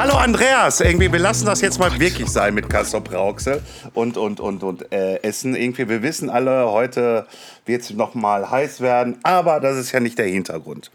Hallo 0.00 0.14
Andreas, 0.14 0.80
irgendwie 0.80 1.12
wir 1.12 1.18
lassen 1.18 1.44
das 1.44 1.60
jetzt 1.60 1.78
mal 1.78 2.00
wirklich 2.00 2.26
sein 2.30 2.54
mit 2.54 2.70
Kassop 2.70 3.12
Rauxel 3.12 3.60
und 3.92 4.16
und 4.16 4.40
und 4.40 4.62
und 4.62 4.90
äh, 4.90 5.16
Essen. 5.16 5.54
Irgendwie 5.54 5.90
wir 5.90 6.02
wissen 6.02 6.30
alle, 6.30 6.70
heute 6.70 7.26
wird 7.66 7.82
es 7.82 7.90
noch 7.90 8.14
mal 8.14 8.50
heiß 8.50 8.80
werden, 8.80 9.18
aber 9.24 9.60
das 9.60 9.76
ist 9.76 9.92
ja 9.92 10.00
nicht 10.00 10.16
der 10.16 10.24
Hintergrund. 10.24 10.90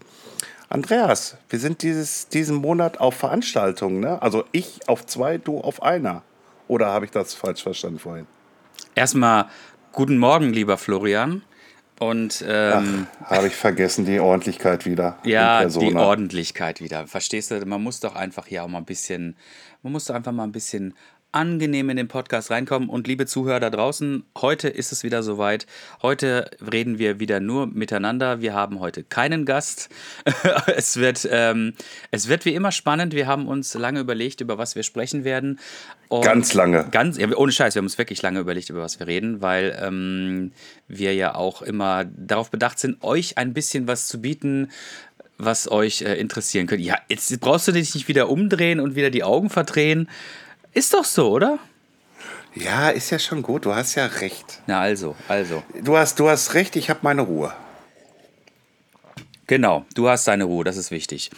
Andreas, 0.68 1.36
wir 1.48 1.60
sind 1.60 1.82
dieses, 1.82 2.26
diesen 2.26 2.56
Monat 2.56 2.98
auf 2.98 3.14
Veranstaltungen, 3.14 4.00
ne? 4.00 4.20
Also 4.20 4.42
ich 4.50 4.80
auf 4.88 5.06
zwei, 5.06 5.38
du 5.38 5.60
auf 5.60 5.84
einer. 5.84 6.22
Oder 6.66 6.88
habe 6.88 7.04
ich 7.04 7.12
das 7.12 7.32
falsch 7.32 7.62
verstanden 7.62 8.00
vorhin? 8.00 8.26
Erstmal 8.96 9.44
guten 9.92 10.18
Morgen, 10.18 10.52
lieber 10.52 10.78
Florian. 10.78 11.42
Und 11.98 12.44
ähm, 12.46 13.06
habe 13.24 13.46
ich 13.46 13.56
vergessen 13.56 14.04
die 14.04 14.20
Ordentlichkeit 14.20 14.84
wieder. 14.84 15.18
ja, 15.24 15.64
die. 15.64 15.94
Ordentlichkeit 15.94 16.80
wieder. 16.82 17.06
Verstehst 17.06 17.50
du? 17.50 17.64
Man 17.64 17.82
muss 17.82 18.00
doch 18.00 18.14
einfach 18.14 18.46
hier 18.46 18.64
auch 18.64 18.68
mal 18.68 18.78
ein 18.78 18.84
bisschen, 18.84 19.36
man 19.82 19.92
muss 19.92 20.04
doch 20.04 20.14
einfach 20.14 20.32
mal 20.32 20.44
ein 20.44 20.52
bisschen 20.52 20.94
angenehm 21.36 21.90
in 21.90 21.98
den 21.98 22.08
Podcast 22.08 22.50
reinkommen. 22.50 22.88
Und 22.88 23.06
liebe 23.06 23.26
Zuhörer 23.26 23.60
da 23.60 23.68
draußen, 23.68 24.24
heute 24.38 24.68
ist 24.68 24.90
es 24.90 25.04
wieder 25.04 25.22
soweit. 25.22 25.66
Heute 26.00 26.50
reden 26.72 26.98
wir 26.98 27.20
wieder 27.20 27.40
nur 27.40 27.66
miteinander. 27.66 28.40
Wir 28.40 28.54
haben 28.54 28.80
heute 28.80 29.04
keinen 29.04 29.44
Gast. 29.44 29.90
es, 30.74 30.96
wird, 30.96 31.28
ähm, 31.30 31.74
es 32.10 32.28
wird 32.28 32.46
wie 32.46 32.54
immer 32.54 32.72
spannend. 32.72 33.12
Wir 33.12 33.26
haben 33.26 33.48
uns 33.48 33.74
lange 33.74 34.00
überlegt, 34.00 34.40
über 34.40 34.56
was 34.56 34.76
wir 34.76 34.82
sprechen 34.82 35.24
werden. 35.24 35.60
Und 36.08 36.24
Ganz 36.24 36.54
lange. 36.54 36.88
Ganz, 36.90 37.18
ja, 37.18 37.28
ohne 37.36 37.52
Scheiß, 37.52 37.74
wir 37.74 37.80
haben 37.80 37.86
uns 37.86 37.98
wirklich 37.98 38.22
lange 38.22 38.40
überlegt, 38.40 38.70
über 38.70 38.80
was 38.80 38.98
wir 38.98 39.06
reden, 39.06 39.42
weil 39.42 39.78
ähm, 39.78 40.52
wir 40.88 41.14
ja 41.14 41.34
auch 41.34 41.60
immer 41.60 42.06
darauf 42.06 42.50
bedacht 42.50 42.78
sind, 42.78 43.02
euch 43.04 43.36
ein 43.36 43.52
bisschen 43.52 43.86
was 43.86 44.06
zu 44.06 44.22
bieten, 44.22 44.70
was 45.36 45.70
euch 45.70 46.00
äh, 46.00 46.14
interessieren 46.14 46.66
könnte. 46.66 46.84
Ja, 46.84 46.96
jetzt 47.10 47.38
brauchst 47.40 47.68
du 47.68 47.72
dich 47.72 47.94
nicht 47.94 48.08
wieder 48.08 48.30
umdrehen 48.30 48.80
und 48.80 48.96
wieder 48.96 49.10
die 49.10 49.22
Augen 49.22 49.50
verdrehen. 49.50 50.08
Ist 50.76 50.92
doch 50.92 51.06
so, 51.06 51.30
oder? 51.30 51.58
Ja, 52.54 52.90
ist 52.90 53.08
ja 53.08 53.18
schon 53.18 53.40
gut. 53.40 53.64
Du 53.64 53.74
hast 53.74 53.94
ja 53.94 54.04
recht. 54.04 54.60
Na 54.66 54.78
also, 54.78 55.16
also. 55.26 55.62
Du 55.82 55.96
hast, 55.96 56.20
du 56.20 56.28
hast 56.28 56.52
recht. 56.52 56.76
Ich 56.76 56.90
habe 56.90 57.00
meine 57.00 57.22
Ruhe. 57.22 57.50
Genau, 59.46 59.86
du 59.94 60.10
hast 60.10 60.28
deine 60.28 60.44
Ruhe, 60.44 60.64
das 60.64 60.76
ist 60.76 60.90
wichtig. 60.90 61.30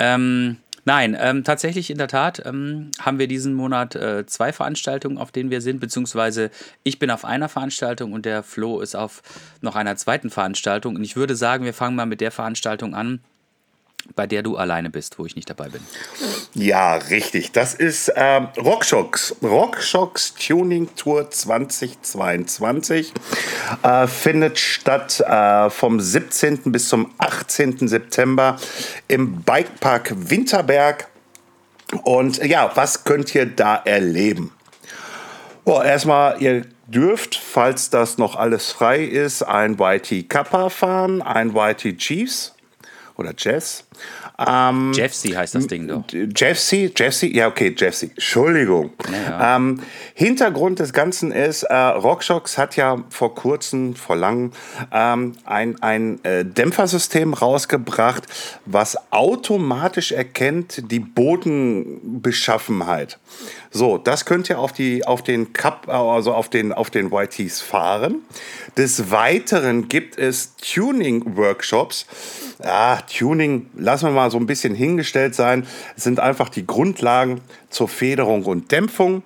Ähm, 0.00 0.56
nein, 0.86 1.16
ähm, 1.20 1.44
tatsächlich 1.44 1.90
in 1.90 1.98
der 1.98 2.08
Tat 2.08 2.42
ähm, 2.44 2.90
haben 2.98 3.20
wir 3.20 3.28
diesen 3.28 3.54
Monat 3.54 3.94
äh, 3.94 4.26
zwei 4.26 4.52
Veranstaltungen, 4.52 5.18
auf 5.18 5.30
denen 5.30 5.52
wir 5.52 5.60
sind, 5.60 5.78
beziehungsweise 5.78 6.50
ich 6.82 6.98
bin 6.98 7.12
auf 7.12 7.24
einer 7.24 7.48
Veranstaltung 7.48 8.12
und 8.12 8.26
der 8.26 8.42
Flo 8.42 8.80
ist 8.80 8.96
auf 8.96 9.22
noch 9.60 9.76
einer 9.76 9.94
zweiten 9.94 10.30
Veranstaltung. 10.30 10.96
Und 10.96 11.04
ich 11.04 11.14
würde 11.14 11.36
sagen, 11.36 11.64
wir 11.64 11.74
fangen 11.74 11.94
mal 11.94 12.06
mit 12.06 12.20
der 12.20 12.32
Veranstaltung 12.32 12.96
an, 12.96 13.20
bei 14.14 14.26
der 14.26 14.42
du 14.42 14.56
alleine 14.56 14.90
bist, 14.90 15.18
wo 15.18 15.26
ich 15.26 15.36
nicht 15.36 15.48
dabei 15.50 15.68
bin. 15.68 15.80
Ja, 16.54 16.96
richtig. 16.96 17.52
Das 17.52 17.74
ist 17.74 18.12
ähm, 18.16 18.48
Rockshocks. 18.56 19.36
Rockshocks 19.42 20.34
Tuning 20.34 20.88
Tour 20.96 21.30
2022 21.30 23.12
äh, 23.82 24.06
findet 24.06 24.58
statt 24.58 25.20
äh, 25.20 25.70
vom 25.70 26.00
17. 26.00 26.72
bis 26.72 26.88
zum 26.88 27.12
18. 27.18 27.88
September 27.88 28.56
im 29.08 29.42
Bikepark 29.42 30.12
Winterberg. 30.16 31.08
Und 32.04 32.44
ja, 32.44 32.70
was 32.74 33.04
könnt 33.04 33.34
ihr 33.34 33.46
da 33.46 33.76
erleben? 33.76 34.52
Oh, 35.64 35.82
erstmal, 35.82 36.40
ihr 36.40 36.64
dürft, 36.86 37.36
falls 37.36 37.90
das 37.90 38.18
noch 38.18 38.36
alles 38.36 38.72
frei 38.72 39.04
ist, 39.04 39.42
ein 39.42 39.76
YT 39.78 40.28
Kappa 40.28 40.68
fahren, 40.68 41.22
ein 41.22 41.54
YT 41.54 41.98
Chiefs 41.98 42.54
oder 43.20 43.32
Jazz. 43.36 43.84
Ähm, 44.38 44.92
Jeffsy 44.94 45.30
heißt 45.30 45.54
das 45.54 45.66
Ding 45.66 45.86
doch. 45.86 46.02
Jeffsy, 46.34 46.90
Jeffsy, 46.96 47.36
ja 47.36 47.46
okay, 47.46 47.74
Jeffsy, 47.76 48.06
Entschuldigung. 48.06 48.92
Ja, 49.12 49.56
Ähm, 49.56 49.80
Hintergrund 50.14 50.78
des 50.80 50.94
Ganzen 50.94 51.30
ist, 51.30 51.64
äh, 51.64 51.74
Rockshocks 51.74 52.56
hat 52.56 52.76
ja 52.76 53.04
vor 53.10 53.34
kurzem, 53.34 53.94
vor 53.94 54.16
langem, 54.16 54.52
ähm, 54.92 55.34
ein, 55.44 55.80
ein 55.82 56.24
äh, 56.24 56.42
Dämpfersystem 56.44 57.34
rausgebracht, 57.34 58.24
was 58.64 58.96
automatisch 59.12 60.12
erkennt 60.12 60.90
die 60.90 61.00
Bodenbeschaffenheit. 61.00 63.18
So, 63.72 63.98
das 63.98 64.24
könnt 64.24 64.50
ihr 64.50 64.58
auf, 64.58 64.72
die, 64.72 65.06
auf 65.06 65.22
den 65.22 65.52
Cup, 65.52 65.88
also 65.88 66.34
auf 66.34 66.48
den, 66.48 66.72
auf 66.72 66.90
den 66.90 67.12
YTs 67.12 67.60
fahren. 67.60 68.16
Des 68.76 69.12
Weiteren 69.12 69.86
gibt 69.86 70.18
es 70.18 70.56
Tuning-Workshops. 70.56 72.06
Ja, 72.64 72.98
Tuning, 73.02 73.70
lassen 73.76 74.06
wir 74.06 74.12
mal 74.12 74.30
so 74.30 74.38
ein 74.38 74.46
bisschen 74.46 74.74
hingestellt 74.74 75.36
sein. 75.36 75.66
Es 75.96 76.02
sind 76.02 76.18
einfach 76.18 76.48
die 76.48 76.66
Grundlagen 76.66 77.40
zur 77.70 77.88
Federung 77.88 78.44
und 78.44 78.72
Dämpfung 78.72 79.22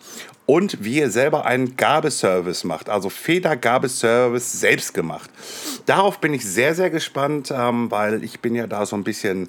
und 0.46 0.84
wie 0.84 0.98
ihr 0.98 1.10
selber 1.10 1.46
einen 1.46 1.76
Gabeservice 1.76 2.64
macht, 2.64 2.90
also 2.90 3.08
Federgabeservice 3.08 4.60
selbst 4.60 4.92
gemacht. 4.92 5.30
Darauf 5.86 6.20
bin 6.20 6.34
ich 6.34 6.44
sehr, 6.44 6.74
sehr 6.74 6.90
gespannt, 6.90 7.52
ähm, 7.54 7.90
weil 7.90 8.22
ich 8.22 8.40
bin 8.40 8.54
ja 8.54 8.66
da 8.66 8.84
so 8.84 8.94
ein 8.94 9.04
bisschen, 9.04 9.48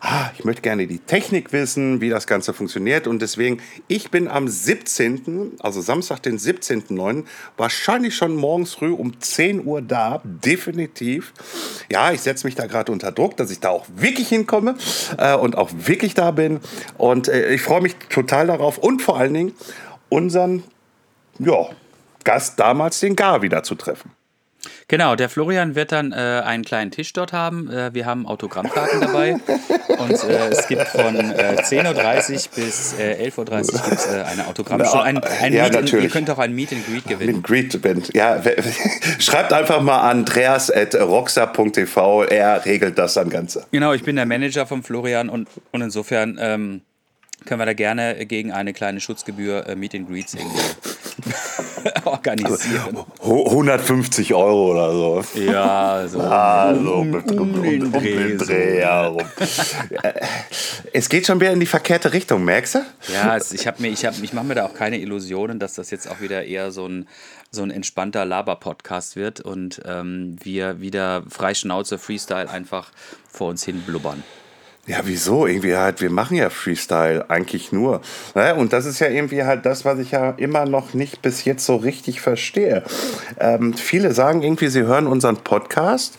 ah, 0.00 0.30
ich 0.36 0.44
möchte 0.44 0.60
gerne 0.60 0.86
die 0.86 0.98
Technik 0.98 1.52
wissen, 1.52 2.00
wie 2.02 2.10
das 2.10 2.26
Ganze 2.26 2.52
funktioniert 2.52 3.06
und 3.06 3.22
deswegen, 3.22 3.62
ich 3.88 4.10
bin 4.10 4.28
am 4.28 4.46
17., 4.46 5.52
also 5.60 5.80
Samstag, 5.80 6.22
den 6.22 6.38
17.09., 6.38 7.24
wahrscheinlich 7.56 8.14
schon 8.14 8.36
morgens 8.36 8.74
früh 8.74 8.92
um 8.92 9.18
10 9.18 9.64
Uhr 9.64 9.80
da, 9.80 10.20
definitiv. 10.24 11.32
Ja, 11.90 12.12
ich 12.12 12.20
setze 12.20 12.46
mich 12.46 12.54
da 12.54 12.66
gerade 12.66 12.92
unter 12.92 13.10
Druck, 13.10 13.38
dass 13.38 13.50
ich 13.50 13.60
da 13.60 13.70
auch 13.70 13.86
wirklich 13.94 14.28
hinkomme 14.28 14.76
äh, 15.16 15.34
und 15.34 15.56
auch 15.56 15.70
wirklich 15.72 16.12
da 16.12 16.30
bin 16.30 16.60
und 16.98 17.28
äh, 17.28 17.54
ich 17.54 17.62
freue 17.62 17.80
mich 17.80 17.96
total 18.10 18.48
darauf 18.48 18.76
und 18.76 19.00
vor 19.00 19.16
allen 19.18 19.32
Dingen, 19.32 19.52
unseren 20.08 20.62
ja, 21.38 21.66
Gast 22.24 22.58
damals, 22.58 23.00
den 23.00 23.16
Gar, 23.16 23.42
wieder 23.42 23.62
zu 23.62 23.74
treffen. 23.74 24.12
Genau, 24.88 25.14
der 25.16 25.28
Florian 25.28 25.74
wird 25.74 25.92
dann 25.92 26.12
äh, 26.12 26.42
einen 26.44 26.64
kleinen 26.64 26.90
Tisch 26.90 27.12
dort 27.12 27.32
haben. 27.32 27.70
Äh, 27.70 27.92
wir 27.94 28.06
haben 28.06 28.26
Autogrammkarten 28.26 29.00
dabei. 29.00 29.36
Und 29.98 30.24
äh, 30.24 30.48
es 30.48 30.66
gibt 30.68 30.86
von 30.88 31.14
äh, 31.16 31.56
10.30 31.60 32.32
Uhr 32.32 32.40
bis 32.54 32.94
äh, 32.98 33.28
11.30 33.28 33.38
Uhr 33.38 33.44
gibt's, 33.88 34.06
äh, 34.06 34.22
eine 34.22 34.46
Autogrammstunde. 34.46 35.04
Ein, 35.04 35.18
ein 35.18 35.52
Ja, 35.52 35.68
Meet. 35.68 35.92
Ihr 35.92 36.08
könnt 36.08 36.30
auch 36.30 36.38
ein 36.38 36.54
Meet 36.54 36.72
and 36.72 36.86
Greet 36.86 37.04
gewinnen. 37.06 37.36
Mit 37.36 37.44
Greet 37.44 37.82
Band. 37.82 38.14
Ja, 38.14 38.42
schreibt 39.18 39.52
einfach 39.52 39.80
mal 39.80 40.00
an 40.00 40.18
andreas.roxa.tv. 40.18 42.24
Er 42.24 42.64
regelt 42.64 42.98
das 42.98 43.14
dann 43.14 43.28
Ganze. 43.28 43.66
Genau, 43.70 43.92
ich 43.92 44.04
bin 44.04 44.16
der 44.16 44.26
Manager 44.26 44.66
von 44.66 44.82
Florian 44.82 45.28
und, 45.28 45.48
und 45.72 45.82
insofern 45.82 46.38
ähm, 46.40 46.80
können 47.46 47.60
wir 47.60 47.66
da 47.66 47.72
gerne 47.72 48.26
gegen 48.26 48.52
eine 48.52 48.72
kleine 48.72 49.00
Schutzgebühr 49.00 49.66
äh, 49.68 49.74
Meet 49.76 49.94
and 49.94 50.08
Greets 50.08 50.34
irgendwie 50.34 50.60
organisieren. 52.04 52.98
Ho- 53.22 53.46
150 53.46 54.34
Euro 54.34 54.72
oder 54.72 54.92
so. 54.92 55.24
Ja, 55.40 56.06
so. 56.08 56.20
Also, 56.20 56.92
um, 56.94 57.14
um, 57.14 57.38
um, 57.38 57.62
den 57.62 57.82
um 57.86 57.92
Dreh 57.92 58.14
den 58.14 58.38
so. 58.38 58.44
Dreh. 58.44 58.80
Äh, 58.80 60.12
es 60.92 61.08
geht 61.08 61.26
schon 61.26 61.40
wieder 61.40 61.52
in 61.52 61.60
die 61.60 61.66
verkehrte 61.66 62.12
Richtung, 62.12 62.44
merkst 62.44 62.76
du? 62.76 62.78
Ja, 63.12 63.36
es, 63.36 63.52
ich, 63.52 63.66
hab 63.66 63.80
mir, 63.80 63.88
ich, 63.88 64.04
hab, 64.04 64.14
ich 64.22 64.32
mache 64.32 64.44
mir 64.46 64.54
da 64.54 64.66
auch 64.66 64.74
keine 64.74 64.98
Illusionen, 64.98 65.58
dass 65.58 65.74
das 65.74 65.90
jetzt 65.90 66.08
auch 66.10 66.20
wieder 66.20 66.44
eher 66.44 66.70
so 66.70 66.86
ein, 66.86 67.08
so 67.50 67.62
ein 67.62 67.70
entspannter 67.70 68.24
Laber-Podcast 68.24 69.16
wird 69.16 69.40
und 69.40 69.80
ähm, 69.86 70.36
wir 70.42 70.80
wieder 70.80 71.22
frei 71.28 71.54
Schnauze 71.54 71.98
Freestyle 71.98 72.50
einfach 72.50 72.90
vor 73.30 73.48
uns 73.50 73.64
hin 73.64 73.80
blubbern. 73.86 74.22
Ja, 74.86 75.00
wieso? 75.02 75.46
Irgendwie 75.46 75.76
halt, 75.76 76.00
wir 76.00 76.10
machen 76.10 76.36
ja 76.36 76.48
Freestyle 76.48 77.28
eigentlich 77.28 77.72
nur. 77.72 78.00
Ne? 78.36 78.54
Und 78.54 78.72
das 78.72 78.86
ist 78.86 79.00
ja 79.00 79.08
irgendwie 79.08 79.42
halt 79.42 79.66
das, 79.66 79.84
was 79.84 79.98
ich 79.98 80.12
ja 80.12 80.30
immer 80.30 80.64
noch 80.64 80.94
nicht 80.94 81.22
bis 81.22 81.44
jetzt 81.44 81.66
so 81.66 81.74
richtig 81.74 82.20
verstehe. 82.20 82.84
Ähm, 83.40 83.74
viele 83.74 84.14
sagen 84.14 84.42
irgendwie, 84.42 84.68
sie 84.68 84.84
hören 84.84 85.08
unseren 85.08 85.38
Podcast 85.38 86.18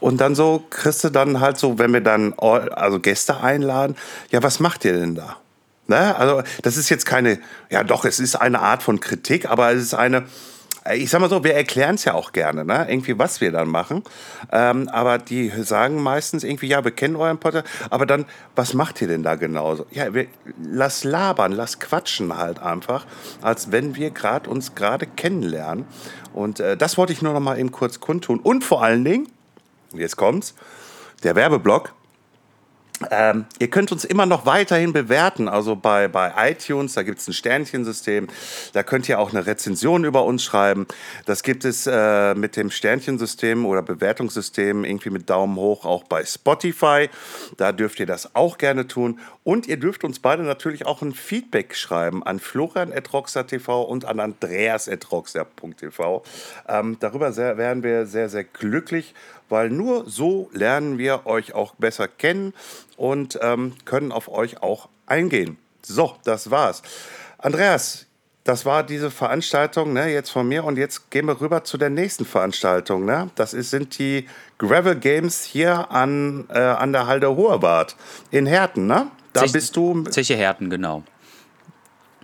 und 0.00 0.20
dann 0.20 0.34
so 0.34 0.62
kriegst 0.68 1.04
du 1.04 1.08
dann 1.08 1.40
halt 1.40 1.56
so, 1.56 1.78
wenn 1.78 1.92
wir 1.94 2.02
dann 2.02 2.34
also 2.34 3.00
Gäste 3.00 3.40
einladen, 3.40 3.96
ja, 4.30 4.42
was 4.42 4.60
macht 4.60 4.84
ihr 4.84 4.92
denn 4.92 5.14
da? 5.14 5.36
Ne? 5.86 6.16
Also 6.16 6.42
das 6.62 6.76
ist 6.76 6.90
jetzt 6.90 7.06
keine, 7.06 7.38
ja 7.70 7.82
doch, 7.82 8.04
es 8.04 8.20
ist 8.20 8.36
eine 8.36 8.60
Art 8.60 8.82
von 8.82 9.00
Kritik, 9.00 9.48
aber 9.48 9.72
es 9.72 9.82
ist 9.82 9.94
eine, 9.94 10.24
ich 10.94 11.10
sag 11.10 11.20
mal 11.20 11.30
so, 11.30 11.44
wir 11.44 11.54
erklären 11.54 11.96
es 11.96 12.04
ja 12.04 12.14
auch 12.14 12.32
gerne, 12.32 12.64
ne? 12.64 12.86
irgendwie 12.88 13.18
was 13.18 13.40
wir 13.40 13.52
dann 13.52 13.68
machen. 13.68 14.02
Ähm, 14.52 14.88
aber 14.88 15.18
die 15.18 15.50
sagen 15.50 16.02
meistens 16.02 16.44
irgendwie, 16.44 16.68
ja, 16.68 16.84
wir 16.84 16.90
kennen 16.90 17.16
euren 17.16 17.38
Podcast, 17.38 17.66
aber 17.90 18.06
dann, 18.06 18.26
was 18.54 18.74
macht 18.74 19.00
ihr 19.02 19.08
denn 19.08 19.22
da 19.22 19.34
genauso? 19.34 19.86
Ja, 19.90 20.14
wir, 20.14 20.26
lass 20.62 21.04
labern, 21.04 21.52
lass 21.52 21.78
quatschen 21.78 22.36
halt 22.36 22.60
einfach, 22.60 23.06
als 23.42 23.72
wenn 23.72 23.96
wir 23.96 24.10
gerade 24.10 24.48
uns 24.48 24.74
gerade 24.74 25.06
kennenlernen. 25.06 25.86
Und 26.32 26.60
äh, 26.60 26.76
das 26.76 26.96
wollte 26.98 27.12
ich 27.12 27.22
nur 27.22 27.32
noch 27.32 27.40
mal 27.40 27.58
eben 27.58 27.72
kurz 27.72 28.00
kundtun. 28.00 28.40
Und 28.40 28.62
vor 28.62 28.82
allen 28.82 29.04
Dingen, 29.04 29.28
jetzt 29.92 30.16
kommt's, 30.16 30.54
der 31.22 31.34
Werbeblock. 31.34 31.95
Ähm, 33.10 33.46
ihr 33.58 33.68
könnt 33.68 33.92
uns 33.92 34.04
immer 34.04 34.26
noch 34.26 34.46
weiterhin 34.46 34.92
bewerten, 34.92 35.48
also 35.48 35.76
bei, 35.76 36.08
bei 36.08 36.32
iTunes, 36.50 36.94
da 36.94 37.02
gibt 37.02 37.18
es 37.18 37.28
ein 37.28 37.34
Sternchensystem, 37.34 38.28
da 38.72 38.82
könnt 38.82 39.08
ihr 39.08 39.18
auch 39.18 39.30
eine 39.30 39.46
Rezension 39.46 40.04
über 40.04 40.24
uns 40.24 40.42
schreiben. 40.42 40.86
Das 41.26 41.42
gibt 41.42 41.64
es 41.64 41.86
äh, 41.86 42.34
mit 42.34 42.56
dem 42.56 42.70
Sternchensystem 42.70 43.66
oder 43.66 43.82
Bewertungssystem 43.82 44.84
irgendwie 44.84 45.10
mit 45.10 45.28
Daumen 45.28 45.56
hoch 45.56 45.84
auch 45.84 46.04
bei 46.04 46.24
Spotify. 46.24 47.08
Da 47.56 47.72
dürft 47.72 48.00
ihr 48.00 48.06
das 48.06 48.34
auch 48.34 48.58
gerne 48.58 48.86
tun. 48.86 49.20
Und 49.44 49.68
ihr 49.68 49.76
dürft 49.76 50.02
uns 50.02 50.18
beide 50.18 50.42
natürlich 50.42 50.86
auch 50.86 51.02
ein 51.02 51.12
Feedback 51.12 51.76
schreiben 51.76 52.24
an 52.24 52.40
florian.roxer.tv 52.40 53.82
und 53.82 54.04
an 54.04 54.20
andreas.roxer.tv. 54.20 56.24
Ähm, 56.68 56.96
darüber 56.98 57.32
sehr, 57.32 57.56
wären 57.56 57.84
wir 57.84 58.06
sehr, 58.06 58.28
sehr 58.28 58.44
glücklich 58.44 59.14
weil 59.48 59.70
nur 59.70 60.08
so 60.08 60.50
lernen 60.52 60.98
wir 60.98 61.26
euch 61.26 61.54
auch 61.54 61.74
besser 61.76 62.08
kennen 62.08 62.54
und 62.96 63.38
ähm, 63.42 63.74
können 63.84 64.12
auf 64.12 64.28
euch 64.28 64.62
auch 64.62 64.88
eingehen. 65.06 65.58
So, 65.82 66.16
das 66.24 66.50
war's. 66.50 66.82
Andreas, 67.38 68.06
das 68.46 68.64
war 68.64 68.82
diese 68.84 69.10
Veranstaltung 69.10 69.92
ne, 69.92 70.12
jetzt 70.12 70.30
von 70.30 70.46
mir 70.46 70.64
und 70.64 70.78
jetzt 70.78 71.10
gehen 71.10 71.26
wir 71.26 71.40
rüber 71.40 71.64
zu 71.64 71.78
der 71.78 71.90
nächsten 71.90 72.24
Veranstaltung. 72.24 73.04
Ne? 73.04 73.30
Das 73.34 73.54
ist, 73.54 73.70
sind 73.70 73.98
die 73.98 74.28
Gravel 74.58 74.96
Games 74.96 75.44
hier 75.44 75.90
an, 75.90 76.46
äh, 76.48 76.58
an 76.58 76.92
der 76.92 77.06
Halde 77.06 77.34
Hoherbad 77.34 77.96
in 78.30 78.46
Herten. 78.46 78.86
Ne? 78.86 79.10
Da 79.32 79.40
Zech, 79.40 79.52
bist 79.52 79.76
du. 79.76 80.04
Zeche 80.04 80.36
Herten, 80.36 80.70
genau. 80.70 81.02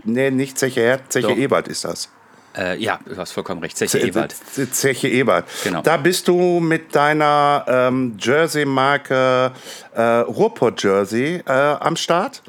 Nee, 0.04 0.30
nicht 0.30 0.58
Zeche 0.58 0.80
Herten, 0.80 1.04
Zeche 1.10 1.32
Ebert 1.32 1.68
ist 1.68 1.84
das. 1.84 2.08
Äh, 2.56 2.78
ja, 2.78 2.98
du 3.06 3.16
hast 3.16 3.32
vollkommen 3.32 3.60
recht. 3.62 3.76
Zeche 3.76 3.98
Ebert. 3.98 4.34
Zeche 4.72 5.08
Ebert. 5.08 5.46
Genau. 5.64 5.82
Da 5.82 5.96
bist 5.96 6.28
du 6.28 6.60
mit 6.60 6.94
deiner 6.94 7.64
ähm, 7.66 8.16
Jersey-Marke 8.18 9.52
äh, 9.94 10.02
Ruhrpott-Jersey 10.02 11.42
äh, 11.46 11.52
am 11.52 11.96
Start 11.96 12.42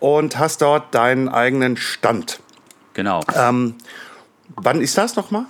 und 0.00 0.38
hast 0.38 0.62
dort 0.62 0.94
deinen 0.94 1.28
eigenen 1.28 1.76
Stand. 1.76 2.40
Genau. 2.94 3.22
Ähm, 3.34 3.76
wann 4.56 4.80
ist 4.80 4.98
das 4.98 5.16
nochmal? 5.16 5.46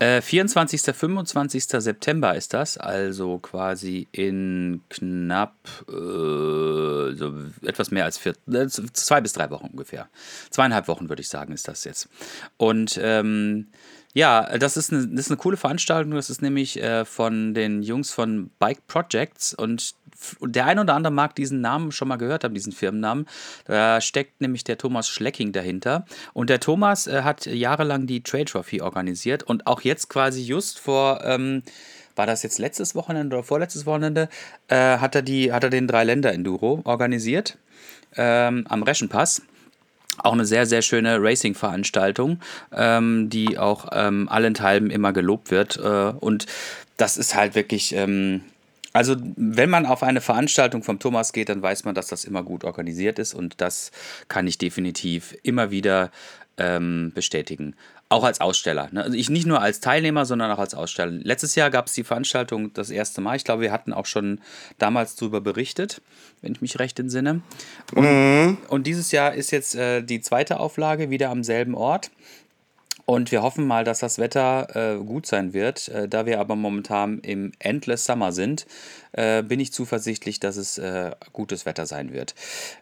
Äh, 0.00 0.22
24. 0.22 0.80
25. 0.80 1.64
September 1.64 2.34
ist 2.34 2.54
das, 2.54 2.78
also 2.78 3.36
quasi 3.38 4.08
in 4.12 4.80
knapp 4.88 5.54
äh, 5.88 7.12
so 7.12 7.34
etwas 7.62 7.90
mehr 7.90 8.06
als 8.06 8.16
vier, 8.16 8.34
äh, 8.50 8.66
zwei 8.66 9.20
bis 9.20 9.34
drei 9.34 9.50
Wochen 9.50 9.66
ungefähr. 9.66 10.08
Zweieinhalb 10.48 10.88
Wochen 10.88 11.10
würde 11.10 11.20
ich 11.20 11.28
sagen, 11.28 11.52
ist 11.52 11.68
das 11.68 11.84
jetzt. 11.84 12.08
Und 12.56 12.98
ähm, 13.02 13.66
ja, 14.14 14.56
das 14.56 14.78
ist, 14.78 14.90
eine, 14.90 15.06
das 15.06 15.26
ist 15.26 15.30
eine 15.30 15.36
coole 15.36 15.58
Veranstaltung. 15.58 16.12
Das 16.12 16.30
ist 16.30 16.40
nämlich 16.40 16.82
äh, 16.82 17.04
von 17.04 17.52
den 17.52 17.82
Jungs 17.82 18.10
von 18.10 18.50
Bike 18.58 18.86
Projects 18.86 19.52
und 19.52 19.94
der 20.40 20.66
ein 20.66 20.78
oder 20.78 20.94
andere 20.94 21.12
mag 21.12 21.34
diesen 21.34 21.60
Namen 21.60 21.92
schon 21.92 22.08
mal 22.08 22.16
gehört 22.16 22.44
haben, 22.44 22.54
diesen 22.54 22.72
Firmennamen. 22.72 23.26
Da 23.64 24.00
steckt 24.00 24.40
nämlich 24.40 24.64
der 24.64 24.78
Thomas 24.78 25.08
Schlecking 25.08 25.52
dahinter. 25.52 26.04
Und 26.32 26.50
der 26.50 26.60
Thomas 26.60 27.06
äh, 27.06 27.22
hat 27.22 27.46
jahrelang 27.46 28.06
die 28.06 28.22
Trade 28.22 28.44
Trophy 28.46 28.80
organisiert 28.80 29.42
und 29.42 29.66
auch 29.66 29.82
jetzt 29.82 30.08
quasi 30.08 30.42
just 30.42 30.78
vor. 30.78 31.20
Ähm, 31.24 31.62
war 32.16 32.26
das 32.26 32.42
jetzt 32.42 32.58
letztes 32.58 32.94
Wochenende 32.94 33.36
oder 33.36 33.44
vorletztes 33.44 33.86
Wochenende, 33.86 34.28
äh, 34.68 34.98
hat, 34.98 35.14
er 35.14 35.22
die, 35.22 35.52
hat 35.52 35.64
er 35.64 35.70
den 35.70 35.86
Drei-Länder-Enduro 35.86 36.82
organisiert 36.84 37.56
ähm, 38.16 38.66
am 38.68 38.82
Reschenpass. 38.82 39.42
Auch 40.18 40.34
eine 40.34 40.44
sehr, 40.44 40.66
sehr 40.66 40.82
schöne 40.82 41.16
Racing-Veranstaltung, 41.18 42.40
ähm, 42.72 43.30
die 43.30 43.58
auch 43.58 43.88
ähm, 43.92 44.28
allenthalben 44.28 44.90
immer 44.90 45.12
gelobt 45.12 45.50
wird. 45.50 45.78
Äh, 45.78 46.12
und 46.20 46.46
das 46.98 47.16
ist 47.16 47.34
halt 47.34 47.54
wirklich, 47.54 47.94
ähm, 47.94 48.42
also, 48.92 49.16
wenn 49.36 49.70
man 49.70 49.86
auf 49.86 50.02
eine 50.02 50.20
Veranstaltung 50.20 50.82
vom 50.82 50.98
Thomas 50.98 51.32
geht, 51.32 51.48
dann 51.48 51.62
weiß 51.62 51.84
man, 51.84 51.94
dass 51.94 52.08
das 52.08 52.24
immer 52.24 52.42
gut 52.42 52.64
organisiert 52.64 53.18
ist 53.18 53.34
und 53.34 53.60
das 53.60 53.92
kann 54.28 54.46
ich 54.46 54.58
definitiv 54.58 55.36
immer 55.42 55.70
wieder 55.70 56.10
ähm, 56.58 57.12
bestätigen. 57.14 57.74
Auch 58.08 58.24
als 58.24 58.40
Aussteller. 58.40 58.88
Ne? 58.90 59.04
Also 59.04 59.16
ich 59.16 59.30
nicht 59.30 59.46
nur 59.46 59.62
als 59.62 59.78
Teilnehmer, 59.78 60.26
sondern 60.26 60.50
auch 60.50 60.58
als 60.58 60.74
Aussteller. 60.74 61.12
Letztes 61.12 61.54
Jahr 61.54 61.70
gab 61.70 61.86
es 61.86 61.92
die 61.92 62.02
Veranstaltung 62.02 62.72
das 62.74 62.90
erste 62.90 63.20
Mal. 63.20 63.36
Ich 63.36 63.44
glaube, 63.44 63.62
wir 63.62 63.70
hatten 63.70 63.92
auch 63.92 64.06
schon 64.06 64.40
damals 64.78 65.14
darüber 65.14 65.40
berichtet, 65.40 66.02
wenn 66.42 66.50
ich 66.50 66.60
mich 66.60 66.80
recht 66.80 66.98
entsinne. 66.98 67.40
Und, 67.94 68.04
mhm. 68.04 68.58
und 68.66 68.88
dieses 68.88 69.12
Jahr 69.12 69.34
ist 69.34 69.52
jetzt 69.52 69.76
äh, 69.76 70.02
die 70.02 70.20
zweite 70.20 70.58
Auflage 70.58 71.10
wieder 71.10 71.30
am 71.30 71.44
selben 71.44 71.76
Ort. 71.76 72.10
Und 73.10 73.32
wir 73.32 73.42
hoffen 73.42 73.66
mal, 73.66 73.82
dass 73.82 73.98
das 73.98 74.20
Wetter 74.20 74.68
äh, 74.76 75.02
gut 75.02 75.26
sein 75.26 75.52
wird. 75.52 75.88
Äh, 75.88 76.06
da 76.06 76.26
wir 76.26 76.38
aber 76.38 76.54
momentan 76.54 77.18
im 77.18 77.50
Endless 77.58 78.04
Summer 78.04 78.30
sind, 78.30 78.68
äh, 79.10 79.42
bin 79.42 79.58
ich 79.58 79.72
zuversichtlich, 79.72 80.38
dass 80.38 80.56
es 80.56 80.78
äh, 80.78 81.10
gutes 81.32 81.66
Wetter 81.66 81.86
sein 81.86 82.12
wird. 82.12 82.36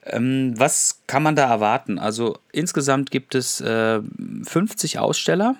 Ähm, 0.04 0.52
was 0.54 1.00
kann 1.06 1.22
man 1.22 1.34
da 1.34 1.48
erwarten? 1.48 1.98
Also 1.98 2.36
insgesamt 2.52 3.10
gibt 3.10 3.34
es 3.34 3.56
50 3.56 4.96
äh, 4.96 4.98
Aussteller. 4.98 5.56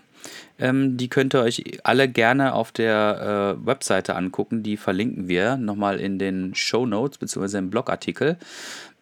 Ähm, 0.59 0.97
die 0.97 1.09
könnt 1.09 1.35
ihr 1.35 1.41
euch 1.41 1.79
alle 1.85 2.09
gerne 2.09 2.53
auf 2.53 2.71
der 2.71 3.56
äh, 3.62 3.67
Webseite 3.67 4.17
angucken. 4.17 4.62
Die 4.62 4.76
verlinken 4.76 5.29
wir 5.29 5.56
nochmal 5.56 6.00
in 6.00 6.19
den 6.19 6.55
Show 6.55 6.85
Notes 6.85 7.17
bzw. 7.17 7.56
im 7.59 7.71
Blogartikel. 7.71 8.37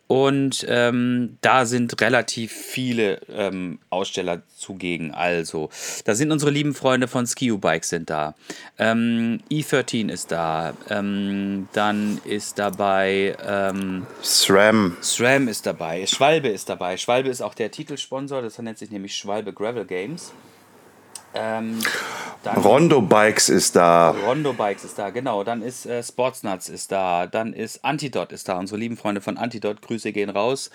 Und 0.08 0.64
ähm, 0.68 1.36
da 1.40 1.66
sind 1.66 2.00
relativ 2.00 2.52
viele 2.52 3.20
ähm, 3.28 3.80
Aussteller 3.90 4.42
zugegen. 4.56 5.12
Also, 5.12 5.68
da 6.04 6.14
sind 6.14 6.30
unsere 6.30 6.52
lieben 6.52 6.74
Freunde 6.74 7.08
von 7.08 7.26
Skiu 7.26 7.58
Bikes 7.58 7.88
sind 7.88 8.08
da. 8.08 8.34
Ähm, 8.78 9.40
E13 9.50 10.08
ist 10.08 10.30
da. 10.30 10.74
Ähm, 10.90 11.68
dann 11.72 12.20
ist 12.24 12.58
dabei 12.58 13.36
ähm, 13.44 14.06
SRAM. 14.22 14.96
SRAM 15.00 15.48
ist 15.48 15.66
dabei. 15.66 16.06
Schwalbe 16.06 16.48
ist 16.48 16.68
dabei. 16.68 16.96
Schwalbe 16.96 17.28
ist 17.28 17.42
auch 17.42 17.54
der 17.54 17.72
Titelsponsor. 17.72 18.42
Das 18.42 18.58
nennt 18.58 18.78
sich 18.78 18.90
nämlich 18.90 19.16
Schwalbe 19.16 19.52
Gravel 19.52 19.86
Games. 19.86 20.32
Ähm, 21.36 21.78
Rondo 22.64 23.00
Bikes 23.00 23.48
ist 23.48 23.76
da. 23.76 24.10
Rondo 24.10 24.52
Bikes 24.52 24.84
ist 24.84 24.98
da, 24.98 25.10
genau. 25.10 25.44
Dann 25.44 25.62
ist 25.62 25.86
äh, 25.86 26.02
Sportsnuts 26.02 26.68
ist 26.68 26.92
da. 26.92 27.26
Dann 27.26 27.52
ist 27.52 27.84
Antidot 27.84 28.32
ist 28.32 28.48
da. 28.48 28.58
Unsere 28.58 28.78
lieben 28.78 28.96
Freunde 28.96 29.20
von 29.20 29.36
Antidot, 29.36 29.82
Grüße 29.82 30.12
gehen 30.12 30.30
raus. 30.30 30.70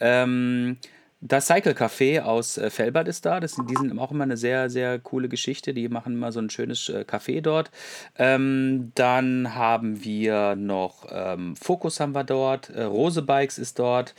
Ähm, 0.00 0.78
das 1.22 1.46
Cycle 1.46 1.72
Café 1.72 2.20
aus 2.20 2.58
äh, 2.58 2.70
Felbert 2.70 3.08
ist 3.08 3.24
da. 3.24 3.40
Das 3.40 3.52
sind, 3.52 3.70
die 3.70 3.74
sind 3.74 3.98
auch 3.98 4.10
immer 4.10 4.24
eine 4.24 4.36
sehr, 4.36 4.68
sehr 4.70 4.98
coole 4.98 5.28
Geschichte. 5.28 5.72
Die 5.72 5.88
machen 5.88 6.12
immer 6.12 6.30
so 6.30 6.40
ein 6.40 6.50
schönes 6.50 6.88
äh, 6.88 7.04
Café 7.08 7.40
dort. 7.40 7.70
Ähm, 8.18 8.92
dann 8.94 9.54
haben 9.54 10.04
wir 10.04 10.56
noch 10.56 11.06
ähm, 11.10 11.56
Focus 11.56 12.00
haben 12.00 12.12
wir 12.12 12.24
dort. 12.24 12.70
Äh, 12.70 12.84
Rose 12.84 13.22
Bikes 13.22 13.58
ist 13.58 13.78
dort. 13.78 14.14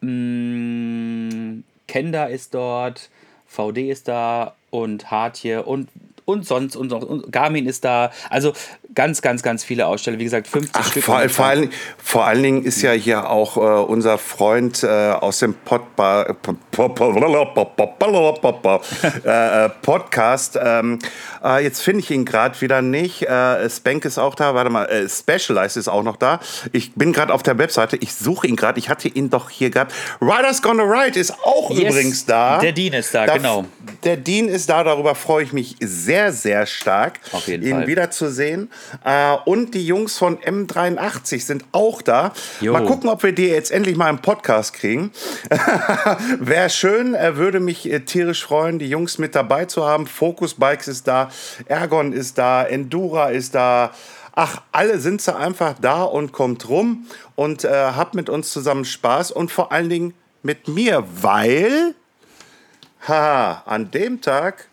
Mm, 0.00 1.60
Kenda 1.86 2.24
ist 2.24 2.54
dort. 2.54 3.10
VD 3.48 3.90
ist 3.90 4.08
da 4.08 4.54
und 4.70 5.10
Hartje 5.10 5.64
und 5.64 5.88
und 6.28 6.46
sonst 6.46 6.76
und, 6.76 6.92
und 6.92 7.32
Garmin 7.32 7.66
ist 7.66 7.86
da. 7.86 8.10
Also 8.28 8.52
ganz, 8.94 9.22
ganz, 9.22 9.42
ganz 9.42 9.64
viele 9.64 9.86
Aussteller. 9.86 10.18
Wie 10.18 10.24
gesagt, 10.24 10.46
50 10.46 10.74
Ach, 10.74 10.90
Stück. 10.90 11.04
Vor, 11.04 11.26
vor, 11.30 11.46
allen, 11.46 11.70
vor 11.96 12.26
allen 12.26 12.42
Dingen 12.42 12.64
ist 12.64 12.82
ja 12.82 12.92
hier 12.92 13.30
auch 13.30 13.56
äh, 13.56 13.60
unser 13.60 14.18
Freund 14.18 14.82
äh, 14.82 15.12
aus 15.12 15.38
dem 15.38 15.54
äh, 15.54 16.34
Podcast. 19.82 20.58
Ähm, 20.62 20.98
äh, 21.42 21.62
jetzt 21.62 21.80
finde 21.80 22.00
ich 22.00 22.10
ihn 22.10 22.26
gerade 22.26 22.60
wieder 22.60 22.82
nicht. 22.82 23.22
Äh, 23.22 23.70
Spank 23.70 24.04
ist 24.04 24.18
auch 24.18 24.34
da. 24.34 24.54
Warte 24.54 24.68
mal, 24.68 24.84
äh, 24.84 25.08
Specialized 25.08 25.78
ist 25.78 25.88
auch 25.88 26.02
noch 26.02 26.16
da. 26.16 26.40
Ich 26.72 26.92
bin 26.92 27.14
gerade 27.14 27.32
auf 27.32 27.42
der 27.42 27.56
Webseite. 27.56 27.96
Ich 27.96 28.14
suche 28.14 28.46
ihn 28.46 28.56
gerade. 28.56 28.78
Ich 28.78 28.90
hatte 28.90 29.08
ihn 29.08 29.30
doch 29.30 29.48
hier 29.48 29.70
gehabt. 29.70 29.94
Riders 30.20 30.60
Gonna 30.60 30.82
Ride 30.82 31.18
ist 31.18 31.32
auch 31.42 31.70
yes, 31.70 31.80
übrigens 31.80 32.26
da. 32.26 32.58
Der 32.58 32.72
Dean 32.72 32.92
ist 32.92 33.14
da, 33.14 33.24
da, 33.24 33.36
genau. 33.36 33.64
Der 34.04 34.18
Dean 34.18 34.48
ist 34.48 34.68
da. 34.68 34.84
Darüber 34.84 35.14
freue 35.14 35.44
ich 35.44 35.54
mich 35.54 35.76
sehr 35.80 36.17
sehr, 36.18 36.32
sehr 36.32 36.66
stark, 36.66 37.20
ihn 37.46 37.70
Fall. 37.70 37.86
wiederzusehen. 37.86 38.70
Äh, 39.04 39.36
und 39.44 39.74
die 39.74 39.86
Jungs 39.86 40.18
von 40.18 40.38
M83 40.38 41.44
sind 41.44 41.64
auch 41.72 42.02
da. 42.02 42.32
Jo. 42.60 42.72
Mal 42.72 42.84
gucken, 42.84 43.08
ob 43.08 43.22
wir 43.22 43.32
die 43.32 43.46
jetzt 43.46 43.70
endlich 43.70 43.96
mal 43.96 44.10
im 44.10 44.18
Podcast 44.18 44.72
kriegen. 44.72 45.12
Wäre 46.40 46.70
schön, 46.70 47.14
er 47.14 47.36
würde 47.36 47.60
mich 47.60 47.90
äh, 47.90 48.00
tierisch 48.00 48.44
freuen, 48.44 48.78
die 48.78 48.88
Jungs 48.88 49.18
mit 49.18 49.34
dabei 49.34 49.66
zu 49.66 49.86
haben. 49.86 50.06
Focus 50.06 50.54
Bikes 50.54 50.88
ist 50.88 51.06
da, 51.06 51.30
Ergon 51.66 52.12
ist 52.12 52.36
da, 52.38 52.64
Endura 52.64 53.28
ist 53.28 53.54
da. 53.54 53.92
Ach, 54.34 54.62
alle 54.72 54.98
sind 54.98 55.20
sie 55.20 55.34
einfach 55.34 55.74
da 55.80 56.02
und 56.02 56.32
kommt 56.32 56.68
rum 56.68 57.06
und 57.34 57.64
äh, 57.64 57.70
habt 57.70 58.14
mit 58.14 58.28
uns 58.28 58.52
zusammen 58.52 58.84
Spaß 58.84 59.30
und 59.30 59.50
vor 59.50 59.72
allen 59.72 59.88
Dingen 59.88 60.14
mit 60.42 60.68
mir, 60.68 61.04
weil, 61.20 61.94
haha, 63.06 63.62
an 63.66 63.90
dem 63.90 64.20
Tag 64.20 64.67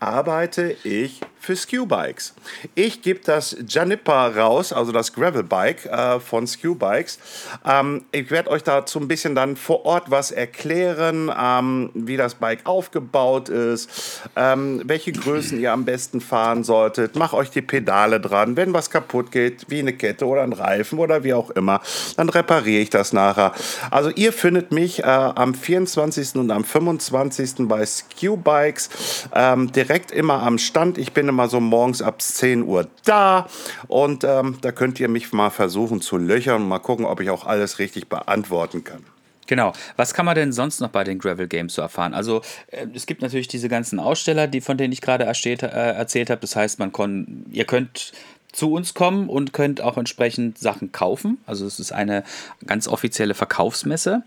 arbeite 0.00 0.76
ich 0.84 1.20
für 1.46 1.54
Skew-Bikes. 1.54 2.34
Ich 2.74 3.02
gebe 3.02 3.20
das 3.24 3.56
Janipa 3.68 4.26
raus, 4.26 4.72
also 4.72 4.90
das 4.90 5.12
Gravel-Bike 5.12 5.86
äh, 5.86 6.18
von 6.18 6.44
Skew-Bikes. 6.44 7.20
Ähm, 7.64 8.04
ich 8.10 8.32
werde 8.32 8.50
euch 8.50 8.64
dazu 8.64 8.98
ein 8.98 9.06
bisschen 9.06 9.36
dann 9.36 9.54
vor 9.54 9.86
Ort 9.86 10.10
was 10.10 10.32
erklären, 10.32 11.30
ähm, 11.40 11.90
wie 11.94 12.16
das 12.16 12.34
Bike 12.34 12.66
aufgebaut 12.66 13.48
ist, 13.48 14.20
ähm, 14.34 14.82
welche 14.86 15.12
Größen 15.12 15.60
ihr 15.60 15.72
am 15.72 15.84
besten 15.84 16.20
fahren 16.20 16.64
solltet. 16.64 17.14
Mach 17.14 17.32
euch 17.32 17.50
die 17.50 17.62
Pedale 17.62 18.18
dran. 18.18 18.56
Wenn 18.56 18.72
was 18.72 18.90
kaputt 18.90 19.30
geht, 19.30 19.66
wie 19.68 19.78
eine 19.78 19.92
Kette 19.92 20.26
oder 20.26 20.42
ein 20.42 20.52
Reifen 20.52 20.98
oder 20.98 21.22
wie 21.22 21.32
auch 21.32 21.50
immer, 21.50 21.80
dann 22.16 22.28
repariere 22.28 22.82
ich 22.82 22.90
das 22.90 23.12
nachher. 23.12 23.52
Also 23.92 24.10
ihr 24.10 24.32
findet 24.32 24.72
mich 24.72 25.04
äh, 25.04 25.04
am 25.04 25.54
24. 25.54 26.34
und 26.34 26.50
am 26.50 26.64
25. 26.64 27.68
bei 27.68 27.86
Skew-Bikes 27.86 29.28
ähm, 29.32 29.70
direkt 29.70 30.10
immer 30.10 30.42
am 30.42 30.58
Stand. 30.58 30.98
Ich 30.98 31.12
bin 31.12 31.35
immer 31.36 31.48
so 31.48 31.60
morgens 31.60 32.00
ab 32.00 32.22
10 32.22 32.62
Uhr 32.62 32.88
da 33.04 33.46
und 33.88 34.24
ähm, 34.24 34.56
da 34.62 34.72
könnt 34.72 34.98
ihr 35.00 35.08
mich 35.08 35.34
mal 35.34 35.50
versuchen 35.50 36.00
zu 36.00 36.16
löchern 36.16 36.62
und 36.62 36.68
mal 36.68 36.78
gucken, 36.78 37.04
ob 37.04 37.20
ich 37.20 37.28
auch 37.28 37.44
alles 37.44 37.78
richtig 37.78 38.08
beantworten 38.08 38.84
kann. 38.84 39.04
Genau. 39.46 39.74
Was 39.96 40.14
kann 40.14 40.26
man 40.26 40.34
denn 40.34 40.50
sonst 40.50 40.80
noch 40.80 40.88
bei 40.88 41.04
den 41.04 41.18
Gravel 41.18 41.46
Games 41.46 41.74
so 41.74 41.82
erfahren? 41.82 42.14
Also 42.14 42.40
äh, 42.68 42.86
es 42.94 43.04
gibt 43.04 43.20
natürlich 43.20 43.48
diese 43.48 43.68
ganzen 43.68 44.00
Aussteller, 44.00 44.46
die 44.46 44.62
von 44.62 44.78
denen 44.78 44.92
ich 44.92 45.02
gerade 45.02 45.24
erzählt, 45.24 45.62
äh, 45.62 45.66
erzählt 45.66 46.30
habe. 46.30 46.40
Das 46.40 46.56
heißt, 46.56 46.78
man 46.78 46.90
kon, 46.90 47.44
ihr 47.50 47.64
könnt 47.64 48.12
zu 48.56 48.72
uns 48.72 48.94
kommen 48.94 49.28
und 49.28 49.52
könnt 49.52 49.82
auch 49.82 49.98
entsprechend 49.98 50.58
Sachen 50.58 50.90
kaufen. 50.90 51.38
Also 51.46 51.66
es 51.66 51.78
ist 51.78 51.92
eine 51.92 52.24
ganz 52.66 52.88
offizielle 52.88 53.34
Verkaufsmesse. 53.34 54.22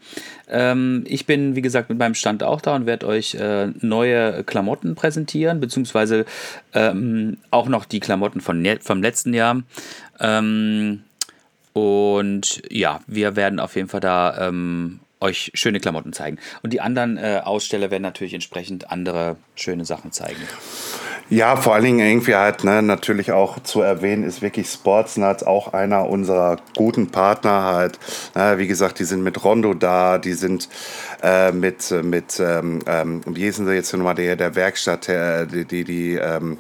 Ähm, 0.48 1.04
ich 1.08 1.26
bin, 1.26 1.56
wie 1.56 1.64
gesagt, 1.64 1.90
mit 1.90 1.98
meinem 1.98 2.14
Stand 2.14 2.44
auch 2.44 2.62
da 2.62 2.76
und 2.76 2.86
werde 2.86 3.08
euch 3.08 3.34
äh, 3.34 3.68
neue 3.82 4.44
Klamotten 4.44 4.94
präsentieren, 4.94 5.60
beziehungsweise 5.60 6.26
ähm, 6.74 7.38
auch 7.50 7.68
noch 7.68 7.86
die 7.86 8.00
Klamotten 8.00 8.40
von, 8.40 8.64
vom 8.82 9.02
letzten 9.02 9.34
Jahr. 9.34 9.64
Ähm, 10.20 11.02
und 11.74 12.62
ja, 12.70 13.02
wir 13.08 13.36
werden 13.36 13.60
auf 13.60 13.76
jeden 13.76 13.88
Fall 13.88 14.02
da 14.02 14.48
ähm, 14.48 15.00
euch 15.20 15.52
schöne 15.56 15.80
Klamotten 15.80 16.14
zeigen. 16.14 16.38
Und 16.62 16.72
die 16.72 16.82
anderen 16.82 17.18
äh, 17.18 17.42
Aussteller 17.44 17.90
werden 17.90 18.04
natürlich 18.04 18.36
entsprechend 18.36 18.92
andere 18.92 19.38
schöne 19.56 19.86
Sachen 19.86 20.12
zeigen. 20.12 20.42
Ja, 21.32 21.56
vor 21.58 21.76
allen 21.76 21.84
Dingen 21.84 22.00
irgendwie 22.00 22.34
halt 22.34 22.64
ne, 22.64 22.82
natürlich 22.82 23.32
auch 23.32 23.60
zu 23.62 23.82
erwähnen 23.82 24.24
ist 24.24 24.42
wirklich 24.42 24.68
Sportsnuts 24.68 25.44
auch 25.44 25.74
einer 25.74 26.10
unserer 26.10 26.58
guten 26.76 27.12
Partner 27.12 27.66
halt. 27.66 28.00
Ne, 28.34 28.58
wie 28.58 28.66
gesagt, 28.66 28.98
die 28.98 29.04
sind 29.04 29.22
mit 29.22 29.44
Rondo 29.44 29.76
da, 29.76 30.18
die 30.18 30.34
sind 30.34 30.70
äh, 31.22 31.52
mit, 31.52 31.92
mit 32.04 32.40
ähm, 32.40 32.80
ähm, 32.88 33.22
wie 33.28 33.44
hießen 33.44 33.68
sie 33.68 33.74
jetzt 33.74 33.94
nochmal, 33.94 34.16
der, 34.16 34.38
der 34.38 34.56
Werkstatt, 34.56 35.08
der, 35.08 35.46
die, 35.46 35.66
die, 35.66 35.84
die 35.84 36.16
ähm, 36.16 36.58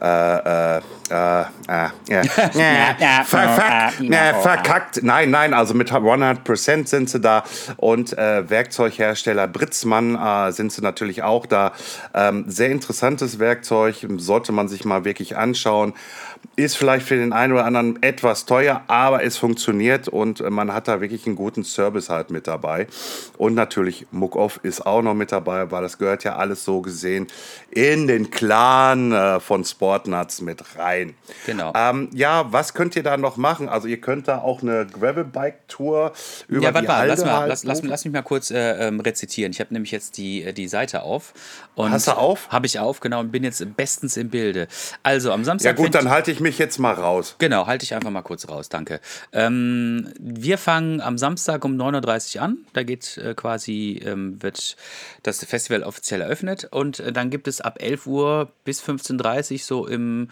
äh, 0.00 0.78
äh, 1.10 1.44
äh, 1.68 1.84
äh, 4.08 4.34
verkackt, 4.34 4.98
äh. 4.98 5.00
Nein, 5.02 5.30
nein, 5.30 5.54
also 5.54 5.74
mit 5.74 5.92
100% 5.92 6.86
sind 6.86 7.10
sie 7.10 7.20
da. 7.20 7.44
Und 7.76 8.16
äh, 8.16 8.48
Werkzeughersteller 8.48 9.46
Britzmann 9.46 10.16
äh, 10.16 10.52
sind 10.52 10.72
sie 10.72 10.82
natürlich 10.82 11.22
auch 11.22 11.46
da. 11.46 11.72
Ähm, 12.14 12.44
sehr 12.48 12.70
interessantes 12.70 13.38
Werkzeug, 13.38 14.06
sollte 14.16 14.52
man 14.52 14.68
sich 14.68 14.84
mal 14.84 15.04
wirklich 15.04 15.36
anschauen. 15.36 15.94
Ist 16.56 16.76
vielleicht 16.76 17.06
für 17.06 17.16
den 17.16 17.32
einen 17.32 17.54
oder 17.54 17.64
anderen 17.64 18.02
etwas 18.02 18.44
teuer, 18.44 18.82
aber 18.86 19.24
es 19.24 19.38
funktioniert 19.38 20.08
und 20.08 20.48
man 20.50 20.72
hat 20.72 20.88
da 20.88 21.00
wirklich 21.00 21.26
einen 21.26 21.36
guten 21.36 21.64
Service 21.64 22.10
halt 22.10 22.30
mit 22.30 22.46
dabei. 22.46 22.86
Und 23.38 23.54
natürlich 23.54 24.06
Muck-Off 24.10 24.60
ist 24.62 24.86
auch 24.86 25.02
noch 25.02 25.14
mit 25.14 25.32
dabei, 25.32 25.70
weil 25.70 25.82
das 25.82 25.98
gehört 25.98 26.22
ja 26.22 26.36
alles 26.36 26.64
so 26.64 26.82
gesehen 26.82 27.26
in 27.70 28.06
den 28.06 28.30
Clan 28.30 29.10
äh, 29.12 29.40
von 29.40 29.64
Sportnuts 29.94 30.40
mit 30.40 30.76
rein. 30.76 31.14
Genau. 31.46 31.72
Ähm, 31.76 32.10
ja, 32.12 32.52
was 32.52 32.74
könnt 32.74 32.96
ihr 32.96 33.02
da 33.02 33.16
noch 33.16 33.36
machen? 33.36 33.68
Also 33.68 33.86
ihr 33.86 34.00
könnt 34.00 34.26
da 34.26 34.38
auch 34.38 34.62
eine 34.62 34.86
Gravelbike-Tour 34.86 36.12
über 36.48 36.62
ja, 36.62 36.74
warte 36.74 36.82
die 36.82 36.88
mal, 36.88 36.96
Halde 36.96 37.10
lass, 37.10 37.24
mal 37.24 37.36
halt 37.36 37.48
lass, 37.48 37.64
lass, 37.64 37.82
lass 37.82 38.04
mich 38.04 38.12
mal 38.12 38.22
kurz 38.22 38.50
äh, 38.50 38.88
ähm, 38.88 38.98
rezitieren. 39.00 39.52
Ich 39.52 39.60
habe 39.60 39.72
nämlich 39.72 39.92
jetzt 39.92 40.16
die, 40.16 40.42
äh, 40.42 40.52
die 40.52 40.66
Seite 40.66 41.02
auf. 41.02 41.32
Und 41.74 41.92
Hast 41.92 42.08
du 42.08 42.12
auf? 42.12 42.48
Habe 42.50 42.66
ich 42.66 42.78
auf, 42.78 43.00
genau, 43.00 43.20
und 43.20 43.30
bin 43.30 43.44
jetzt 43.44 43.64
bestens 43.76 44.16
im 44.16 44.30
Bilde. 44.30 44.66
Also 45.02 45.32
am 45.32 45.44
Samstag. 45.44 45.78
Ja 45.78 45.84
gut, 45.84 45.94
dann 45.94 46.10
halte 46.10 46.30
ich 46.30 46.40
mich 46.40 46.58
jetzt 46.58 46.78
mal 46.78 46.94
raus. 46.94 47.36
Genau, 47.38 47.66
halte 47.66 47.84
ich 47.84 47.94
einfach 47.94 48.10
mal 48.10 48.22
kurz 48.22 48.48
raus, 48.48 48.68
danke. 48.68 49.00
Ähm, 49.32 50.12
wir 50.18 50.58
fangen 50.58 51.00
am 51.00 51.18
Samstag 51.18 51.64
um 51.64 51.76
9.30 51.76 52.36
Uhr 52.36 52.42
an. 52.42 52.58
Da 52.72 52.82
geht 52.82 53.16
äh, 53.18 53.34
quasi, 53.34 54.02
ähm, 54.04 54.42
wird 54.42 54.76
das 55.22 55.44
Festival 55.44 55.82
offiziell 55.84 56.20
eröffnet 56.20 56.68
und 56.70 57.00
äh, 57.00 57.12
dann 57.12 57.30
gibt 57.30 57.48
es 57.48 57.60
ab 57.60 57.78
11 57.80 58.06
Uhr 58.06 58.52
bis 58.64 58.82
15.30 58.82 59.52
Uhr 59.52 59.58
so 59.58 59.73
im, 59.82 60.28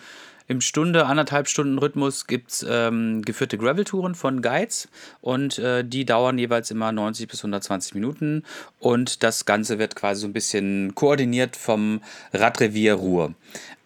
im 0.49 0.61
Stunde, 0.61 1.07
anderthalb 1.07 1.49
Stunden 1.49 1.79
Rhythmus 1.79 2.27
gibt 2.27 2.51
es 2.53 2.67
ähm, 2.69 3.23
geführte 3.23 3.59
Gravel-Touren 3.59 4.15
von 4.15 4.43
Guides 4.43 4.89
und 5.21 5.59
äh, 5.59 5.85
die 5.85 6.05
dauern 6.05 6.39
jeweils 6.39 6.71
immer 6.71 6.93
90 6.93 7.29
bis 7.29 7.41
120 7.41 7.95
Minuten 7.95 8.45
und 8.79 9.23
das 9.23 9.45
Ganze 9.45 9.79
wird 9.79 9.97
quasi 9.97 10.23
so 10.23 10.27
ein 10.27 10.33
bisschen 10.33 10.95
koordiniert 10.95 11.57
vom 11.57 12.03
Radrevier 12.33 12.95
Ruhr. 12.95 13.35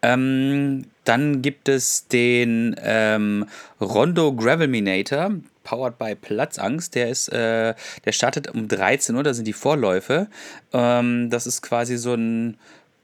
Ähm, 0.03 0.85
dann 1.05 1.43
gibt 1.43 1.69
es 1.69 2.09
den 2.09 2.77
ähm, 2.83 3.47
Rondo 3.81 4.33
Gravelminator, 4.35 5.33
powered 5.67 5.99
by 5.99 6.15
Platzangst. 6.15 6.95
Der 6.95 7.11
ist, 7.11 7.29
äh, 7.29 7.75
der 8.05 8.13
startet 8.13 8.49
um 8.49 8.69
13 8.69 9.15
Uhr, 9.15 9.23
da 9.23 9.35
sind 9.35 9.47
die 9.47 9.53
Vorläufe. 9.53 10.29
Ähm, 10.73 11.29
das 11.31 11.47
ist 11.47 11.63
quasi 11.63 11.97
so 11.97 12.15
ein 12.15 12.57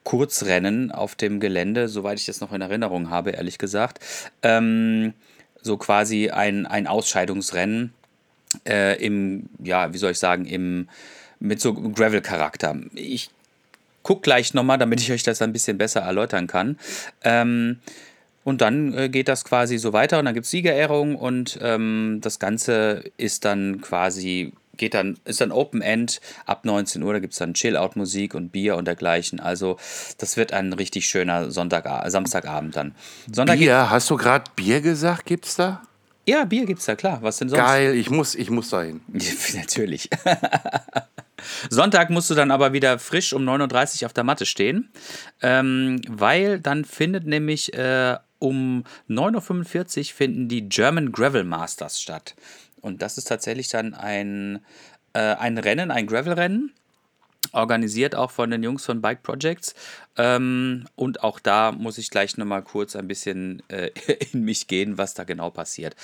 Kurzrennen 0.04 0.90
auf 0.90 1.14
dem 1.14 1.40
Gelände, 1.40 1.88
soweit 1.88 2.18
ich 2.18 2.26
das 2.26 2.40
noch 2.40 2.52
in 2.52 2.61
Erinnerung 2.61 3.11
habe, 3.11 3.30
ehrlich 3.30 3.59
gesagt. 3.59 4.00
Ähm, 4.42 5.14
so 5.62 5.76
quasi 5.76 6.30
ein, 6.30 6.66
ein 6.66 6.87
Ausscheidungsrennen 6.87 7.92
äh, 8.66 9.02
im, 9.04 9.49
ja, 9.62 9.92
wie 9.92 9.99
soll 9.99 10.12
ich 10.12 10.18
sagen, 10.18 10.44
im, 10.44 10.88
mit 11.38 11.61
so 11.61 11.75
Gravel-Charakter. 11.75 12.76
Ich 12.94 13.30
guck 14.02 14.23
gleich 14.23 14.54
nochmal, 14.54 14.78
damit 14.78 15.00
ich 15.00 15.12
euch 15.12 15.23
das 15.23 15.42
ein 15.42 15.52
bisschen 15.52 15.78
besser 15.78 16.00
erläutern 16.00 16.47
kann. 16.47 16.78
Ähm, 17.23 17.78
und 18.44 18.61
dann 18.61 18.92
äh, 18.94 19.09
geht 19.09 19.28
das 19.28 19.44
quasi 19.44 19.78
so 19.78 19.92
weiter 19.92 20.18
und 20.18 20.25
dann 20.25 20.35
gibt 20.35 20.44
es 20.44 20.50
Siegerehrungen 20.50 21.14
und 21.14 21.59
ähm, 21.62 22.18
das 22.21 22.38
Ganze 22.40 23.04
ist 23.16 23.44
dann 23.44 23.80
quasi, 23.80 24.52
geht 24.76 24.95
dann, 24.95 25.19
ist 25.25 25.41
dann 25.41 25.52
Open 25.52 25.83
End 25.83 26.21
ab 26.47 26.64
19 26.64 27.02
Uhr, 27.02 27.12
da 27.12 27.19
gibt 27.19 27.33
es 27.33 27.38
dann 27.38 27.55
Chill-Out-Musik 27.55 28.35
und 28.35 28.50
Bier 28.50 28.76
und 28.76 28.87
dergleichen. 28.87 29.41
Also 29.41 29.76
das 30.19 30.37
wird 30.37 30.52
ein 30.52 30.73
richtig 30.73 31.07
schöner 31.07 31.50
Sonntag, 31.50 31.87
Samstagabend 32.11 32.76
dann. 32.76 32.95
Sonntag 33.31 33.59
Bier, 33.59 33.91
hast 33.91 34.09
du 34.11 34.17
gerade 34.17 34.45
Bier 34.57 34.81
gesagt, 34.81 35.26
gibt's 35.26 35.57
da? 35.57 35.83
Ja, 36.26 36.45
Bier 36.45 36.67
gibt's 36.67 36.85
da, 36.85 36.95
klar. 36.95 37.19
Was 37.23 37.38
denn 37.38 37.49
sonst? 37.49 37.61
Geil, 37.61 37.95
ich 37.95 38.11
muss, 38.11 38.35
ich 38.35 38.50
muss 38.50 38.71
da 38.71 38.83
hin. 38.83 39.00
Natürlich. 39.55 40.09
Sonntag 41.71 42.11
musst 42.11 42.31
du 42.31 42.35
dann 42.35 42.52
aber 42.52 42.73
wieder 42.73 42.99
frisch 43.00 43.33
um 43.33 43.43
9.30 43.49 44.02
Uhr 44.02 44.07
auf 44.07 44.12
der 44.12 44.23
Matte 44.23 44.47
stehen, 44.47 44.91
ähm, 45.41 46.00
weil 46.09 46.61
dann 46.61 46.85
findet 46.85 47.26
nämlich 47.26 47.75
äh, 47.75 48.17
um 48.38 48.85
9.45 49.09 49.99
Uhr 49.99 50.05
finden 50.17 50.49
die 50.49 50.69
German 50.69 51.12
Gravel 51.12 51.45
Masters 51.45 52.00
statt. 52.00 52.35
Und 52.83 53.01
das 53.01 53.17
ist 53.17 53.29
tatsächlich 53.29 53.69
dann 53.69 53.95
ein, 53.95 54.61
äh, 55.15 55.21
ein 55.21 55.57
Rennen, 55.57 55.91
ein 55.91 56.07
Gravel-Rennen, 56.07 56.73
organisiert 57.53 58.15
auch 58.15 58.31
von 58.31 58.51
den 58.51 58.62
Jungs 58.62 58.85
von 58.85 59.01
Bike 59.01 59.23
Projects. 59.23 59.75
Ähm, 60.17 60.87
und 60.97 61.23
auch 61.23 61.41
da 61.41 61.73
muss 61.73 61.99
ich 61.99 62.11
gleich 62.11 62.37
nochmal 62.37 62.62
kurz 62.62 62.97
ein 62.97 63.09
bisschen 63.09 63.62
äh, 63.69 63.91
in 64.33 64.45
mich 64.45 64.67
gehen, 64.67 64.99
was 64.99 65.15
da 65.15 65.25
genau 65.25 65.51
passiert. 65.51 65.97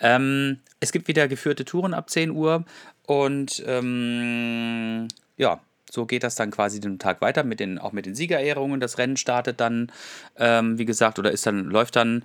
Ähm, 0.00 0.60
es 0.80 0.92
gibt 0.92 1.08
wieder 1.08 1.28
geführte 1.28 1.64
Touren 1.64 1.94
ab 1.94 2.10
10 2.10 2.30
Uhr 2.30 2.64
und 3.06 3.62
ähm, 3.66 5.08
ja, 5.36 5.60
so 5.90 6.06
geht 6.06 6.24
das 6.24 6.34
dann 6.34 6.50
quasi 6.50 6.80
den 6.80 6.98
Tag 6.98 7.20
weiter, 7.20 7.44
mit 7.44 7.60
den, 7.60 7.78
auch 7.78 7.92
mit 7.92 8.06
den 8.06 8.14
Siegerehrungen. 8.14 8.80
Das 8.80 8.98
Rennen 8.98 9.16
startet 9.16 9.60
dann, 9.60 9.92
ähm, 10.36 10.78
wie 10.78 10.84
gesagt, 10.84 11.18
oder 11.18 11.30
ist 11.30 11.46
dann, 11.46 11.64
läuft 11.66 11.96
dann. 11.96 12.24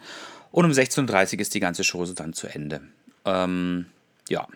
Und 0.51 0.65
um 0.65 0.71
16.30 0.71 1.33
Uhr 1.33 1.39
ist 1.41 1.53
die 1.53 1.59
ganze 1.59 1.83
Chose 1.83 2.15
dann 2.15 2.33
zu 2.33 2.47
Ende. 2.47 2.81
Ähm, 3.25 3.85
ja. 4.29 4.47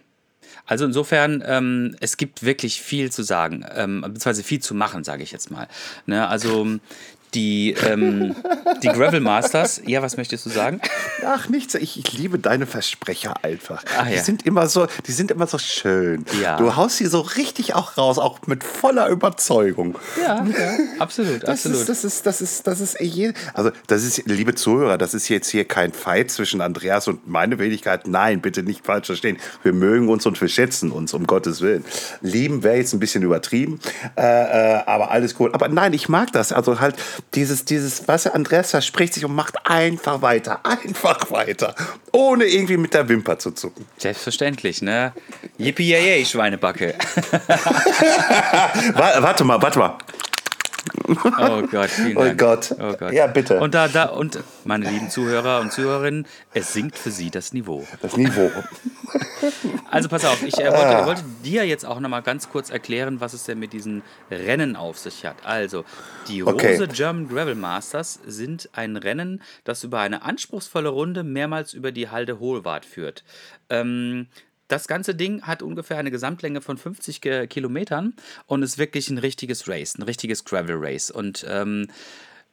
Also 0.66 0.86
insofern, 0.86 1.44
ähm, 1.46 1.96
es 2.00 2.18
gibt 2.18 2.44
wirklich 2.44 2.82
viel 2.82 3.12
zu 3.12 3.24
sagen, 3.24 3.66
ähm, 3.76 4.02
beziehungsweise 4.02 4.44
viel 4.44 4.62
zu 4.62 4.76
machen, 4.76 5.04
sage 5.04 5.24
ich 5.24 5.32
jetzt 5.32 5.52
mal. 5.52 5.68
Ne? 6.06 6.28
Also 6.28 6.80
die, 7.34 7.76
ähm, 7.86 8.36
die 8.82 8.88
Gravel 8.88 9.20
Masters, 9.20 9.82
ja, 9.86 10.02
was 10.02 10.18
möchtest 10.18 10.46
du 10.46 10.50
sagen? 10.50 10.82
Ach, 11.26 11.50
nichts. 11.50 11.76
Ich, 11.76 11.98
ich 11.98 12.14
liebe 12.14 12.40
deine 12.40 12.66
Versprecher 12.66 13.44
einfach. 13.44 13.84
Ach 13.98 14.08
Die 14.08 14.16
ja. 14.16 14.24
sind 14.24 14.46
immer 14.46 14.68
so, 14.68 14.88
die 15.08 15.12
sind 15.12 15.32
immer 15.32 15.48
so 15.48 15.58
schön. 15.58 16.26
Ja. 16.42 16.58
Du 16.58 16.76
haust 16.76 16.98
sie 16.98 17.06
so 17.06 17.22
richtig 17.22 17.76
auch 17.76 17.98
raus, 17.98 18.20
auch 18.20 18.40
mit 18.48 18.64
voller 18.64 19.10
Überzeugung. 19.10 19.98
Ja, 20.22 20.46
ja 20.46 20.78
absolut, 21.00 21.44
Das 21.44 21.66
absolut. 21.66 21.80
ist, 21.80 21.90
das 21.90 22.04
ist, 22.04 22.26
das 22.26 22.42
ist, 22.42 22.68
das 22.68 22.80
ist, 22.80 23.00
je, 23.00 23.34
also 23.54 23.72
das 23.88 24.04
ist, 24.04 24.26
liebe 24.26 24.56
Zuhörer, 24.56 24.98
das 24.98 25.14
ist 25.14 25.30
jetzt 25.30 25.50
hier 25.50 25.66
kein 25.66 25.94
Fight 25.94 26.32
zwischen 26.32 26.62
Andreas 26.62 27.08
und 27.08 27.28
meine 27.28 27.60
Wenigkeit. 27.60 28.08
Nein, 28.08 28.42
bitte 28.42 28.64
nicht 28.64 28.86
falsch 28.86 29.08
verstehen. 29.08 29.38
Wir 29.64 29.74
mögen 29.74 30.10
uns 30.10 30.26
und 30.26 30.40
wir 30.40 30.48
schätzen 30.48 30.92
uns, 30.92 31.14
um 31.14 31.26
Gottes 31.28 31.62
Willen. 31.62 31.84
Lieben 32.22 32.64
wäre 32.64 32.78
jetzt 32.78 32.94
ein 32.94 33.00
bisschen 33.00 33.24
übertrieben, 33.24 33.80
äh, 34.18 34.22
äh, 34.22 34.84
aber 34.86 35.12
alles 35.12 35.36
cool. 35.40 35.52
Aber 35.54 35.68
nein, 35.68 35.94
ich 35.94 36.10
mag 36.10 36.32
das. 36.32 36.52
Also 36.52 36.80
halt, 36.80 36.96
dieses, 37.34 37.66
dieses, 37.66 38.08
was 38.08 38.28
Andreas 38.28 38.72
verspricht 38.72 39.14
sich 39.14 39.26
und 39.26 39.36
macht 39.36 39.56
einfach 39.66 40.22
weiter, 40.22 40.60
einfach 40.66 41.32
weiter, 41.32 41.76
ohne 42.12 42.46
irgendwie 42.46 42.78
mit 42.78 42.94
der 42.94 43.10
Wimper 43.10 43.40
zu 43.40 43.52
zucken. 43.52 43.86
Selbstverständlich, 43.98 44.82
ne? 44.82 45.14
Yippie, 45.58 45.90
yay, 45.90 46.26
Schweinebacke. 46.26 46.96
warte 48.94 49.44
mal, 49.44 49.62
warte 49.62 49.80
mal. 49.80 49.98
Oh 51.08 51.62
Gott, 51.70 51.90
vielen 51.90 52.18
Oh 52.18 52.24
Dank. 52.24 52.40
Gott. 52.40 52.76
Oh 52.80 52.94
Gott. 52.94 53.14
Ja, 53.14 53.28
bitte. 53.28 53.60
Und 53.60 53.74
da, 53.74 53.88
da, 53.88 54.06
und 54.06 54.40
meine 54.66 54.90
lieben 54.90 55.10
Zuhörer 55.10 55.60
und 55.62 55.72
Zuhörerinnen, 55.72 56.26
es 56.54 56.74
sinkt 56.74 56.98
für 56.98 57.12
Sie 57.12 57.30
das 57.32 57.54
Niveau. 57.54 57.86
Das 58.02 58.18
Niveau. 58.18 58.50
Also 59.92 60.08
pass 60.10 60.24
auf, 60.26 60.42
ich 60.42 60.58
äh, 60.58 60.68
Ah. 60.68 61.06
wollte, 61.06 61.06
wollte 61.06 61.24
dir 61.44 61.66
jetzt 61.68 61.86
auch 61.86 62.00
nochmal 62.00 62.22
ganz 62.24 62.50
kurz 62.50 62.70
erklären, 62.70 63.20
was 63.20 63.34
es 63.34 63.44
denn 63.44 63.60
mit 63.60 63.74
diesen 63.74 64.02
Rennen 64.32 64.76
auf 64.76 64.98
sich 64.98 65.26
hat. 65.26 65.46
Also, 65.46 65.84
die 66.30 66.42
Rose 66.42 66.56
Okay. 66.56 66.88
German 66.92 67.28
Gravel 67.28 67.54
Masters 67.56 68.20
sind 68.26 68.70
ein 68.74 68.96
Rennen, 68.96 69.42
das 69.66 69.84
über 69.84 70.00
eine 70.00 70.24
anspruchsvolle 70.24 70.90
Runde 70.90 71.24
mehrmals 71.24 71.74
über 71.74 71.92
die 71.92 72.10
Halde 72.10 72.40
Hohlwart 72.40 72.86
führt. 72.86 73.24
Ähm, 73.70 74.28
das 74.74 74.88
ganze 74.88 75.14
Ding 75.14 75.44
hat 75.44 75.62
ungefähr 75.62 75.98
eine 75.98 76.10
Gesamtlänge 76.10 76.60
von 76.60 76.78
50 76.78 77.22
Ge- 77.22 77.46
Kilometern 77.46 78.14
und 78.48 78.64
ist 78.64 78.80
wirklich 78.80 79.08
ein 79.10 79.20
richtiges 79.20 79.68
Race, 79.68 79.96
ein 79.96 80.02
richtiges 80.02 80.46
Gravel 80.46 80.78
Race. 80.80 81.12
Und 81.12 81.46
ähm, 81.48 81.88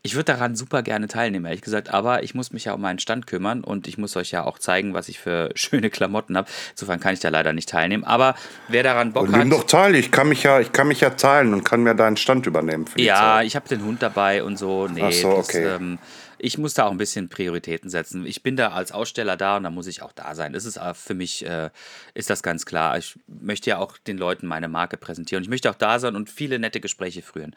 ich 0.03 0.15
würde 0.15 0.33
daran 0.33 0.57
super 0.57 0.83
gerne 0.83 1.09
teilnehmen, 1.09 1.45
ehrlich 1.45 1.61
gesagt, 1.61 1.91
aber 1.91 2.23
ich 2.23 2.35
muss 2.35 2.53
mich 2.53 2.65
ja 2.65 2.73
um 2.73 2.81
meinen 2.81 2.99
Stand 2.99 3.27
kümmern 3.27 3.63
und 3.63 3.87
ich 3.87 3.99
muss 3.99 4.17
euch 4.17 4.31
ja 4.31 4.45
auch 4.45 4.59
zeigen, 4.59 4.95
was 4.95 5.09
ich 5.09 5.19
für 5.19 5.51
schöne 5.55 5.91
Klamotten 5.91 6.37
habe. 6.37 6.49
Insofern 6.73 7.01
kann 7.01 7.15
ich 7.15 7.21
da 7.21 7.29
leider 7.29 7.53
nicht 7.53 7.69
teilnehmen. 7.69 8.05
Aber 8.05 8.35
wer 8.69 8.83
daran 8.83 9.13
Bock 9.13 9.25
Und 9.25 9.33
nimm 9.33 9.53
hat. 9.53 9.53
doch 9.53 9.65
teil, 9.65 9.95
ich 9.95 10.11
kann 10.11 10.29
mich 10.29 10.43
ja, 10.43 10.61
ich 10.61 10.73
kann 10.73 10.89
mich 10.89 11.01
ja 11.01 11.11
teilen 11.11 11.53
und 11.53 11.65
kann 11.65 11.83
mir 11.83 11.95
deinen 11.95 12.17
Stand 12.17 12.47
übernehmen. 12.47 12.87
Ja, 12.97 13.43
ich 13.43 13.57
habe 13.57 13.69
den 13.69 13.85
Hund 13.85 14.03
dabei 14.03 14.43
und 14.43 14.59
so. 14.59 14.89
Nee, 14.89 15.03
Ach 15.05 15.13
so, 15.13 15.37
das, 15.37 15.49
okay. 15.49 15.67
ähm, 15.67 15.99
ich 16.43 16.57
muss 16.57 16.75
da 16.75 16.87
auch 16.87 16.91
ein 16.91 16.97
bisschen 16.97 17.29
Prioritäten 17.29 17.91
setzen. 17.91 18.25
Ich 18.25 18.43
bin 18.43 18.57
da 18.57 18.71
als 18.71 18.93
Aussteller 18.93 19.37
da 19.37 19.59
und 19.59 19.65
da 19.65 19.71
muss 19.71 19.87
ich 19.87 20.01
auch 20.01 20.13
da 20.13 20.35
sein. 20.35 20.55
Das 20.55 20.65
ist 20.65 20.79
äh, 20.79 20.95
für 20.95 21.15
mich, 21.15 21.45
äh, 21.45 21.69
ist 22.15 22.31
das 22.31 22.43
ganz 22.43 22.65
klar. 22.65 22.97
Ich 22.97 23.19
möchte 23.27 23.69
ja 23.71 23.79
auch 23.79 23.99
den 23.99 24.17
Leuten 24.17 24.47
meine 24.47 24.69
Marke 24.69 24.97
präsentieren. 24.97 25.43
Ich 25.43 25.51
möchte 25.51 25.71
auch 25.71 25.75
da 25.75 25.99
sein 25.99 26.17
und 26.17 26.31
viele 26.31 26.59
nette 26.59 26.81
Gespräche 26.81 27.21
führen. 27.21 27.55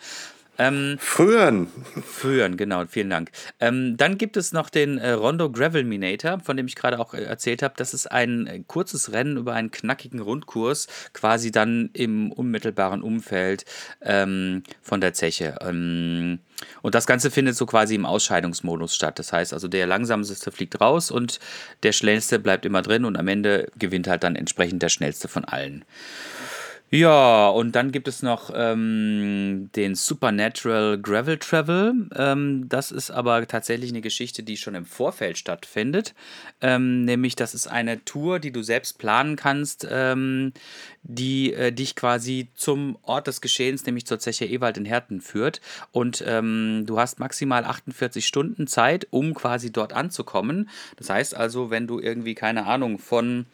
Frühen. 0.99 1.67
Führen, 2.05 2.57
genau, 2.57 2.85
vielen 2.85 3.09
Dank. 3.09 3.31
Ähm, 3.59 3.97
dann 3.97 4.19
gibt 4.19 4.37
es 4.37 4.53
noch 4.53 4.69
den 4.69 4.99
äh, 4.99 5.11
Rondo 5.11 5.51
Gravel 5.51 5.83
Minator, 5.83 6.39
von 6.39 6.57
dem 6.57 6.67
ich 6.67 6.75
gerade 6.75 6.99
auch 6.99 7.15
äh, 7.15 7.23
erzählt 7.23 7.63
habe. 7.63 7.73
Das 7.75 7.93
ist 7.93 8.11
ein 8.11 8.45
äh, 8.45 8.59
kurzes 8.67 9.11
Rennen 9.11 9.37
über 9.37 9.53
einen 9.53 9.71
knackigen 9.71 10.19
Rundkurs, 10.19 10.87
quasi 11.13 11.51
dann 11.51 11.89
im 11.93 12.31
unmittelbaren 12.31 13.01
Umfeld 13.01 13.65
ähm, 14.01 14.61
von 14.81 15.01
der 15.01 15.13
Zeche. 15.13 15.57
Ähm, 15.61 16.39
und 16.83 16.93
das 16.93 17.07
Ganze 17.07 17.31
findet 17.31 17.55
so 17.55 17.65
quasi 17.65 17.95
im 17.95 18.05
Ausscheidungsmodus 18.05 18.95
statt. 18.95 19.17
Das 19.17 19.33
heißt 19.33 19.53
also, 19.53 19.67
der 19.67 19.87
langsamste 19.87 20.51
fliegt 20.51 20.79
raus 20.79 21.09
und 21.09 21.39
der 21.81 21.93
schnellste 21.93 22.37
bleibt 22.37 22.65
immer 22.65 22.83
drin 22.83 23.05
und 23.05 23.17
am 23.17 23.27
Ende 23.27 23.71
gewinnt 23.77 24.07
halt 24.07 24.23
dann 24.23 24.35
entsprechend 24.35 24.83
der 24.83 24.89
schnellste 24.89 25.27
von 25.27 25.45
allen. 25.45 25.83
Ja, 26.95 27.49
und 27.49 27.71
dann 27.71 27.91
gibt 27.91 28.07
es 28.07 28.21
noch 28.21 28.51
ähm, 28.53 29.71
den 29.75 29.95
Supernatural 29.95 30.99
Gravel 31.01 31.39
Travel. 31.39 32.07
Ähm, 32.15 32.69
das 32.69 32.91
ist 32.91 33.09
aber 33.09 33.47
tatsächlich 33.47 33.89
eine 33.89 34.01
Geschichte, 34.01 34.43
die 34.43 34.57
schon 34.57 34.75
im 34.75 34.85
Vorfeld 34.85 35.39
stattfindet. 35.39 36.13
Ähm, 36.61 37.03
nämlich, 37.03 37.35
das 37.35 37.55
ist 37.55 37.65
eine 37.65 38.05
Tour, 38.05 38.37
die 38.37 38.51
du 38.51 38.61
selbst 38.61 38.99
planen 38.99 39.37
kannst, 39.37 39.87
ähm, 39.89 40.53
die 41.01 41.55
äh, 41.55 41.71
dich 41.71 41.95
quasi 41.95 42.49
zum 42.53 42.99
Ort 43.01 43.25
des 43.25 43.41
Geschehens, 43.41 43.87
nämlich 43.87 44.05
zur 44.05 44.19
Zeche 44.19 44.45
Ewald 44.45 44.77
in 44.77 44.85
Herten 44.85 45.19
führt. 45.19 45.61
Und 45.91 46.23
ähm, 46.27 46.83
du 46.85 46.99
hast 46.99 47.19
maximal 47.19 47.65
48 47.65 48.23
Stunden 48.23 48.67
Zeit, 48.67 49.07
um 49.09 49.33
quasi 49.33 49.71
dort 49.71 49.93
anzukommen. 49.93 50.69
Das 50.97 51.09
heißt 51.09 51.35
also, 51.35 51.71
wenn 51.71 51.87
du 51.87 51.99
irgendwie, 51.99 52.35
keine 52.35 52.67
Ahnung, 52.67 52.99
von 52.99 53.47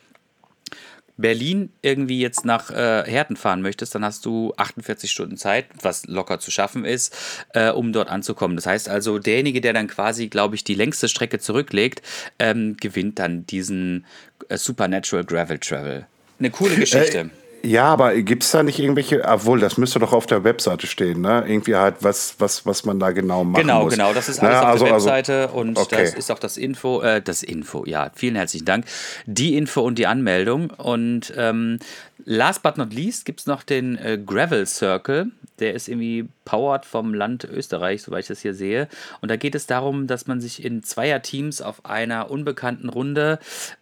Berlin 1.20 1.72
irgendwie 1.82 2.20
jetzt 2.20 2.46
nach 2.46 2.72
äh, 2.72 3.04
Herten 3.06 3.36
fahren 3.36 3.62
möchtest, 3.62 3.94
dann 3.94 4.06
hast 4.06 4.26
du 4.26 4.54
48 4.58 5.12
Stunden 5.12 5.38
Zeit, 5.38 5.66
was 5.82 6.06
locker 6.08 6.40
zu 6.40 6.50
schaffen 6.50 6.86
ist, 6.86 7.16
äh, 7.54 7.70
um 7.70 7.92
dort 7.94 8.10
anzukommen. 8.10 8.56
Das 8.56 8.66
heißt 8.66 8.90
also, 8.90 9.20
derjenige, 9.20 9.62
der 9.62 9.74
dann 9.74 9.88
quasi, 9.88 10.28
glaube 10.28 10.56
ich, 10.56 10.64
die 10.64 10.76
längste 10.76 11.10
Strecke 11.10 11.40
zurücklegt, 11.40 12.02
ähm, 12.40 12.78
gewinnt 12.78 13.20
dann 13.20 13.46
diesen 13.46 14.06
äh, 14.48 14.58
Supernatural 14.58 15.26
Gravel 15.26 15.60
Travel. 15.60 16.08
Eine 16.40 16.52
coole 16.52 16.76
Geschichte. 16.76 17.30
Ja, 17.64 17.86
aber 17.86 18.16
gibt 18.22 18.44
es 18.44 18.52
da 18.52 18.64
nicht 18.64 18.80
irgendwelche, 18.80 19.24
obwohl, 19.26 19.60
das 19.60 19.78
müsste 19.78 20.00
doch 20.00 20.14
auf 20.14 20.26
der 20.26 20.44
Webseite 20.44 20.88
stehen, 20.88 21.22
ne? 21.22 21.44
Irgendwie 21.48 21.76
halt, 21.76 21.96
was, 22.02 22.36
was, 22.40 22.66
was 22.66 22.86
man 22.86 23.00
da 23.00 23.12
genau 23.12 23.44
machen 23.44 23.62
Genau, 23.62 23.84
muss. 23.84 23.94
genau. 23.94 24.14
Das 24.14 24.30
ist 24.30 24.42
Na, 24.42 24.48
alles 24.50 24.60
auf 24.62 24.66
also- 24.68 24.86
der 24.86 24.94
also- 24.94 25.06
Webseite 25.08 25.48
und 25.50 25.78
okay. 25.78 26.04
das 26.04 26.14
ist 26.14 26.32
auch 26.32 26.40
das 26.40 26.58
Info, 26.58 27.02
äh, 27.02 27.22
das 27.22 27.44
Info, 27.44 27.84
ja, 27.86 28.12
vielen 28.16 28.36
herzlichen 28.36 28.66
Dank. 28.66 28.86
Die 29.26 29.58
Info 29.58 29.82
und 29.82 30.00
die 30.00 30.08
Anmeldung. 30.08 30.70
Und 30.78 31.34
ähm, 31.38 31.80
last 32.26 32.64
but 32.64 32.78
not 32.78 32.94
least 32.94 33.26
gibt 33.26 33.42
es 33.42 33.46
noch 33.46 33.64
den 33.64 33.98
äh, 33.98 34.18
Gravel 34.24 34.66
Circle. 34.66 35.28
Der 35.60 35.74
ist 35.74 35.90
irgendwie 35.90 36.30
powered 36.50 36.84
vom 36.84 37.14
Land 37.14 37.44
Österreich, 37.44 38.02
soweit 38.02 38.22
ich 38.22 38.28
das 38.28 38.42
hier 38.42 38.56
sehe. 38.56 38.88
Und 39.22 39.30
da 39.30 39.36
geht 39.36 39.54
es 39.54 39.68
darum, 39.68 40.08
dass 40.08 40.26
man 40.26 40.42
sich 40.42 40.66
in 40.66 40.82
Zweierteams 40.82 41.62
auf 41.62 41.86
einer 41.86 42.32
unbekannten 42.32 42.90
Runde 42.90 43.38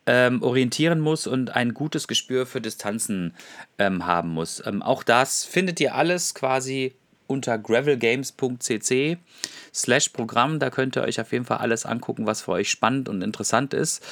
ähm, 0.05 0.43
orientieren 0.43 0.99
muss 0.99 1.27
und 1.27 1.55
ein 1.55 1.73
gutes 1.73 2.09
Gespür 2.09 2.45
für 2.45 2.59
Distanzen 2.59 3.33
ähm, 3.79 4.05
haben 4.05 4.31
muss. 4.31 4.61
Ähm, 4.65 4.81
auch 4.81 5.03
das 5.03 5.45
findet 5.45 5.79
ihr 5.79 5.95
alles 5.95 6.33
quasi 6.33 6.93
unter 7.25 7.57
gravelgames.cc 7.57 9.17
slash 9.73 10.09
Programm. 10.09 10.59
Da 10.59 10.69
könnt 10.69 10.97
ihr 10.97 11.03
euch 11.03 11.21
auf 11.21 11.31
jeden 11.31 11.45
Fall 11.45 11.59
alles 11.59 11.85
angucken, 11.85 12.25
was 12.25 12.41
für 12.41 12.51
euch 12.51 12.69
spannend 12.69 13.07
und 13.07 13.21
interessant 13.21 13.73
ist. 13.73 14.03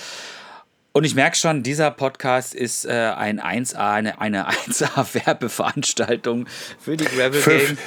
Und 0.96 1.04
ich 1.04 1.14
merke 1.14 1.36
schon, 1.36 1.62
dieser 1.62 1.92
Podcast 1.92 2.56
ist 2.56 2.86
äh, 2.86 2.92
ein 2.92 3.42
1A, 3.42 3.96
eine, 3.96 4.22
eine 4.22 4.48
1A-Werbeveranstaltung 4.70 6.46
für 6.80 6.96
die 6.96 7.04
Gravel 7.04 7.42
Game. 7.42 7.78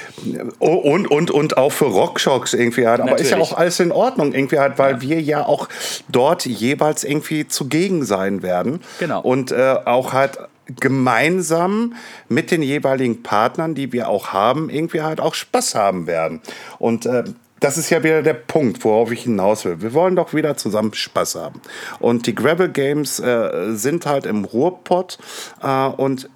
Und, 0.59 1.07
und, 1.07 1.31
und 1.31 1.57
auch 1.57 1.71
für 1.71 1.85
Rockshocks 1.85 2.53
irgendwie 2.53 2.85
halt. 2.85 3.01
Aber 3.01 3.17
ist 3.17 3.31
ja 3.31 3.37
Natürlich. 3.37 3.53
auch 3.53 3.57
alles 3.57 3.79
in 3.79 3.91
Ordnung 3.91 4.31
irgendwie 4.35 4.59
halt, 4.59 4.77
weil 4.77 5.01
wir 5.01 5.19
ja 5.19 5.43
auch 5.43 5.69
dort 6.07 6.45
jeweils 6.45 7.03
irgendwie 7.03 7.47
zugegen 7.47 8.05
sein 8.05 8.43
werden. 8.43 8.79
Genau. 8.99 9.21
Und 9.21 9.51
äh, 9.51 9.77
auch 9.85 10.13
halt 10.13 10.37
gemeinsam 10.79 11.95
mit 12.27 12.51
den 12.51 12.61
jeweiligen 12.61 13.23
Partnern, 13.23 13.73
die 13.73 13.91
wir 13.91 14.07
auch 14.07 14.33
haben, 14.33 14.69
irgendwie 14.69 15.01
halt 15.01 15.19
auch 15.19 15.33
Spaß 15.33 15.73
haben 15.73 16.05
werden. 16.05 16.41
Und 16.77 17.07
äh, 17.07 17.23
das 17.59 17.77
ist 17.77 17.89
ja 17.89 18.03
wieder 18.03 18.21
der 18.21 18.33
Punkt, 18.33 18.83
worauf 18.83 19.11
ich 19.11 19.23
hinaus 19.23 19.65
will. 19.65 19.81
Wir 19.81 19.93
wollen 19.93 20.15
doch 20.15 20.33
wieder 20.33 20.57
zusammen 20.57 20.93
Spaß 20.93 21.35
haben. 21.35 21.61
Und 21.99 22.27
die 22.27 22.35
Gravel 22.35 22.69
Games 22.69 23.19
äh, 23.19 23.73
sind 23.73 24.05
halt 24.05 24.25
im 24.25 24.45
Ruhrpott 24.45 25.17
äh, 25.61 25.87
und 25.87 26.29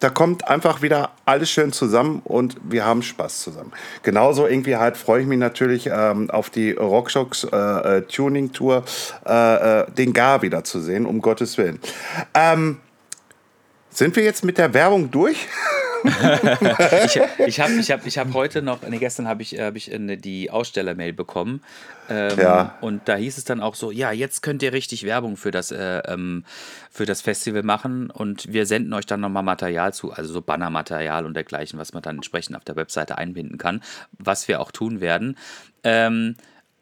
da 0.00 0.10
kommt 0.10 0.46
einfach 0.46 0.82
wieder 0.82 1.12
alles 1.24 1.50
schön 1.50 1.72
zusammen 1.72 2.20
und 2.24 2.56
wir 2.62 2.84
haben 2.84 3.02
Spaß 3.02 3.40
zusammen. 3.40 3.72
Genauso 4.02 4.46
irgendwie 4.46 4.76
halt 4.76 4.96
freue 4.96 5.22
ich 5.22 5.26
mich 5.26 5.38
natürlich 5.38 5.88
ähm, 5.90 6.30
auf 6.30 6.50
die 6.50 6.72
Rockshocks 6.72 7.44
äh, 7.44 7.56
äh, 7.56 8.02
Tuning 8.02 8.52
Tour, 8.52 8.84
äh, 9.26 9.80
äh, 9.80 9.90
den 9.90 10.12
Gar 10.12 10.42
wieder 10.42 10.64
zu 10.64 10.80
sehen, 10.80 11.06
um 11.06 11.22
Gottes 11.22 11.56
Willen. 11.56 11.80
Ähm, 12.34 12.78
sind 13.90 14.14
wir 14.14 14.22
jetzt 14.22 14.44
mit 14.44 14.58
der 14.58 14.74
Werbung 14.74 15.10
durch? 15.10 15.48
Ich, 17.04 17.20
ich 17.46 17.60
habe 17.60 17.72
ich 17.74 17.90
hab, 17.90 18.06
ich 18.06 18.18
hab 18.18 18.32
heute 18.34 18.62
noch, 18.62 18.82
nee, 18.82 18.98
gestern 18.98 19.28
habe 19.28 19.42
ich, 19.42 19.58
hab 19.58 19.76
ich 19.76 19.92
eine, 19.92 20.16
die 20.16 20.50
Aussteller-Mail 20.50 21.12
bekommen. 21.12 21.62
Ähm, 22.08 22.38
Ja. 22.38 22.78
Und 22.80 23.08
da 23.08 23.16
hieß 23.16 23.38
es 23.38 23.44
dann 23.44 23.60
auch 23.60 23.74
so: 23.74 23.90
Ja, 23.90 24.12
jetzt 24.12 24.42
könnt 24.42 24.62
ihr 24.62 24.72
richtig 24.72 25.04
Werbung 25.04 25.36
für 25.36 25.50
das, 25.50 25.70
äh, 25.72 25.98
ähm, 26.06 26.44
für 26.90 27.06
das 27.06 27.20
Festival 27.20 27.62
machen 27.62 28.10
und 28.10 28.52
wir 28.52 28.66
senden 28.66 28.92
euch 28.92 29.06
dann 29.06 29.20
nochmal 29.20 29.42
Material 29.42 29.92
zu, 29.92 30.12
also 30.12 30.32
so 30.32 30.42
Bannermaterial 30.42 31.26
und 31.26 31.34
dergleichen, 31.34 31.78
was 31.78 31.92
man 31.92 32.02
dann 32.02 32.16
entsprechend 32.16 32.56
auf 32.56 32.64
der 32.64 32.76
Webseite 32.76 33.18
einbinden 33.18 33.58
kann, 33.58 33.82
was 34.18 34.48
wir 34.48 34.60
auch 34.60 34.70
tun 34.70 35.00
werden. 35.00 35.36
Ähm, 35.84 36.36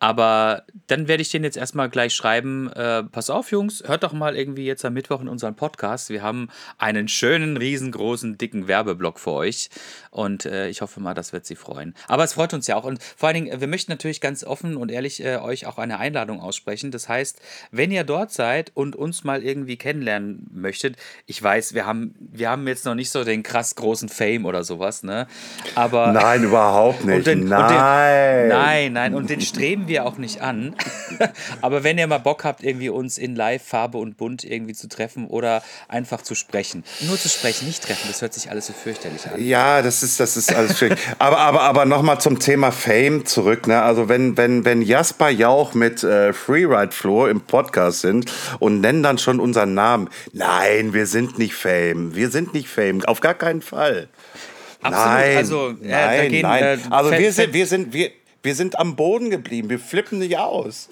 aber 0.05 0.65
dann 0.87 1.09
werde 1.09 1.23
ich 1.23 1.31
denen 1.31 1.47
jetzt 1.47 1.57
erstmal 1.57 1.89
gleich 1.89 2.13
schreiben, 2.15 2.71
äh, 2.73 3.05
pass 3.05 3.31
auf 3.31 3.51
Jungs, 3.51 3.83
hört 3.87 4.03
doch 4.03 4.13
mal 4.13 4.37
irgendwie 4.37 4.67
jetzt 4.67 4.85
am 4.85 4.93
Mittwoch 4.93 5.23
in 5.23 5.29
unseren 5.29 5.57
Podcast. 5.57 6.11
Wir 6.11 6.21
haben 6.21 6.51
einen 6.77 7.09
schönen, 7.09 7.57
riesengroßen, 7.57 8.37
dicken 8.37 8.69
Werbeblock 8.69 9.19
für 9.19 9.31
euch 9.31 9.71
und 10.11 10.45
äh, 10.45 10.69
ich 10.69 10.83
hoffe 10.83 11.01
mal, 11.01 11.15
das 11.15 11.33
wird 11.33 11.47
sie 11.47 11.57
freuen. 11.57 11.95
Aber 12.07 12.23
es 12.23 12.35
freut 12.35 12.53
uns 12.53 12.67
ja 12.67 12.77
auch 12.77 12.85
und 12.85 13.03
vor 13.03 13.29
allen 13.29 13.45
Dingen, 13.45 13.47
äh, 13.47 13.63
wir 13.63 13.67
möchten 13.67 13.93
natürlich 13.93 14.21
ganz 14.21 14.45
offen 14.45 14.77
und 14.77 14.91
ehrlich 14.91 15.25
äh, 15.25 15.39
euch 15.39 15.67
auch 15.67 15.79
eine 15.79 15.99
Einladung 15.99 16.39
aussprechen. 16.39 16.91
Das 16.91 17.09
heißt, 17.09 17.41
wenn 17.71 17.91
ihr 17.91 18.05
dort 18.05 18.31
seid 18.31 18.73
und 18.75 18.97
uns 18.97 19.25
mal 19.25 19.43
irgendwie 19.43 19.79
kennenlernen 19.79 20.51
möchtet, 20.53 20.97
ich 21.25 21.43
weiß, 21.43 21.73
wir 21.73 21.87
haben, 21.87 22.15
wir 22.19 22.51
haben 22.51 22.69
jetzt 22.69 22.85
noch 22.85 22.95
nicht 22.95 23.09
so 23.09 23.25
den 23.25 23.43
krass 23.43 23.75
großen 23.75 24.11
Fame 24.11 24.45
oder 24.45 24.65
sowas, 24.65 25.03
ne? 25.03 25.29
Aber 25.75 26.13
Nein, 26.13 26.45
überhaupt 26.45 27.05
nicht. 27.07 27.27
den, 27.27 27.49
nein. 27.49 27.71
Den, 27.71 28.49
nein, 28.49 28.93
nein. 28.93 29.15
Und 29.15 29.31
den 29.31 29.41
streben 29.41 29.89
wir 29.89 29.94
wir 29.95 30.05
auch 30.05 30.19
nicht 30.19 30.43
an. 30.43 30.75
Aber 31.63 31.85
wenn 31.85 31.97
ihr 31.99 32.07
mal 32.07 32.19
Bock 32.19 32.45
habt, 32.45 32.65
irgendwie 32.65 32.89
uns 32.89 33.17
in 33.17 33.37
Live, 33.37 33.63
Farbe 33.63 33.99
und 33.99 34.17
Bunt 34.17 34.43
irgendwie 34.43 34.75
zu 34.75 34.89
treffen 34.89 35.27
oder 35.27 35.63
einfach 35.89 36.21
zu 36.23 36.35
sprechen. 36.35 36.83
Nur 37.01 37.19
zu 37.19 37.29
sprechen, 37.29 37.67
nicht 37.67 37.85
treffen, 37.85 38.09
das 38.09 38.21
hört 38.21 38.35
sich 38.35 38.51
alles 38.51 38.67
so 38.67 38.73
fürchterlich 38.73 39.27
an. 39.27 39.43
Ja, 39.43 39.83
das 39.83 40.03
ist, 40.03 40.19
das 40.19 40.37
ist 40.37 40.53
alles 40.53 40.79
schwierig. 40.79 40.99
aber 41.19 41.39
aber, 41.39 41.63
aber 41.63 41.85
nochmal 41.85 42.21
zum 42.21 42.41
Thema 42.41 42.73
Fame 42.73 43.25
zurück. 43.25 43.67
Ne? 43.69 43.81
Also 43.81 44.09
wenn, 44.09 44.37
wenn, 44.37 44.65
wenn 44.65 44.83
Jasper 44.83 45.31
Jauch 45.31 45.75
mit 45.75 46.03
äh, 46.03 46.33
Freeride 46.33 46.93
Floor 46.93 47.29
im 47.31 47.41
Podcast 47.43 48.01
sind 48.01 48.33
und 48.59 48.81
nennen 48.81 49.03
dann 49.03 49.19
schon 49.19 49.39
unseren 49.39 49.75
Namen. 49.75 50.11
Nein, 50.33 50.93
wir 50.93 51.07
sind 51.07 51.39
nicht 51.39 51.55
Fame. 51.55 52.17
Wir 52.17 52.31
sind 52.31 52.53
nicht 52.53 52.69
Fame. 52.69 53.05
Auf 53.05 53.21
gar 53.21 53.35
keinen 53.35 53.63
Fall. 53.63 54.09
Absolut. 54.83 55.09
Nein, 55.09 55.37
Also, 55.37 55.71
äh, 55.71 55.89
da 55.89 56.07
nein, 56.07 56.31
gehen, 56.31 56.43
nein. 56.43 56.63
äh, 56.63 56.79
also 56.91 57.11
wir 57.13 57.33
sind, 57.33 57.53
wir 57.55 57.67
sind, 57.67 57.93
wir, 57.93 58.11
wir 58.45 58.55
sind 58.55 58.79
am 58.79 58.95
Boden 58.95 59.31
geblieben. 59.31 59.71
Wir 59.71 59.79
flippen 59.79 60.19
nicht 60.21 60.39
aus. 60.39 60.89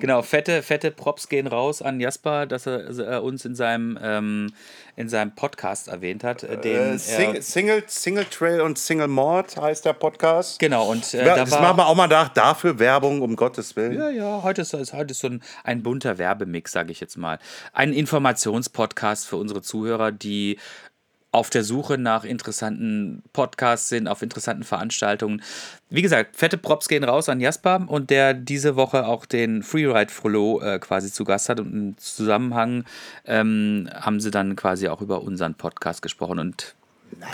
Genau, 0.00 0.22
fette, 0.22 0.62
fette 0.62 0.90
Props 0.90 1.28
gehen 1.28 1.46
raus 1.46 1.82
an 1.82 2.00
Jasper, 2.00 2.46
dass 2.46 2.66
er 2.66 3.22
uns 3.22 3.44
in 3.44 3.54
seinem, 3.54 3.98
ähm, 4.02 4.52
in 4.96 5.08
seinem 5.08 5.34
Podcast 5.34 5.88
erwähnt 5.88 6.24
hat. 6.24 6.42
äh, 6.42 6.58
Den, 6.60 6.94
Äh, 6.94 6.98
Sing, 6.98 7.42
Single, 7.42 7.84
Single 7.86 8.24
Trail 8.24 8.60
und 8.62 8.78
Single 8.78 9.08
Mord 9.08 9.56
heißt 9.56 9.84
der 9.84 9.92
Podcast. 9.92 10.58
genau, 10.58 10.90
und 10.90 11.12
äh, 11.14 11.18
Ja, 11.18 11.24
da 11.36 11.36
das 11.44 11.50
war, 11.52 11.60
machen 11.62 11.76
wir 11.78 11.86
auch 11.86 11.94
mal 11.94 12.08
nach, 12.08 12.30
dafür 12.30 12.78
Werbung, 12.78 13.20
um 13.22 13.36
Gottes 13.36 13.76
Willen. 13.76 13.98
Ja, 13.98 14.08
ja, 14.10 14.42
heute 14.42 14.62
ist, 14.62 14.72
ist- 14.72 14.92
heute 14.94 15.12
ist 15.12 15.20
so 15.20 15.28
ein, 15.28 15.42
ein 15.62 15.82
bunter 15.82 16.18
Werbemix, 16.18 16.72
sage 16.72 16.90
ich 16.90 17.00
jetzt 17.00 17.18
mal. 17.18 17.38
Ein 17.74 17.92
Informationspodcast 17.92 19.26
für 19.26 19.36
unsere 19.36 19.60
Zuhörer, 19.62 20.10
die 20.10 20.58
auf 21.34 21.50
der 21.50 21.64
Suche 21.64 21.98
nach 21.98 22.24
interessanten 22.24 23.24
Podcasts 23.32 23.88
sind, 23.88 24.06
auf 24.06 24.22
interessanten 24.22 24.62
Veranstaltungen. 24.62 25.42
Wie 25.90 26.00
gesagt, 26.00 26.36
fette 26.36 26.56
Props 26.56 26.88
gehen 26.88 27.02
raus 27.02 27.28
an 27.28 27.40
Jasper 27.40 27.84
und 27.88 28.10
der 28.10 28.34
diese 28.34 28.76
Woche 28.76 29.06
auch 29.06 29.26
den 29.26 29.64
Freeride 29.64 30.12
Frollo 30.12 30.60
äh, 30.62 30.78
quasi 30.78 31.10
zu 31.10 31.24
Gast 31.24 31.48
hat 31.48 31.58
und 31.58 31.72
im 31.72 31.98
Zusammenhang 31.98 32.84
ähm, 33.26 33.90
haben 33.92 34.20
sie 34.20 34.30
dann 34.30 34.54
quasi 34.54 34.86
auch 34.86 35.00
über 35.00 35.22
unseren 35.22 35.54
Podcast 35.54 36.02
gesprochen 36.02 36.38
und 36.38 36.76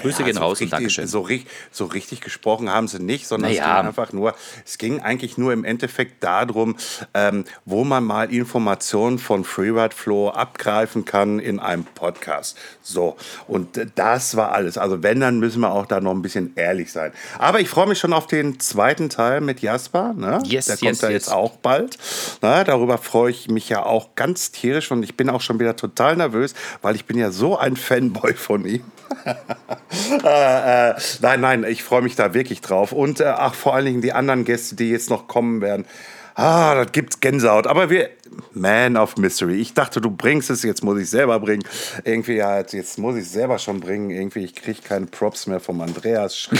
Grüße 0.00 0.20
Ja, 0.20 0.26
gehen 0.26 0.34
so 0.34 0.40
raus 0.40 0.60
und 0.60 0.64
richtig, 0.64 0.70
Dankeschön. 0.70 1.06
So, 1.06 1.26
so 1.70 1.84
richtig 1.86 2.20
gesprochen 2.20 2.70
haben 2.70 2.88
sie 2.88 2.98
nicht, 3.00 3.26
sondern 3.26 3.50
es 3.50 3.58
Naja. 3.58 3.78
ging 3.80 3.88
einfach 3.88 4.12
nur, 4.12 4.34
es 4.64 4.78
ging 4.78 5.00
eigentlich 5.00 5.38
nur 5.38 5.52
im 5.52 5.64
Endeffekt 5.64 6.22
darum, 6.22 6.76
ähm, 7.14 7.44
wo 7.64 7.84
man 7.84 8.04
mal 8.04 8.32
Informationen 8.32 9.18
von 9.18 9.44
Freeride 9.44 9.94
Flow 9.94 10.28
abgreifen 10.30 11.04
kann 11.04 11.38
in 11.38 11.58
einem 11.60 11.84
Podcast. 11.84 12.56
So, 12.82 13.16
und 13.46 13.80
das 13.94 14.36
war 14.36 14.52
alles. 14.52 14.78
Also 14.78 15.02
wenn, 15.02 15.20
dann 15.20 15.38
müssen 15.38 15.60
wir 15.60 15.72
auch 15.72 15.86
da 15.86 16.00
noch 16.00 16.12
ein 16.12 16.22
bisschen 16.22 16.52
ehrlich 16.56 16.92
sein. 16.92 17.12
Aber 17.38 17.60
ich 17.60 17.68
freue 17.68 17.86
mich 17.86 17.98
schon 17.98 18.12
auf 18.12 18.26
den 18.26 18.58
zweiten 18.60 19.08
Teil 19.08 19.40
mit 19.40 19.60
Jasper. 19.60 20.12
Ne? 20.14 20.40
Yes, 20.44 20.66
Der 20.66 20.76
kommt 20.76 20.90
yes, 20.90 21.00
ja 21.02 21.08
yes. 21.08 21.26
jetzt 21.26 21.32
auch 21.32 21.56
bald. 21.56 21.98
Na, 22.42 22.64
darüber 22.64 22.98
freue 22.98 23.30
ich 23.30 23.48
mich 23.48 23.68
ja 23.68 23.84
auch 23.84 24.14
ganz 24.14 24.50
tierisch 24.52 24.90
und 24.90 25.02
ich 25.02 25.16
bin 25.16 25.30
auch 25.30 25.40
schon 25.40 25.60
wieder 25.60 25.76
total 25.76 26.16
nervös, 26.16 26.54
weil 26.82 26.94
ich 26.96 27.04
bin 27.04 27.18
ja 27.18 27.30
so 27.30 27.56
ein 27.58 27.76
Fanboy 27.76 28.34
von 28.34 28.64
ihm. 28.64 28.82
äh, 30.24 30.90
äh, 30.90 30.94
nein, 31.20 31.40
nein, 31.40 31.64
ich 31.64 31.82
freue 31.82 32.02
mich 32.02 32.16
da 32.16 32.34
wirklich 32.34 32.60
drauf. 32.60 32.92
Und 32.92 33.20
äh, 33.20 33.24
ach, 33.24 33.54
vor 33.54 33.74
allen 33.74 33.86
Dingen 33.86 34.00
die 34.02 34.12
anderen 34.12 34.44
Gäste, 34.44 34.74
die 34.74 34.90
jetzt 34.90 35.10
noch 35.10 35.28
kommen 35.28 35.60
werden. 35.60 35.86
Ah, 36.34 36.74
das 36.74 36.92
gibt's 36.92 37.20
Gänsehaut. 37.20 37.66
Aber 37.66 37.90
wir, 37.90 38.08
Man 38.52 38.96
of 38.96 39.16
Mystery. 39.16 39.60
Ich 39.60 39.74
dachte, 39.74 40.00
du 40.00 40.10
bringst 40.10 40.48
es, 40.48 40.62
jetzt 40.62 40.82
muss 40.82 40.98
ich 40.98 41.10
selber 41.10 41.38
bringen. 41.40 41.64
Irgendwie, 42.04 42.36
ja, 42.36 42.58
jetzt- 42.60 42.98
muss 42.98 43.16
ich 43.16 43.22
es 43.24 43.32
selber 43.32 43.58
schon 43.58 43.80
bringen. 43.80 44.10
Irgendwie, 44.10 44.44
ich 44.44 44.54
kriege 44.54 44.80
keine 44.80 45.06
Props 45.06 45.46
mehr 45.46 45.60
vom 45.60 45.80
Andreas. 45.80 46.48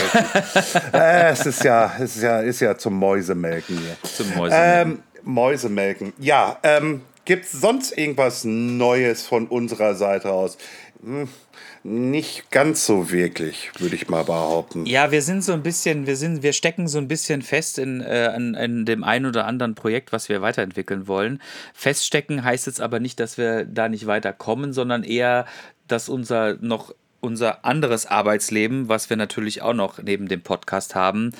Äh, 0.93 1.31
es 1.31 1.45
ist 1.45 1.63
ja, 1.63 1.91
es 1.99 2.17
ist 2.17 2.23
ja, 2.23 2.41
ist 2.41 2.59
ja 2.59 2.77
zum 2.77 2.99
Mäusemelken 2.99 3.77
hier. 3.77 3.97
Zum 4.09 4.27
Mäusemelken. 4.35 4.91
Ähm, 4.91 5.03
Mäusemelken. 5.23 6.13
Ja, 6.19 6.57
ähm, 6.63 7.01
gibt 7.25 7.45
es 7.45 7.51
sonst 7.51 7.97
irgendwas 7.97 8.43
Neues 8.43 9.25
von 9.25 9.47
unserer 9.47 9.95
Seite 9.95 10.31
aus? 10.31 10.57
Hm, 11.03 11.27
nicht 11.83 12.51
ganz 12.51 12.85
so 12.85 13.11
wirklich, 13.11 13.71
würde 13.79 13.95
ich 13.95 14.07
mal 14.07 14.23
behaupten. 14.23 14.85
Ja, 14.85 15.11
wir 15.11 15.23
sind 15.23 15.43
so 15.43 15.53
ein 15.53 15.63
bisschen, 15.63 16.05
wir 16.05 16.15
sind, 16.15 16.43
wir 16.43 16.53
stecken 16.53 16.87
so 16.87 16.99
ein 16.99 17.07
bisschen 17.07 17.41
fest 17.41 17.79
in, 17.79 18.01
äh, 18.01 18.35
in, 18.35 18.53
in 18.53 18.85
dem 18.85 19.03
einen 19.03 19.25
oder 19.25 19.47
anderen 19.47 19.73
Projekt, 19.73 20.11
was 20.11 20.29
wir 20.29 20.41
weiterentwickeln 20.41 21.07
wollen. 21.07 21.41
Feststecken 21.73 22.43
heißt 22.43 22.67
jetzt 22.67 22.81
aber 22.81 22.99
nicht, 22.99 23.19
dass 23.19 23.37
wir 23.37 23.65
da 23.65 23.89
nicht 23.89 24.05
weiterkommen, 24.05 24.73
sondern 24.73 25.03
eher, 25.03 25.45
dass 25.87 26.07
unser 26.07 26.57
noch 26.61 26.93
unser 27.21 27.63
anderes 27.63 28.07
Arbeitsleben, 28.07 28.89
was 28.89 29.09
wir 29.09 29.17
natürlich 29.17 29.61
auch 29.61 29.73
noch 29.73 30.01
neben 30.01 30.27
dem 30.27 30.41
Podcast 30.41 30.95
haben, 30.95 31.31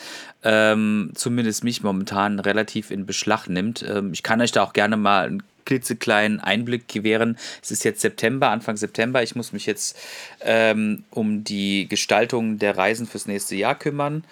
ähm, 0.44 1.12
zumindest 1.16 1.64
mich 1.64 1.82
momentan 1.82 2.40
relativ 2.40 2.92
in 2.92 3.06
Beschlag 3.06 3.48
nimmt. 3.48 3.84
Ähm, 3.88 4.14
ich 4.14 4.24
kann 4.24 4.42
euch 4.42 4.52
da 4.52 4.64
auch 4.64 4.74
gerne 4.74 4.96
mal 4.96 5.26
einen 5.26 5.44
klitzekleinen 5.66 6.40
Einblick 6.40 6.88
gewähren. 6.88 7.38
Es 7.62 7.72
ist 7.72 7.84
jetzt 7.84 8.02
September, 8.02 8.50
Anfang 8.50 8.78
September. 8.78 9.24
Ich 9.24 9.36
muss 9.36 9.54
mich 9.54 9.66
jetzt 9.66 9.98
ähm, 10.42 11.04
um 11.10 11.44
die 11.44 11.88
Gestaltung 11.88 12.58
der 12.60 12.78
Reisen 12.78 13.08
fürs 13.08 13.28
nächste 13.28 13.56
Jahr 13.56 13.78
kümmern. 13.78 14.24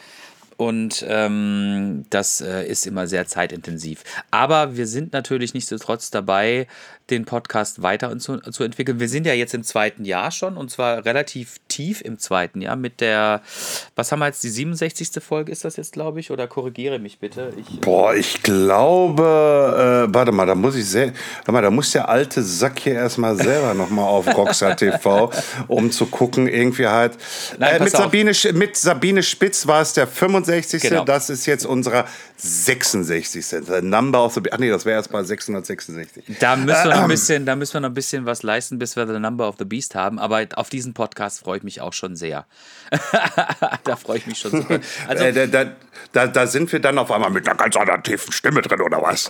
Und 0.57 1.05
ähm, 1.07 2.05
das 2.09 2.41
äh, 2.41 2.67
ist 2.67 2.85
immer 2.85 3.07
sehr 3.07 3.25
zeitintensiv. 3.27 4.03
Aber 4.29 4.75
wir 4.75 4.87
sind 4.87 5.13
natürlich 5.13 5.53
nichtsdestotrotz 5.53 6.11
dabei, 6.11 6.67
den 7.11 7.25
Podcast 7.25 7.81
weiter 7.81 8.17
zu, 8.19 8.37
zu 8.37 8.63
entwickeln. 8.63 8.99
Wir 8.99 9.09
sind 9.09 9.25
ja 9.25 9.33
jetzt 9.33 9.53
im 9.53 9.63
zweiten 9.63 10.05
Jahr 10.05 10.31
schon 10.31 10.57
und 10.57 10.71
zwar 10.71 11.05
relativ 11.05 11.57
tief 11.67 12.01
im 12.01 12.19
zweiten 12.19 12.61
Jahr 12.61 12.75
mit 12.75 13.01
der, 13.01 13.41
was 13.95 14.11
haben 14.11 14.19
wir 14.19 14.27
jetzt, 14.27 14.43
die 14.43 14.49
67. 14.49 15.23
Folge 15.23 15.51
ist 15.51 15.65
das 15.65 15.75
jetzt, 15.77 15.93
glaube 15.93 16.19
ich? 16.19 16.31
Oder 16.31 16.47
korrigiere 16.47 16.99
mich 16.99 17.19
bitte. 17.19 17.51
Ich, 17.57 17.81
Boah, 17.81 18.13
ich 18.13 18.41
glaube, 18.43 20.07
äh, 20.09 20.13
warte 20.13 20.31
mal, 20.31 20.45
da 20.45 20.55
muss 20.55 20.75
ich 20.75 20.85
sehr, 20.85 21.13
warte 21.37 21.51
mal, 21.51 21.61
da 21.61 21.71
muss 21.71 21.91
der 21.91 22.09
alte 22.09 22.43
Sack 22.43 22.79
hier 22.79 22.93
erstmal 22.93 23.35
selber 23.35 23.73
nochmal 23.73 24.05
auf 24.05 24.27
Rockstar 24.27 24.75
TV, 24.77 25.31
um 25.67 25.91
zu 25.91 26.05
gucken, 26.05 26.47
irgendwie 26.47 26.87
halt. 26.87 27.17
Nein, 27.57 27.77
äh, 27.77 27.83
mit. 27.83 27.91
Sabine, 27.91 28.31
mit 28.53 28.77
Sabine 28.77 29.23
Spitz 29.23 29.67
war 29.67 29.81
es 29.81 29.93
der 29.93 30.07
65. 30.07 30.81
Genau. 30.81 31.05
Das 31.05 31.29
ist 31.29 31.45
jetzt 31.45 31.65
unserer 31.65 32.05
66. 32.37 33.45
The 33.45 33.81
Number 33.81 34.23
of 34.23 34.35
the, 34.35 34.41
ach 34.51 34.57
nee, 34.57 34.69
das 34.69 34.85
wäre 34.85 34.97
erst 34.97 35.11
mal 35.11 35.25
666. 35.25 36.37
Da 36.39 36.55
müssen, 36.55 36.89
wir 36.89 36.95
Ähm. 36.95 36.98
Ein 37.03 37.09
bisschen, 37.09 37.45
da 37.45 37.55
müssen 37.55 37.73
wir 37.73 37.81
noch 37.81 37.89
ein 37.89 37.93
bisschen 37.93 38.25
was 38.25 38.43
leisten, 38.43 38.79
bis 38.79 38.95
wir 38.95 39.07
The 39.07 39.19
Number 39.19 39.47
of 39.47 39.55
the 39.59 39.65
Beast 39.65 39.95
haben. 39.95 40.19
Aber 40.19 40.45
auf 40.55 40.69
diesen 40.69 40.93
Podcast 40.93 41.39
freue 41.39 41.57
ich 41.57 41.63
mich 41.63 41.81
auch 41.81 41.93
schon 41.93 42.15
sehr. 42.15 42.45
da 43.83 43.95
freue 43.95 44.17
ich 44.17 44.27
mich 44.27 44.39
schon 44.39 44.51
super. 44.51 44.79
Also, 45.07 45.23
äh, 45.23 45.33
da, 45.33 45.47
da, 45.47 45.71
da, 46.11 46.27
da 46.27 46.47
sind 46.47 46.71
wir 46.71 46.79
dann 46.79 46.97
auf 46.97 47.11
einmal 47.11 47.29
mit 47.31 47.47
einer 47.47 47.57
ganz 47.57 47.75
anderen 47.75 48.03
tiefen 48.03 48.31
Stimme 48.31 48.61
drin, 48.61 48.81
oder 48.81 49.01
was? 49.01 49.29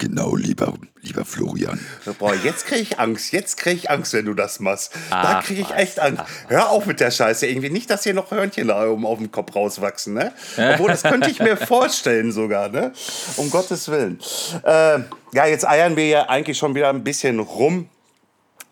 Genau, 0.00 0.34
lieber, 0.34 0.72
lieber 1.02 1.26
Florian. 1.26 1.78
Boah, 2.18 2.34
jetzt 2.34 2.64
kriege 2.66 2.80
ich 2.80 2.98
Angst. 2.98 3.32
Jetzt 3.32 3.58
kriege 3.58 3.76
ich 3.76 3.90
Angst, 3.90 4.14
wenn 4.14 4.24
du 4.24 4.32
das 4.32 4.58
machst. 4.58 4.92
da 5.10 5.40
Ach, 5.40 5.44
kriege 5.44 5.60
ich 5.60 5.68
was. 5.68 5.76
echt 5.78 6.00
Angst. 6.00 6.22
Hör 6.48 6.70
auf 6.70 6.86
mit 6.86 7.00
der 7.00 7.10
Scheiße. 7.10 7.46
Irgendwie 7.46 7.68
nicht, 7.68 7.90
dass 7.90 8.02
hier 8.02 8.14
noch 8.14 8.30
Hörnchen 8.30 8.68
da 8.68 8.88
oben 8.88 9.04
auf 9.04 9.18
dem 9.18 9.30
Kopf 9.30 9.54
rauswachsen, 9.54 10.14
ne? 10.14 10.32
Obwohl, 10.56 10.88
das 10.88 11.02
könnte 11.02 11.30
ich 11.30 11.38
mir 11.38 11.56
vorstellen 11.58 12.32
sogar, 12.32 12.70
ne? 12.70 12.92
Um 13.36 13.50
Gottes 13.50 13.88
Willen. 13.90 14.18
Äh, 14.64 15.00
ja, 15.34 15.46
jetzt 15.46 15.68
eiern 15.68 15.96
wir 15.96 16.06
ja 16.06 16.28
eigentlich 16.30 16.56
schon 16.56 16.74
wieder 16.74 16.88
ein 16.88 17.04
bisschen 17.04 17.38
rum. 17.38 17.88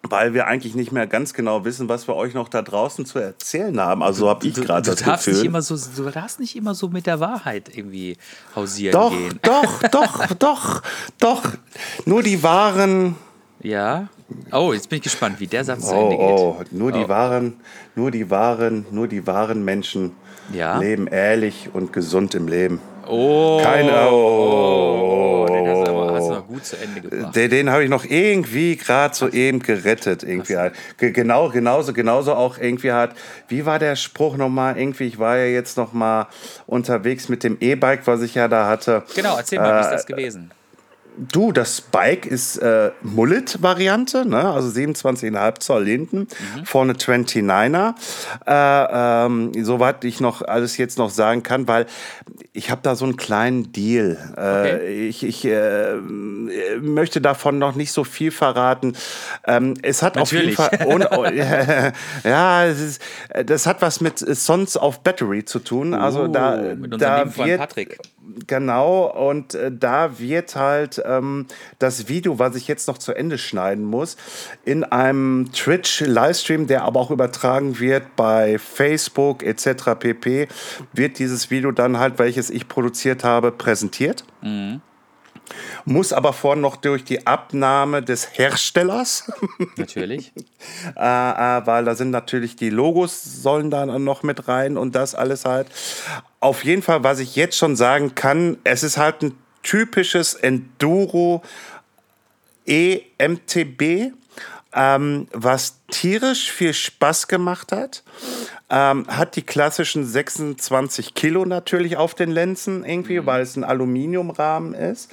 Weil 0.02 0.32
wir 0.32 0.46
eigentlich 0.46 0.74
nicht 0.76 0.92
mehr 0.92 1.06
ganz 1.08 1.34
genau 1.34 1.64
wissen, 1.64 1.88
was 1.88 2.06
wir 2.08 2.14
euch 2.14 2.32
noch 2.32 2.48
da 2.48 2.62
draußen 2.62 3.04
zu 3.04 3.18
erzählen 3.18 3.78
haben. 3.80 4.02
Also 4.02 4.20
so 4.20 4.28
habe 4.30 4.46
ich 4.46 4.54
du, 4.54 4.62
gerade 4.62 4.88
das 4.88 5.00
darfst 5.02 5.26
nicht 5.26 5.34
Gefühl. 5.36 5.46
immer 5.48 5.60
so, 5.60 5.76
du 5.76 6.08
darfst 6.10 6.38
nicht 6.38 6.54
immer 6.56 6.74
so 6.74 6.88
mit 6.88 7.06
der 7.06 7.18
Wahrheit 7.20 7.76
irgendwie 7.76 8.16
hausieren 8.54 8.92
Doch, 8.92 9.10
gehen. 9.10 9.38
doch, 9.42 9.82
doch, 9.90 10.26
doch, 10.38 10.82
doch. 11.18 11.42
Nur 12.06 12.22
die 12.22 12.40
wahren 12.42 13.16
Ja. 13.60 14.08
Oh, 14.52 14.72
jetzt 14.72 14.88
bin 14.88 14.98
ich 14.98 15.02
gespannt, 15.02 15.40
wie 15.40 15.46
der 15.46 15.64
Satz 15.64 15.88
zu 15.88 15.94
Oh, 15.94 16.02
Ende 16.04 16.16
geht. 16.16 16.38
oh, 16.38 16.62
nur 16.70 16.92
die 16.92 17.04
Oh. 17.04 17.08
wahren, 17.08 17.54
nur 17.96 18.10
die 18.10 18.30
wahren, 18.30 18.86
nur 18.92 19.08
die 19.08 19.26
wahren 19.26 19.64
Menschen 19.64 20.12
Ja. 20.52 20.78
leben 20.78 21.06
ehrlich 21.08 21.70
und 21.72 21.92
gesund 21.92 22.34
im 22.36 22.46
Leben. 22.46 22.80
Oh, 23.06 23.58
Keine, 23.62 24.10
oh, 24.10 25.46
oh, 25.48 25.52
den 25.52 25.66
hast 25.66 25.86
du, 25.88 25.90
aber, 25.90 26.14
hast 26.14 26.28
du 26.28 26.32
noch 26.34 26.37
gut 26.48 26.64
zu 26.64 26.76
Ende 26.76 27.00
gebracht. 27.02 27.36
Den, 27.36 27.50
den 27.50 27.70
habe 27.70 27.84
ich 27.84 27.90
noch 27.90 28.04
irgendwie 28.04 28.76
gerade 28.76 29.14
so 29.14 29.28
eben 29.28 29.60
gerettet. 29.60 30.22
Irgendwie 30.24 30.56
halt. 30.56 30.74
Ge- 30.96 31.12
Genau, 31.12 31.50
genauso, 31.50 31.92
genauso 31.92 32.34
auch 32.34 32.58
irgendwie 32.58 32.90
hat. 32.92 33.14
Wie 33.48 33.64
war 33.66 33.78
der 33.78 33.94
Spruch 33.96 34.36
nochmal? 34.36 34.76
Irgendwie, 34.78 35.04
ich 35.04 35.18
war 35.18 35.36
ja 35.38 35.44
jetzt 35.46 35.76
noch 35.76 35.92
mal 35.92 36.26
unterwegs 36.66 37.28
mit 37.28 37.44
dem 37.44 37.56
E-Bike, 37.60 38.06
was 38.06 38.22
ich 38.22 38.34
ja 38.34 38.48
da 38.48 38.66
hatte. 38.66 39.04
Genau, 39.14 39.36
erzähl 39.36 39.58
mal, 39.60 39.76
wie 39.76 39.80
ist 39.82 39.86
Äh, 39.88 39.92
das 39.92 40.06
gewesen? 40.06 40.50
Du, 41.18 41.52
das 41.52 41.80
Bike 41.80 42.26
ist 42.26 42.58
äh, 42.58 42.92
Mullet-Variante, 43.02 44.24
ne? 44.24 44.48
also 44.50 44.68
27,5 44.68 45.58
Zoll 45.60 45.86
hinten, 45.86 46.18
Mhm. 46.56 46.64
vorne 46.64 46.92
29er. 46.94 47.94
Äh, 48.46 49.26
ähm, 49.26 49.52
soweit 49.64 50.04
ich 50.04 50.20
noch 50.20 50.42
alles 50.42 50.76
jetzt 50.76 50.96
noch 50.98 51.10
sagen 51.10 51.42
kann, 51.42 51.66
weil 51.66 51.86
ich 52.52 52.70
habe 52.70 52.80
da 52.82 52.94
so 52.94 53.04
einen 53.04 53.16
kleinen 53.16 53.72
Deal. 53.72 54.16
Äh, 54.36 54.48
Okay. 54.58 55.08
Ich, 55.08 55.22
ich 55.24 55.44
äh, 55.44 55.94
möchte 56.80 57.20
davon 57.20 57.58
noch 57.58 57.74
nicht 57.74 57.92
so 57.92 58.04
viel 58.04 58.30
verraten. 58.30 58.94
Ähm, 59.46 59.74
es 59.82 60.02
hat 60.02 60.18
auf 60.18 60.32
jeden 60.32 60.54
Natürlich. 60.54 60.56
Fall... 60.56 60.70
oh, 62.24 62.28
ja, 62.28 62.64
ist, 62.64 63.00
das 63.46 63.66
hat 63.66 63.82
was 63.82 64.00
mit 64.00 64.18
Sons 64.18 64.76
of 64.76 65.00
Battery 65.02 65.44
zu 65.44 65.58
tun. 65.58 65.94
Also 65.94 66.26
da, 66.28 66.58
Uh, 66.58 66.74
mit 66.76 66.94
unserem 66.94 66.98
da 66.98 67.36
wird, 67.46 67.58
Patrick. 67.58 67.98
Genau. 68.46 69.06
Und 69.06 69.54
äh, 69.54 69.70
da 69.72 70.18
wird 70.18 70.56
halt 70.56 71.02
ähm, 71.04 71.46
das 71.78 72.08
Video, 72.08 72.38
was 72.38 72.56
ich 72.56 72.68
jetzt 72.68 72.88
noch 72.88 72.98
zu 72.98 73.12
Ende 73.12 73.38
schneiden 73.38 73.84
muss, 73.84 74.16
in 74.64 74.84
einem 74.84 75.50
Twitch-Livestream, 75.52 76.66
der 76.66 76.84
aber 76.84 77.00
auch 77.00 77.10
übertragen 77.10 77.78
wird 77.78 78.16
bei 78.16 78.58
Facebook 78.58 79.42
etc. 79.42 79.94
pp, 79.98 80.48
wird 80.92 81.18
dieses 81.18 81.50
Video 81.50 81.72
dann 81.72 81.98
halt, 81.98 82.18
welches 82.18 82.50
ich 82.50 82.68
produziert 82.68 83.24
habe, 83.24 83.52
präsentiert. 83.52 84.24
Mhm 84.42 84.80
muss 85.84 86.12
aber 86.12 86.32
vorher 86.32 86.60
noch 86.60 86.76
durch 86.76 87.04
die 87.04 87.26
Abnahme 87.26 88.02
des 88.02 88.38
Herstellers. 88.38 89.30
Natürlich. 89.76 90.32
äh, 90.96 91.00
äh, 91.00 91.66
weil 91.66 91.84
da 91.84 91.94
sind 91.94 92.10
natürlich 92.10 92.56
die 92.56 92.70
Logos 92.70 93.22
sollen 93.22 93.70
da 93.70 93.86
noch 93.86 94.22
mit 94.22 94.48
rein 94.48 94.76
und 94.76 94.94
das 94.94 95.14
alles 95.14 95.44
halt. 95.44 95.68
Auf 96.40 96.64
jeden 96.64 96.82
Fall, 96.82 97.04
was 97.04 97.18
ich 97.18 97.36
jetzt 97.36 97.56
schon 97.56 97.76
sagen 97.76 98.14
kann, 98.14 98.58
es 98.64 98.82
ist 98.82 98.96
halt 98.96 99.22
ein 99.22 99.38
typisches 99.62 100.34
Enduro 100.34 101.42
EMTB 102.66 104.12
ähm, 104.74 105.26
was 105.32 105.80
tierisch 105.90 106.52
viel 106.52 106.74
Spaß 106.74 107.28
gemacht 107.28 107.72
hat. 107.72 108.02
Ähm, 108.70 109.06
hat 109.08 109.36
die 109.36 109.42
klassischen 109.42 110.04
26 110.04 111.14
Kilo 111.14 111.46
natürlich 111.46 111.96
auf 111.96 112.14
den 112.14 112.30
Lenzen 112.30 112.84
irgendwie, 112.84 113.20
mhm. 113.20 113.26
weil 113.26 113.40
es 113.40 113.56
ein 113.56 113.64
Aluminiumrahmen 113.64 114.74
ist. 114.74 115.10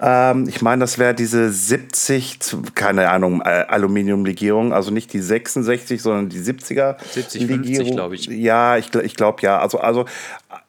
Ähm, 0.00 0.48
ich 0.48 0.62
meine, 0.62 0.80
das 0.80 0.98
wäre 0.98 1.14
diese 1.14 1.50
70, 1.50 2.38
keine 2.74 3.10
Ahnung, 3.10 3.42
äh, 3.42 3.66
Aluminiumlegierung, 3.68 4.72
also 4.72 4.90
nicht 4.90 5.12
die 5.12 5.20
66, 5.20 6.00
sondern 6.00 6.30
die 6.30 6.40
70er 6.40 6.96
70, 7.12 7.42
Legierung. 7.42 7.64
50, 7.64 7.92
glaube 7.94 8.14
ich. 8.14 8.26
Ja, 8.26 8.78
ich, 8.78 8.94
ich 8.94 9.16
glaube 9.16 9.42
ja. 9.42 9.58
Also, 9.58 9.80
also 9.80 10.06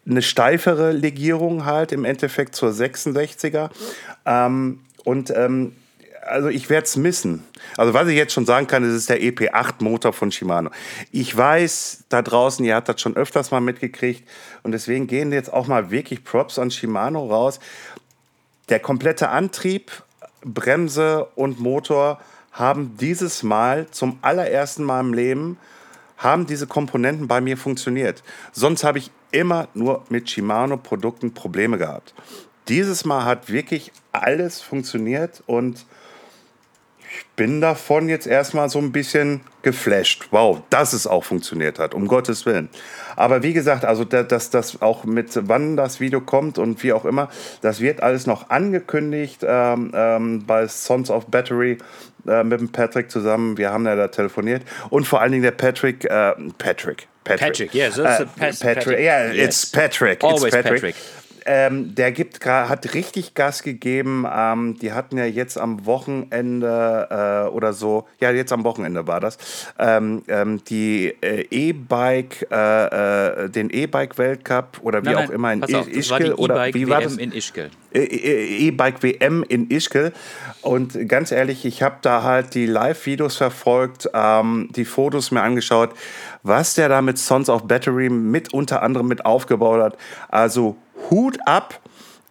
eine 0.06 0.22
steifere 0.22 0.92
Legierung 0.92 1.64
halt 1.64 1.94
im 1.94 2.04
Endeffekt 2.04 2.56
zur 2.56 2.72
66er. 2.72 3.70
Ähm, 4.26 4.82
und 5.06 5.32
ähm, 5.36 5.72
also 6.26 6.50
ich 6.50 6.70
werde 6.70 6.86
es 6.86 6.98
missen. 6.98 7.44
Also 7.78 7.94
was 7.94 8.08
ich 8.08 8.16
jetzt 8.16 8.34
schon 8.34 8.46
sagen 8.46 8.68
kann, 8.68 8.84
ist, 8.84 8.96
ist 8.96 9.10
der 9.10 9.22
EP8-Motor 9.22 10.14
von 10.14 10.32
Shimano. 10.32 10.72
Ich 11.12 11.36
weiß, 11.36 12.06
da 12.10 12.22
draußen, 12.22 12.66
ihr 12.66 12.76
habt 12.76 12.90
das 12.90 13.00
schon 13.00 13.16
öfters 13.16 13.52
mal 13.52 13.62
mitgekriegt 13.62 14.28
und 14.64 14.72
deswegen 14.72 15.08
gehen 15.08 15.32
jetzt 15.32 15.54
auch 15.54 15.68
mal 15.68 15.92
wirklich 15.92 16.24
Props 16.24 16.60
an 16.60 16.72
Shimano 16.72 17.26
raus. 17.28 17.60
Der 18.70 18.80
komplette 18.80 19.30
Antrieb, 19.30 19.92
Bremse 20.44 21.28
und 21.36 21.60
Motor 21.60 22.20
haben 22.52 22.98
dieses 23.00 23.44
Mal 23.44 23.88
zum 23.92 24.18
allerersten 24.22 24.84
Mal 24.84 25.02
im 25.02 25.14
Leben 25.14 25.58
haben 26.18 26.48
diese 26.48 26.66
Komponenten 26.66 27.28
bei 27.28 27.42
mir 27.42 27.58
funktioniert. 27.58 28.24
Sonst 28.54 28.84
habe 28.84 29.00
ich 29.00 29.12
immer 29.32 29.68
nur 29.74 30.06
mit 30.10 30.30
Shimano-Produkten 30.30 31.34
Probleme 31.34 31.78
gehabt. 31.78 32.14
Dieses 32.70 33.04
Mal 33.04 33.26
hat 33.26 33.50
wirklich 33.50 33.92
alles 34.14 34.62
funktioniert 34.62 35.44
und 35.46 35.86
bin 37.36 37.62
davon 37.62 38.10
jetzt 38.10 38.28
erstmal 38.28 38.70
so 38.70 38.80
ein 38.80 38.92
bisschen 38.92 39.42
geflasht. 39.62 40.28
Wow, 40.32 40.62
dass 40.70 40.94
es 40.94 41.08
auch 41.08 41.24
funktioniert 41.24 41.80
hat, 41.80 41.94
um 41.94 42.08
Gottes 42.08 42.46
Willen. 42.46 42.70
Aber 43.16 43.44
wie 43.44 43.54
gesagt, 43.54 43.86
also 43.86 44.04
dass 44.04 44.50
das 44.50 44.82
auch 44.82 45.04
mit 45.04 45.30
wann 45.48 45.76
das 45.76 46.00
Video 46.00 46.22
kommt 46.22 46.58
und 46.58 46.84
wie 46.84 46.94
auch 46.94 47.06
immer, 47.06 47.30
das 47.62 47.82
wird 47.82 48.02
alles 48.04 48.28
noch 48.28 48.50
angekündigt 48.50 49.42
ähm, 49.46 49.92
ähm, 49.94 50.46
bei 50.46 50.68
Sons 50.68 51.10
of 51.10 51.28
Battery 51.28 51.78
äh, 52.28 52.44
mit 52.44 52.60
dem 52.60 52.70
Patrick 52.70 53.12
zusammen. 53.12 53.58
Wir 53.58 53.72
haben 53.72 53.86
ja 53.86 53.96
da 53.96 54.08
telefoniert 54.08 54.64
und 54.90 55.06
vor 55.06 55.22
allen 55.22 55.32
Dingen 55.32 55.44
der 55.44 55.52
Patrick, 55.52 56.06
äh, 56.06 56.34
Patrick. 56.58 57.08
Patrick, 57.24 57.72
Patrick 57.72 57.74
yes, 57.74 57.98
uh, 57.98 58.04
Patrick, 58.04 58.60
Patrick, 58.60 59.00
yeah, 59.00 59.32
yes. 59.32 59.48
it's 59.48 59.72
Patrick. 59.72 60.24
Always 60.24 60.44
it's 60.44 60.56
Patrick. 60.56 60.82
Patrick 60.82 60.96
ähm, 61.46 61.94
der 61.94 62.12
gibt, 62.12 62.44
hat 62.46 62.94
richtig 62.94 63.36
Gas 63.36 63.64
gegeben. 63.64 64.26
Ähm, 64.32 64.78
die 64.80 64.94
hatten 64.94 65.18
ja 65.18 65.26
jetzt 65.26 65.58
am 65.58 65.86
Wochenende 65.86 67.46
äh, 67.48 67.50
oder 67.50 67.74
so, 67.74 68.08
ja, 68.20 68.32
jetzt 68.32 68.52
am 68.52 68.64
Wochenende 68.64 69.08
war 69.08 69.20
das, 69.20 69.38
ähm, 69.78 70.24
ähm 70.28 70.64
die 70.66 71.14
äh, 71.22 71.46
E-Bike, 71.52 72.48
äh, 72.52 73.44
äh 73.44 73.50
den 73.50 73.70
E-Bike-Weltcup 73.70 74.80
oder 74.82 75.04
wie 75.04 75.10
nein, 75.10 75.28
auch 75.28 75.30
immer 75.30 75.54
in 75.54 75.64
auf, 75.64 75.88
Ischgl 75.88 76.34
oder 76.34 76.74
wie 76.74 76.88
war 76.90 77.02
das? 77.02 77.18
in 77.18 77.32
Ischgl. 77.32 77.70
Äh, 77.94 78.00
äh, 78.00 78.68
E-Bike 78.68 79.04
WM 79.04 79.44
in 79.48 79.70
Ischgl. 79.70 80.14
Und 80.62 81.08
ganz 81.08 81.32
ehrlich, 81.32 81.64
ich 81.66 81.84
habe 81.84 81.98
da 82.02 82.24
halt 82.24 82.56
die 82.56 82.66
Live-Videos 82.66 83.38
verfolgt, 83.38 84.10
ähm, 84.14 84.70
die 84.76 84.86
Fotos 84.86 85.30
mir 85.30 85.44
angeschaut, 85.44 85.92
was 86.42 86.74
der 86.74 86.90
da 86.90 87.02
mit 87.02 87.20
Sons 87.20 87.50
of 87.50 87.68
Battery 87.68 88.10
mit 88.10 88.54
unter 88.54 88.82
anderem 88.82 89.08
mit 89.08 89.26
aufgebaut 89.26 89.82
hat. 89.82 89.98
Also 90.30 90.76
Hut 91.10 91.38
ab. 91.46 91.80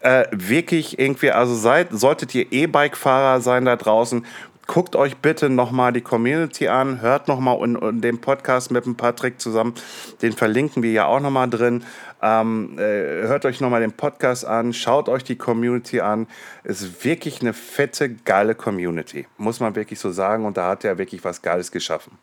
Äh, 0.00 0.26
wirklich 0.32 0.98
irgendwie, 0.98 1.30
also 1.30 1.54
seid, 1.54 1.88
solltet 1.92 2.34
ihr 2.34 2.52
E-Bike-Fahrer 2.52 3.40
sein 3.40 3.64
da 3.64 3.76
draußen, 3.76 4.26
guckt 4.66 4.96
euch 4.96 5.16
bitte 5.16 5.48
nochmal 5.48 5.92
die 5.92 6.00
Community 6.00 6.68
an, 6.68 7.00
hört 7.00 7.28
nochmal 7.28 7.58
in, 7.64 7.76
in 7.76 8.00
dem 8.00 8.20
Podcast 8.20 8.70
mit 8.70 8.84
dem 8.84 8.96
Patrick 8.96 9.40
zusammen, 9.40 9.74
den 10.22 10.32
verlinken 10.32 10.82
wir 10.82 10.92
ja 10.92 11.06
auch 11.06 11.20
nochmal 11.20 11.48
drin. 11.48 11.84
Ähm, 12.22 12.78
äh, 12.78 13.26
hört 13.26 13.44
euch 13.44 13.60
nochmal 13.60 13.80
den 13.80 13.92
Podcast 13.92 14.46
an, 14.46 14.72
schaut 14.72 15.08
euch 15.08 15.24
die 15.24 15.36
Community 15.36 16.00
an. 16.00 16.26
Ist 16.62 17.04
wirklich 17.04 17.40
eine 17.42 17.52
fette, 17.52 18.08
geile 18.10 18.54
Community, 18.54 19.26
muss 19.36 19.60
man 19.60 19.74
wirklich 19.74 19.98
so 19.98 20.10
sagen. 20.10 20.46
Und 20.46 20.56
da 20.56 20.68
hat 20.68 20.84
er 20.84 20.96
wirklich 20.96 21.22
was 21.24 21.42
Geiles 21.42 21.70
geschaffen. 21.70 22.18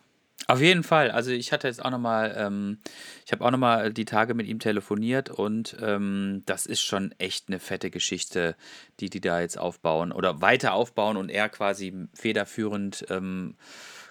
Auf 0.48 0.60
jeden 0.60 0.82
Fall. 0.82 1.10
Also 1.10 1.30
ich 1.30 1.52
hatte 1.52 1.68
jetzt 1.68 1.84
auch 1.84 1.90
nochmal, 1.90 2.34
ähm, 2.36 2.78
ich 3.24 3.32
habe 3.32 3.44
auch 3.44 3.50
nochmal 3.50 3.92
die 3.92 4.04
Tage 4.04 4.34
mit 4.34 4.46
ihm 4.46 4.58
telefoniert 4.58 5.30
und 5.30 5.76
ähm, 5.80 6.42
das 6.46 6.66
ist 6.66 6.80
schon 6.80 7.14
echt 7.18 7.48
eine 7.48 7.60
fette 7.60 7.90
Geschichte, 7.90 8.56
die 9.00 9.08
die 9.08 9.20
da 9.20 9.40
jetzt 9.40 9.58
aufbauen 9.58 10.12
oder 10.12 10.40
weiter 10.40 10.74
aufbauen 10.74 11.16
und 11.16 11.28
er 11.28 11.48
quasi 11.48 11.94
federführend 12.14 13.06
ähm, 13.10 13.54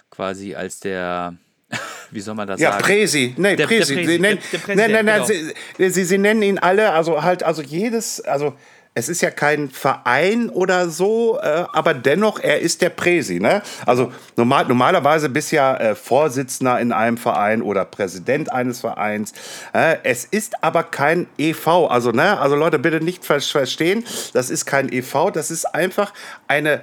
quasi 0.10 0.56
als 0.56 0.80
der, 0.80 1.36
wie 2.12 2.22
soll 2.22 2.36
man 2.36 2.48
das 2.48 2.62
ja, 2.62 2.72
sagen? 2.72 2.84
Presi, 2.84 3.34
nee, 3.38 3.56
der, 3.56 3.68
Presi. 3.68 3.96
Der 3.96 4.02
Presi. 4.02 4.14
Sie 4.14 4.20
nennen, 4.20 4.40
der, 4.40 4.52
der 4.52 4.66
Präsident, 4.66 4.94
nein, 4.94 5.06
nein, 5.06 5.24
genau. 5.28 5.54
sie, 5.78 5.90
sie, 5.90 6.06
sie 6.06 6.18
nennen 6.18 6.42
ihn 6.44 6.60
alle, 6.60 6.92
also 6.92 7.24
halt, 7.24 7.44
also 7.44 7.62
jedes, 7.62 8.22
also 8.22 8.56
es 8.94 9.08
ist 9.08 9.22
ja 9.22 9.32
kein 9.32 9.70
Verein 9.70 10.50
oder 10.50 10.90
so, 10.90 11.40
äh, 11.40 11.64
aber 11.72 11.94
dennoch, 11.94 12.40
er 12.40 12.60
ist 12.60 12.82
der 12.82 12.90
Präsi. 12.90 13.40
Ne? 13.40 13.62
Also 13.86 14.12
normal, 14.36 14.66
normalerweise 14.66 15.30
bist 15.30 15.52
du 15.52 15.56
ja 15.56 15.78
äh, 15.78 15.96
Vorsitzender 15.96 16.78
in 16.80 16.92
einem 16.92 17.18
Verein 17.18 17.62
oder 17.62 17.86
Präsident 17.86 18.52
eines 18.52 18.82
Vereins. 18.82 19.32
Äh, 19.72 19.98
es 20.04 20.26
ist 20.26 20.62
aber 20.64 20.84
kein 20.84 21.28
EV. 21.38 21.88
Also, 21.88 22.12
ne? 22.12 22.38
also 22.40 22.58
Leute, 22.58 22.80
bitte 22.80 23.02
nicht 23.02 23.24
verstehen, 23.24 24.04
das 24.34 24.50
ist 24.50 24.66
kein 24.66 24.92
EV, 24.92 25.32
das 25.32 25.52
ist 25.52 25.74
einfach 25.74 26.14
eine 26.50 26.82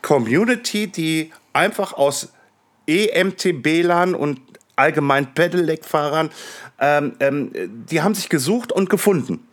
Community, 0.00 0.86
die 0.86 1.32
einfach 1.52 1.92
aus 1.92 2.32
EMTB-Lern 2.86 4.14
und 4.14 4.40
allgemein 4.76 5.34
Pedelec-Fahrern, 5.34 6.30
ähm, 6.80 7.16
ähm, 7.18 7.50
die 7.90 8.00
haben 8.00 8.14
sich 8.14 8.28
gesucht 8.28 8.70
und 8.70 8.88
gefunden. 8.88 9.47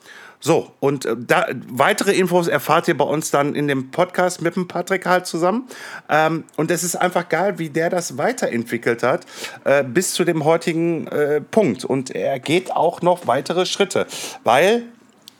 So, 0.45 0.71
und 0.79 1.05
äh, 1.05 1.15
da, 1.17 1.47
weitere 1.69 2.11
Infos 2.11 2.47
erfahrt 2.47 2.87
ihr 2.87 2.95
bei 2.95 3.03
uns 3.03 3.31
dann 3.31 3.55
in 3.55 3.67
dem 3.67 3.89
Podcast 3.89 4.43
mit 4.43 4.55
dem 4.55 4.67
Patrick 4.67 5.07
halt 5.07 5.25
zusammen. 5.25 5.67
Ähm, 6.07 6.43
und 6.55 6.69
es 6.69 6.83
ist 6.83 6.95
einfach 6.95 7.29
geil, 7.29 7.57
wie 7.57 7.69
der 7.69 7.89
das 7.89 8.19
weiterentwickelt 8.19 9.01
hat 9.01 9.25
äh, 9.63 9.83
bis 9.83 10.13
zu 10.13 10.23
dem 10.23 10.45
heutigen 10.45 11.07
äh, 11.07 11.41
Punkt. 11.41 11.83
Und 11.83 12.11
er 12.11 12.39
geht 12.39 12.71
auch 12.71 13.01
noch 13.01 13.25
weitere 13.25 13.65
Schritte, 13.65 14.05
weil 14.43 14.83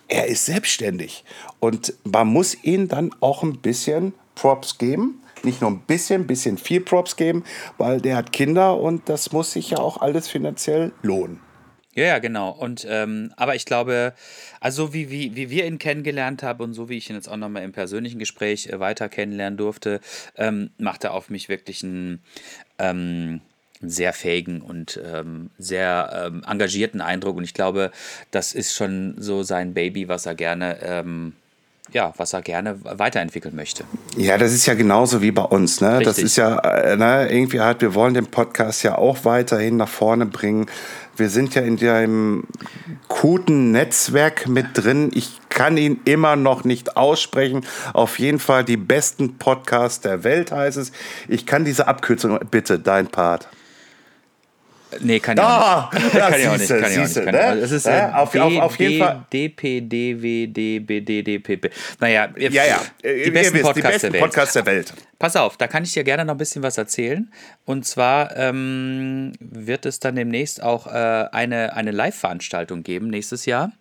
er 0.07 0.25
ist 0.25 0.47
selbstständig. 0.47 1.23
Und 1.59 1.93
man 2.03 2.25
muss 2.25 2.55
ihm 2.63 2.87
dann 2.87 3.11
auch 3.19 3.43
ein 3.43 3.59
bisschen 3.59 4.15
Props 4.33 4.79
geben 4.79 5.21
nicht 5.43 5.61
nur 5.61 5.69
ein 5.69 5.81
bisschen, 5.81 6.21
ein 6.21 6.27
bisschen 6.27 6.57
viel 6.57 6.81
Props 6.81 7.17
geben, 7.17 7.43
weil 7.77 8.01
der 8.01 8.15
hat 8.15 8.31
Kinder 8.31 8.79
und 8.79 9.07
das 9.07 9.31
muss 9.31 9.51
sich 9.51 9.69
ja 9.69 9.77
auch 9.77 10.01
alles 10.01 10.27
finanziell 10.27 10.91
lohnen. 11.03 11.39
Ja, 11.95 12.03
ja, 12.03 12.19
genau. 12.19 12.49
Und 12.49 12.85
ähm, 12.89 13.31
aber 13.37 13.55
ich 13.55 13.65
glaube, 13.65 14.13
also 14.59 14.93
wie, 14.93 15.09
wie, 15.09 15.35
wie 15.37 15.49
wir 15.49 15.65
ihn 15.65 15.79
kennengelernt 15.79 16.43
haben 16.43 16.61
und 16.61 16.73
so 16.73 16.89
wie 16.89 16.97
ich 16.97 17.09
ihn 17.09 17.15
jetzt 17.15 17.29
auch 17.29 17.37
nochmal 17.37 17.63
im 17.63 17.71
persönlichen 17.71 18.19
Gespräch 18.19 18.67
äh, 18.67 18.79
weiter 18.81 19.07
kennenlernen 19.07 19.55
durfte, 19.57 20.01
ähm, 20.35 20.71
macht 20.77 21.05
er 21.05 21.13
auf 21.13 21.29
mich 21.29 21.47
wirklich 21.47 21.83
einen 21.83 22.21
ähm, 22.79 23.39
sehr 23.81 24.11
fähigen 24.11 24.61
und 24.61 24.99
ähm, 25.05 25.51
sehr 25.57 26.27
ähm, 26.27 26.43
engagierten 26.45 26.99
Eindruck. 26.99 27.37
Und 27.37 27.45
ich 27.45 27.53
glaube, 27.53 27.91
das 28.29 28.53
ist 28.53 28.73
schon 28.75 29.15
so 29.17 29.43
sein 29.43 29.73
Baby, 29.73 30.09
was 30.09 30.25
er 30.25 30.35
gerne 30.35 30.79
ähm, 30.81 31.33
ja, 31.91 32.13
was 32.17 32.33
er 32.33 32.41
gerne 32.41 32.79
weiterentwickeln 32.83 33.55
möchte. 33.55 33.83
Ja, 34.17 34.37
das 34.37 34.53
ist 34.53 34.65
ja 34.65 34.73
genauso 34.73 35.21
wie 35.21 35.31
bei 35.31 35.43
uns. 35.43 35.81
Ne? 35.81 36.01
Das 36.03 36.17
ist 36.17 36.35
ja, 36.35 36.57
äh, 36.59 36.97
ne, 36.97 37.31
irgendwie 37.31 37.59
halt, 37.59 37.81
wir 37.81 37.93
wollen 37.93 38.13
den 38.13 38.27
Podcast 38.27 38.83
ja 38.83 38.97
auch 38.97 39.23
weiterhin 39.23 39.77
nach 39.77 39.89
vorne 39.89 40.25
bringen. 40.25 40.65
Wir 41.15 41.29
sind 41.29 41.55
ja 41.55 41.61
in 41.61 41.77
dem 41.77 42.43
guten 43.07 43.71
Netzwerk 43.71 44.47
mit 44.47 44.67
drin. 44.73 45.11
Ich 45.13 45.39
kann 45.49 45.77
ihn 45.77 46.01
immer 46.03 46.35
noch 46.35 46.65
nicht 46.65 46.97
aussprechen. 46.97 47.65
Auf 47.93 48.19
jeden 48.19 48.39
Fall 48.39 48.65
die 48.65 48.77
besten 48.77 49.37
Podcasts 49.37 50.01
der 50.01 50.23
Welt 50.25 50.51
heißt 50.51 50.77
es. 50.77 50.91
Ich 51.29 51.45
kann 51.45 51.63
diese 51.63 51.87
Abkürzung, 51.87 52.37
bitte, 52.51 52.79
dein 52.79 53.07
Part. 53.07 53.47
Nee, 55.01 55.19
kann 55.19 55.37
ich 55.37 55.43
Ah, 55.43 55.85
auch 55.87 55.93
nicht. 55.93 56.13
ja, 56.13 56.29
kann 56.29 56.39
ich 56.39 56.47
auch 56.47 56.51
nicht. 56.53 56.59
siehste, 56.67 56.79
Kann 56.81 56.91
ich 56.91 56.97
auch 56.99 57.03
nicht. 57.03 57.15
ne? 57.31 57.53
Es 57.61 57.71
ist 57.71 57.85
Ja, 57.85 58.15
auf- 58.15 58.35
auf- 58.35 58.57
auf 58.59 58.79
jeden 58.79 58.99
Fall. 59.03 59.25
DPDWDBDDPP. 60.45 61.69
Naja, 61.99 62.29
Ja, 62.37 62.49
ja. 62.65 62.81
Die 63.03 63.31
besten 63.31 63.53
wisst, 63.55 63.63
Podcasts 63.63 63.73
die 63.75 63.81
besten 63.81 64.11
der. 64.13 64.19
Podcasts 64.19 64.53
der 64.53 64.65
Welt. 64.65 64.93
Pass 65.19 65.35
auf, 65.35 65.57
da 65.57 65.67
kann 65.67 65.83
ich 65.83 65.93
dir 65.93 66.03
gerne 66.03 66.25
noch 66.25 66.33
ein 66.35 66.37
bisschen 66.37 66.63
was 66.63 66.77
erzählen. 66.77 67.31
Und 67.65 67.85
zwar 67.85 68.35
ähm, 68.35 69.33
wird 69.39 69.85
es 69.85 69.99
dann 69.99 70.15
demnächst 70.15 70.61
auch 70.61 70.87
äh, 70.87 71.25
eine, 71.31 71.73
eine 71.75 71.91
Live-Veranstaltung 71.91 72.83
geben, 72.83 73.09
nächstes 73.09 73.45
Jahr. 73.45 73.71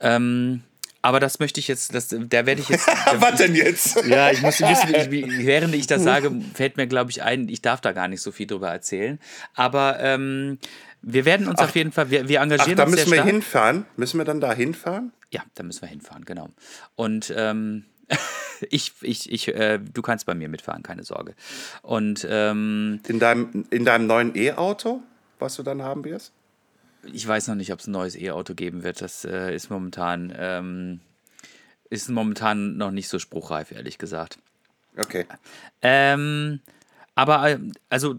Ähm, 0.00 0.62
aber 1.06 1.20
das 1.20 1.38
möchte 1.38 1.60
ich 1.60 1.68
jetzt, 1.68 1.94
das, 1.94 2.08
da 2.08 2.46
werde 2.46 2.60
ich 2.60 2.68
jetzt. 2.68 2.88
Was 3.20 3.36
denn 3.36 3.54
jetzt? 3.54 4.04
Ja, 4.06 4.32
ich 4.32 4.42
muss 4.42 4.60
wissen, 4.60 4.92
ich, 4.92 5.46
während 5.46 5.72
ich 5.72 5.86
das 5.86 6.02
sage, 6.02 6.32
fällt 6.52 6.76
mir, 6.76 6.88
glaube 6.88 7.12
ich, 7.12 7.22
ein, 7.22 7.48
ich 7.48 7.62
darf 7.62 7.80
da 7.80 7.92
gar 7.92 8.08
nicht 8.08 8.20
so 8.22 8.32
viel 8.32 8.48
drüber 8.48 8.70
erzählen. 8.70 9.20
Aber 9.54 10.00
ähm, 10.00 10.58
wir 11.02 11.24
werden 11.24 11.46
uns 11.46 11.60
auf 11.60 11.76
jeden 11.76 11.92
Fall, 11.92 12.10
wir, 12.10 12.28
wir 12.28 12.40
Ach, 12.40 12.42
engagieren 12.42 12.76
da 12.76 12.82
uns 12.82 12.96
sehr 12.96 13.04
müssen 13.04 13.12
wir 13.12 13.18
stark. 13.18 13.30
hinfahren. 13.30 13.86
Müssen 13.96 14.18
wir 14.18 14.24
dann 14.24 14.40
da 14.40 14.52
hinfahren? 14.52 15.12
Ja, 15.30 15.42
da 15.54 15.62
müssen 15.62 15.82
wir 15.82 15.88
hinfahren, 15.88 16.24
genau. 16.24 16.48
Und 16.96 17.32
ähm, 17.36 17.84
ich, 18.68 18.92
ich, 19.00 19.30
ich, 19.30 19.54
äh, 19.54 19.78
du 19.78 20.02
kannst 20.02 20.26
bei 20.26 20.34
mir 20.34 20.48
mitfahren, 20.48 20.82
keine 20.82 21.04
Sorge. 21.04 21.36
Und 21.82 22.26
ähm, 22.28 22.98
In 23.06 23.20
deinem, 23.20 23.64
in 23.70 23.84
deinem 23.84 24.08
neuen 24.08 24.34
E-Auto, 24.36 25.04
was 25.38 25.54
du 25.54 25.62
dann 25.62 25.82
haben 25.82 26.04
wirst? 26.04 26.32
Ich 27.12 27.26
weiß 27.26 27.48
noch 27.48 27.54
nicht, 27.54 27.72
ob 27.72 27.80
es 27.80 27.86
ein 27.86 27.92
neues 27.92 28.16
E-Auto 28.16 28.54
geben 28.54 28.82
wird. 28.82 29.00
Das 29.00 29.24
äh, 29.24 29.54
ist 29.54 29.70
momentan 29.70 30.32
ähm, 30.36 31.00
ist 31.90 32.08
momentan 32.08 32.76
noch 32.76 32.90
nicht 32.90 33.08
so 33.08 33.18
spruchreif, 33.18 33.72
ehrlich 33.72 33.98
gesagt. 33.98 34.38
Okay. 34.96 35.26
Ähm, 35.82 36.60
aber 37.14 37.48
äh, 37.48 37.58
also 37.88 38.16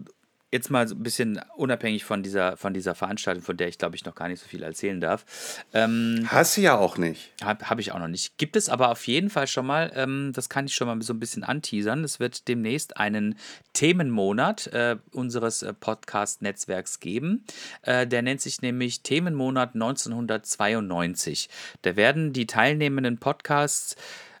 jetzt 0.50 0.70
mal 0.70 0.88
so 0.88 0.94
ein 0.94 1.02
bisschen 1.02 1.40
unabhängig 1.56 2.04
von 2.04 2.22
dieser, 2.22 2.56
von 2.56 2.72
dieser 2.72 2.94
Veranstaltung, 2.94 3.42
von 3.42 3.56
der 3.56 3.68
ich 3.68 3.78
glaube 3.78 3.96
ich 3.96 4.04
noch 4.04 4.14
gar 4.14 4.28
nicht 4.28 4.40
so 4.40 4.48
viel 4.48 4.62
erzählen 4.62 5.00
darf. 5.00 5.64
Ähm, 5.74 6.26
Hast 6.28 6.56
du 6.56 6.62
ja 6.62 6.76
auch 6.76 6.96
nicht. 6.96 7.32
Habe 7.42 7.68
hab 7.68 7.78
ich 7.78 7.92
auch 7.92 7.98
noch 7.98 8.08
nicht. 8.08 8.38
Gibt 8.38 8.56
es 8.56 8.68
aber 8.68 8.90
auf 8.90 9.06
jeden 9.06 9.28
Fall 9.28 9.46
schon 9.46 9.66
mal, 9.66 9.92
ähm, 9.94 10.32
das 10.34 10.48
kann 10.48 10.66
ich 10.66 10.74
schon 10.74 10.88
mal 10.88 11.00
so 11.02 11.12
ein 11.12 11.20
bisschen 11.20 11.44
anteasern. 11.44 12.02
Es 12.02 12.18
wird 12.18 12.48
demnächst 12.48 12.96
einen 12.96 13.36
Themenmonat 13.74 14.68
äh, 14.68 14.96
unseres 15.12 15.62
äh, 15.62 15.74
Podcast-Netzwerks 15.74 17.00
geben. 17.00 17.44
Äh, 17.82 18.06
der 18.06 18.22
nennt 18.22 18.40
sich 18.40 18.62
nämlich 18.62 19.02
Themenmonat 19.02 19.74
1992. 19.74 21.50
Da 21.82 21.96
werden 21.96 22.32
die 22.32 22.46
teilnehmenden 22.46 23.18
Podcasts 23.18 23.96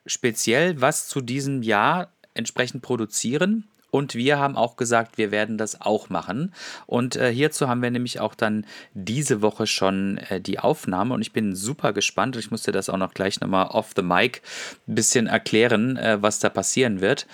speziell 0.06 0.80
was 0.80 1.06
zu 1.08 1.20
diesem 1.20 1.62
Jahr 1.62 2.10
entsprechend 2.34 2.82
produzieren. 2.82 3.68
Und 3.90 4.14
wir 4.14 4.38
haben 4.38 4.56
auch 4.56 4.76
gesagt, 4.76 5.18
wir 5.18 5.30
werden 5.30 5.56
das 5.56 5.80
auch 5.80 6.10
machen. 6.10 6.52
Und 6.86 7.16
äh, 7.16 7.32
hierzu 7.32 7.68
haben 7.68 7.82
wir 7.82 7.90
nämlich 7.90 8.20
auch 8.20 8.34
dann 8.34 8.66
diese 8.94 9.40
Woche 9.40 9.66
schon 9.66 10.18
äh, 10.28 10.40
die 10.40 10.58
Aufnahme. 10.58 11.14
Und 11.14 11.22
ich 11.22 11.32
bin 11.32 11.54
super 11.54 11.92
gespannt. 11.92 12.36
Ich 12.36 12.50
musste 12.50 12.72
das 12.72 12.88
auch 12.90 12.98
noch 12.98 13.14
gleich 13.14 13.40
nochmal 13.40 13.68
off 13.68 13.92
the 13.96 14.02
mic 14.02 14.42
ein 14.86 14.94
bisschen 14.94 15.26
erklären, 15.26 15.96
äh, 15.96 16.18
was 16.20 16.38
da 16.38 16.48
passieren 16.50 17.00
wird. 17.00 17.26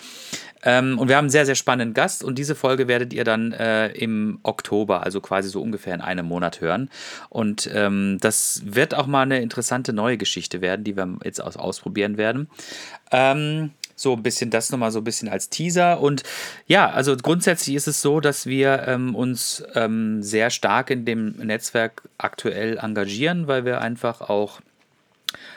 Ähm, 0.64 0.99
und 0.99 1.09
wir 1.09 1.17
haben 1.17 1.25
einen 1.25 1.31
sehr, 1.31 1.47
sehr 1.47 1.55
spannenden 1.55 1.95
Gast. 1.95 2.25
Und 2.25 2.38
diese 2.38 2.55
Folge 2.55 2.88
werdet 2.88 3.12
ihr 3.12 3.25
dann 3.25 3.53
äh, 3.53 3.88
im 3.88 4.38
Oktober, 4.43 5.03
also 5.03 5.21
quasi 5.21 5.49
so 5.49 5.61
ungefähr 5.61 5.95
in 5.95 6.01
einem 6.01 6.27
Monat 6.27 6.61
hören. 6.61 6.88
Und 7.29 7.69
ähm, 7.73 8.19
das 8.21 8.62
wird 8.64 8.95
auch 8.95 9.07
mal 9.07 9.23
eine 9.23 9.40
interessante 9.40 9.93
neue 9.93 10.17
Geschichte 10.17 10.61
werden, 10.61 10.85
die 10.85 10.97
wir 10.97 11.19
jetzt 11.25 11.43
aus 11.43 11.57
ausprobieren 11.57 12.17
werden. 12.17 12.49
Ähm, 13.11 13.73
so 13.96 14.12
ein 14.12 14.22
bisschen 14.22 14.50
das 14.50 14.70
nochmal 14.70 14.90
so 14.90 15.00
ein 15.00 15.04
bisschen 15.04 15.28
als 15.28 15.48
Teaser. 15.48 16.00
Und 16.00 16.22
ja, 16.66 16.90
also 16.90 17.16
grundsätzlich 17.16 17.76
ist 17.76 17.88
es 17.88 18.02
so, 18.02 18.20
dass 18.20 18.46
wir 18.46 18.85
ähm, 18.87 19.14
uns 19.14 19.62
ähm, 19.74 20.22
sehr 20.22 20.50
stark 20.50 20.90
in 20.90 21.04
dem 21.04 21.37
Netzwerk 21.37 22.02
aktuell 22.18 22.78
engagieren, 22.78 23.46
weil 23.46 23.64
wir 23.64 23.80
einfach 23.80 24.20
auch 24.20 24.61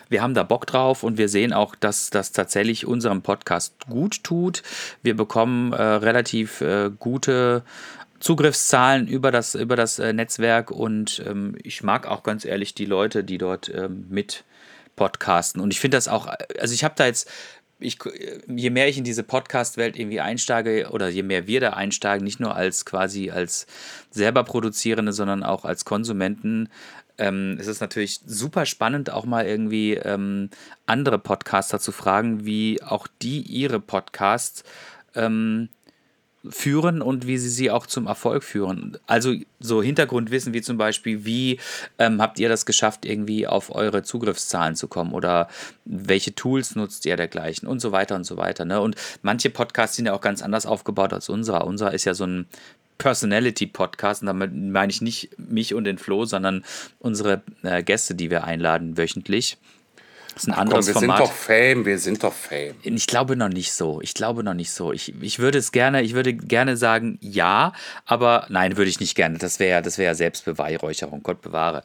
wir 0.10 0.22
haben 0.22 0.34
da 0.34 0.44
Bock 0.44 0.66
drauf 0.66 1.04
und 1.04 1.18
wir 1.18 1.30
sehen 1.30 1.54
auch, 1.54 1.76
dass 1.76 2.10
das 2.10 2.32
tatsächlich 2.32 2.86
unserem 2.86 3.22
Podcast 3.22 3.74
gut 3.90 4.24
tut. 4.24 4.64
Wir 5.04 5.16
bekommen 5.16 5.74
äh, 5.74 5.82
relativ 5.82 6.62
äh, 6.62 6.90
gute 6.98 7.64
Zugriffszahlen 8.20 9.08
über 9.08 9.32
das, 9.32 9.56
über 9.56 9.76
das 9.76 10.00
äh, 10.00 10.14
Netzwerk 10.14 10.72
und 10.72 11.22
ähm, 11.28 11.56
ich 11.62 11.84
mag 11.84 12.08
auch 12.08 12.24
ganz 12.24 12.46
ehrlich 12.46 12.74
die 12.74 12.86
Leute, 12.86 13.24
die 13.24 13.38
dort 13.38 13.70
ähm, 13.70 14.06
mit 14.10 14.44
podcasten. 14.96 15.62
Und 15.62 15.72
ich 15.72 15.80
finde 15.80 15.98
das 15.98 16.08
auch, 16.08 16.28
also 16.60 16.74
ich 16.74 16.84
habe 16.84 16.96
da 16.98 17.06
jetzt 17.06 17.30
ich, 17.80 18.00
je 18.48 18.70
mehr 18.70 18.88
ich 18.88 18.98
in 18.98 19.04
diese 19.04 19.24
Podcast-Welt 19.24 19.98
irgendwie 19.98 20.20
einsteige 20.20 20.90
oder 20.92 21.10
je 21.10 21.24
mehr 21.24 21.48
wir 21.48 21.60
da 21.60 21.70
einsteigen, 21.72 22.24
nicht 22.24 22.40
nur 22.40 22.56
als 22.56 22.86
quasi 22.86 23.30
als 23.30 23.68
selber 24.10 24.44
Produzierende, 24.44 25.14
sondern 25.14 25.44
auch 25.44 25.64
als 25.66 25.86
Konsumenten, 25.86 26.70
ähm, 27.18 27.58
es 27.60 27.68
ist 27.68 27.82
natürlich 27.82 28.22
super 28.26 28.66
spannend, 28.66 29.10
auch 29.10 29.26
mal 29.26 29.46
irgendwie 29.46 29.94
ähm, 29.94 30.50
andere 30.86 31.20
Podcaster 31.20 31.80
zu 31.80 31.92
fragen, 31.92 32.46
wie 32.46 32.82
auch 32.84 33.08
die 33.22 33.42
ihre 33.42 33.80
Podcasts 33.80 34.64
ähm, 35.16 35.70
führen 36.50 37.02
und 37.02 37.28
wie 37.28 37.38
sie 37.38 37.50
sie 37.50 37.72
auch 37.72 37.88
zum 37.88 38.08
Erfolg 38.08 38.44
führen. 38.44 38.98
Also 39.08 39.34
so 39.60 39.82
Hintergrundwissen 39.82 40.54
wie 40.54 40.62
zum 40.62 40.78
Beispiel, 40.78 41.26
wie 41.26 41.60
ähm, 42.00 42.22
habt 42.22 42.40
ihr 42.40 42.50
das 42.50 42.66
geschafft, 42.66 43.06
irgendwie 43.06 43.48
auf 43.48 43.74
eure 43.74 44.04
Zugriffszahlen 44.04 44.76
zu 44.76 44.88
kommen 44.88 45.14
oder 45.14 45.50
welche 45.86 46.36
Tools 46.36 46.76
nutzt 46.76 47.06
ihr 47.06 47.18
dergleichen 47.18 47.68
und 47.68 47.80
so 47.80 47.92
weiter 47.92 48.16
und 48.16 48.24
so 48.24 48.38
weiter. 48.38 48.66
Ne? 48.66 48.80
Und 48.82 48.96
manche 49.22 49.50
Podcasts 49.50 49.96
sind 49.96 50.06
ja 50.06 50.14
auch 50.14 50.22
ganz 50.22 50.42
anders 50.42 50.66
aufgebaut 50.66 51.14
als 51.14 51.30
unserer. 51.30 51.66
Unserer 51.66 51.94
ist 51.94 52.06
ja 52.06 52.14
so 52.14 52.26
ein 52.26 52.48
Personality-Podcast 52.98 54.22
und 54.22 54.28
damit 54.28 54.54
meine 54.54 54.92
ich 54.92 55.02
nicht 55.02 55.30
mich 55.38 55.74
und 55.74 55.84
den 55.84 55.98
Flo, 55.98 56.26
sondern 56.26 56.64
unsere 57.00 57.42
äh, 57.64 57.84
Gäste, 57.84 58.16
die 58.16 58.30
wir 58.30 58.44
einladen 58.44 58.98
wöchentlich. 58.98 59.58
Das 60.38 60.44
ist 60.44 60.50
ein 60.50 60.54
Komm, 60.54 60.62
anderes 60.62 60.88
wir 60.88 60.94
Format. 60.94 61.18
sind 61.18 61.28
doch 61.28 61.34
Fame, 61.34 61.86
wir 61.86 61.98
sind 61.98 62.24
doch 62.24 62.34
Fame. 62.34 62.76
Ich 62.84 63.08
glaube 63.08 63.36
noch 63.36 63.50
nicht 63.50 63.74
so. 63.74 64.02
Ich 64.02 64.14
glaube 64.14 64.44
noch 64.44 64.54
nicht 64.54 64.70
so. 64.70 64.94
Ich, 64.94 65.16
ich 65.20 65.40
würde 65.40 65.58
es 65.58 65.72
gerne, 65.72 66.04
ich 66.04 66.14
würde 66.14 66.36
gerne 66.36 66.78
sagen, 66.78 67.18
ja, 67.22 67.74
aber 68.06 68.46
nein, 68.50 68.78
würde 68.78 68.90
ich 68.90 69.00
nicht 69.00 69.16
gerne. 69.16 69.40
Das 69.40 69.60
wäre 69.60 69.82
das 69.82 69.98
wäre 69.98 70.14
Selbstbeweihräucherung, 70.14 71.24
Gott 71.24 71.42
bewahre. 71.42 71.84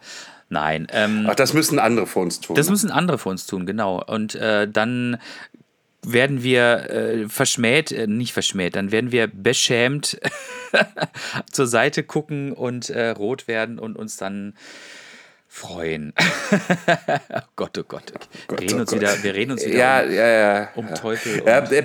Nein. 0.51 0.87
Ähm, 0.93 1.27
Ach, 1.31 1.35
das 1.35 1.55
müssen 1.55 1.79
andere 1.79 2.07
für 2.07 2.19
uns 2.19 2.41
tun. 2.41 2.55
das 2.55 2.69
müssen 2.69 2.91
andere 2.91 3.17
für 3.17 3.31
uns 3.31 3.47
tun, 3.47 3.65
genau. 3.65 4.03
Und 4.05 4.35
äh, 4.35 4.69
dann 4.69 5.17
werden 6.05 6.43
wir 6.43 6.91
äh, 6.91 7.29
verschmäht, 7.31 7.91
äh, 7.91 8.07
nicht 8.07 8.35
verschmäht, 8.35 8.77
dann 8.77 8.93
werden 8.93 9.13
wir 9.13 9.29
beschämt 9.29 10.21
zur 11.51 11.67
Seite 11.67 12.03
gucken 12.03 12.53
und 12.53 12.91
äh, 12.91 13.09
rot 13.11 13.49
werden 13.49 13.79
und 13.79 13.97
uns 13.97 14.19
dann 14.19 14.53
freuen. 15.53 16.15
oh 16.51 17.39
Gott, 17.57 17.77
oh 17.79 17.83
Gott. 17.87 18.05
Wir 18.49 18.59
reden, 18.59 18.75
oh 18.77 18.81
uns 18.81 18.91
Gott. 18.91 19.01
wieder, 19.01 19.23
wir 19.23 19.35
reden 19.35 19.53
uns 19.53 19.67
wieder 19.67 19.77
ja, 19.77 20.03
um, 20.03 20.11
ja, 20.11 20.27
ja. 20.27 20.69
um 20.75 20.95
Teufel. 20.95 21.43
Ja, 21.47 21.59
äh, 21.59 21.85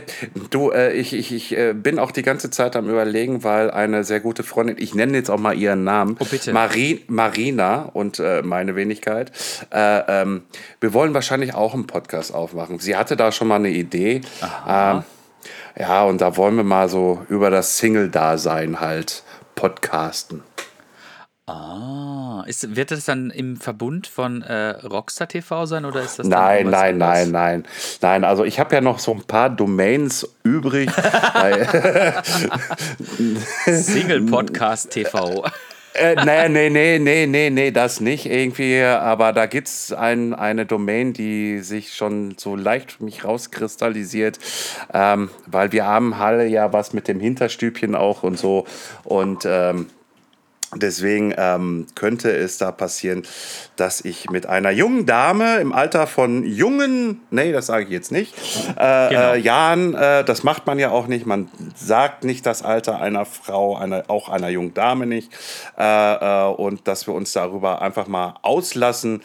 du, 0.49 0.71
äh, 0.71 0.93
ich, 0.93 1.12
ich, 1.13 1.34
ich 1.34 1.56
äh, 1.56 1.73
bin 1.73 1.99
auch 1.99 2.12
die 2.12 2.21
ganze 2.21 2.49
Zeit 2.49 2.77
am 2.77 2.89
Überlegen, 2.89 3.43
weil 3.43 3.69
eine 3.69 4.06
sehr 4.06 4.21
gute 4.21 4.43
Freundin, 4.43 4.77
ich 4.80 4.95
nenne 4.95 5.17
jetzt 5.17 5.30
auch 5.30 5.38
mal 5.38 5.53
ihren 5.53 5.84
Namen, 5.84 6.15
Oh, 6.19 6.25
bitte. 6.25 6.53
Mari 6.53 7.03
Marina 7.08 7.89
und 7.91 8.19
äh, 8.19 8.41
meine 8.41 8.77
Wenigkeit, 8.77 9.34
äh, 9.71 10.21
ähm, 10.21 10.43
wir 10.80 10.93
wollen 10.93 11.13
wahrscheinlich 11.13 11.53
auch 11.53 11.73
einen 11.73 11.88
Podcast 11.88 12.34
aufmachen. 12.34 12.80
Sie 12.80 12.95
hatte 12.95 13.17
da 13.17 13.34
schon 13.34 13.49
mal 13.49 13.56
eine 13.56 13.69
Idee. 13.69 14.21
Ähm, 14.65 15.03
ja, 15.77 16.03
und 16.06 16.21
da 16.21 16.38
wollen 16.38 16.56
wir 16.56 16.63
mal 16.63 16.88
so 16.88 17.25
über 17.27 17.49
das 17.49 17.77
Single-Dasein 17.77 18.80
halt 18.80 19.23
podcasten. 19.56 20.41
Ah, 21.49 22.43
ist, 22.45 22.75
wird 22.75 22.91
das 22.91 23.05
dann 23.05 23.29
im 23.29 23.55
Verbund 23.55 24.05
von 24.05 24.41
äh, 24.41 24.71
Rockstar 24.86 25.29
TV 25.29 25.65
sein 25.65 25.86
oder 25.86 26.01
ist 26.01 26.19
das 26.19 26.27
Nein, 26.27 26.69
nein, 26.69 26.97
nein, 26.97 27.31
nein. 27.31 27.63
Nein, 28.01 28.25
also 28.25 28.43
ich 28.43 28.60
habe 28.60 28.75
ja 28.75 28.81
noch 28.81 28.99
so 28.99 29.13
ein 29.13 29.23
paar 29.23 29.49
Domains 29.49 30.27
übrig. 30.43 30.91
Single 33.65 34.23
Podcast 34.29 34.91
TV. 34.91 35.45
Äh, 35.93 36.15
nee, 36.25 36.49
nee, 36.49 36.69
nee, 36.69 36.99
nee, 36.99 37.25
nee, 37.25 37.49
nee, 37.49 37.71
das 37.71 38.01
nicht 38.01 38.25
irgendwie. 38.25 38.81
Aber 38.83 39.31
da 39.31 39.45
gibt 39.45 39.69
es 39.69 39.93
ein, 39.93 40.33
eine 40.33 40.65
Domain, 40.65 41.13
die 41.13 41.60
sich 41.60 41.93
schon 41.93 42.36
so 42.38 42.57
leicht 42.57 42.91
für 42.91 43.05
mich 43.05 43.23
rauskristallisiert, 43.23 44.38
ähm, 44.93 45.29
weil 45.45 45.71
wir 45.71 45.86
haben 45.86 46.13
alle 46.13 46.45
ja 46.45 46.73
was 46.73 46.91
mit 46.91 47.07
dem 47.07 47.21
Hinterstübchen 47.21 47.95
auch 47.95 48.23
und 48.23 48.38
so. 48.38 48.65
Und 49.05 49.45
ähm, 49.45 49.88
deswegen 50.75 51.34
ähm, 51.38 51.88
könnte 51.95 52.30
es 52.36 52.58
da 52.58 52.71
passieren, 52.71 53.23
dass 53.77 54.01
ich 54.01 54.30
mit 54.30 54.45
einer 54.47 54.71
jungen 54.71 55.06
Dame 55.06 55.58
im 55.58 55.71
Alter 55.71 56.08
von 56.08 56.43
jungen, 56.45 57.21
nee, 57.32 57.51
das 57.51 57.67
sage 57.67 57.86
ich 57.86 57.91
jetzt 57.91 58.12
nicht, 58.12 58.34
äh, 58.77 59.10
Genau. 59.10 59.34
äh, 59.34 59.38
Jahren, 59.38 59.93
äh, 59.93 60.23
das 60.23 60.43
macht 60.43 60.65
man 60.65 60.77
ja 60.80 60.89
auch 60.91 61.08
nicht, 61.08 61.25
man 61.25 61.49
sagt 61.75 62.23
nicht 62.23 62.45
das 62.45 62.63
Alter 62.63 62.99
einer 62.99 63.25
Frau, 63.25 63.77
einer, 63.77 64.03
auch 64.08 64.30
einer 64.30 64.49
jungen 64.49 64.73
Dame 64.73 65.06
nicht, 65.06 65.32
äh, 65.77 65.84
äh, 66.13 66.47
und 66.47 66.88
dass 66.88 67.08
wir 67.08 67.13
uns 67.13 67.32
darüber 67.34 67.82
einfach 67.82 68.08
mal 68.08 68.35
auslassen, 68.42 69.21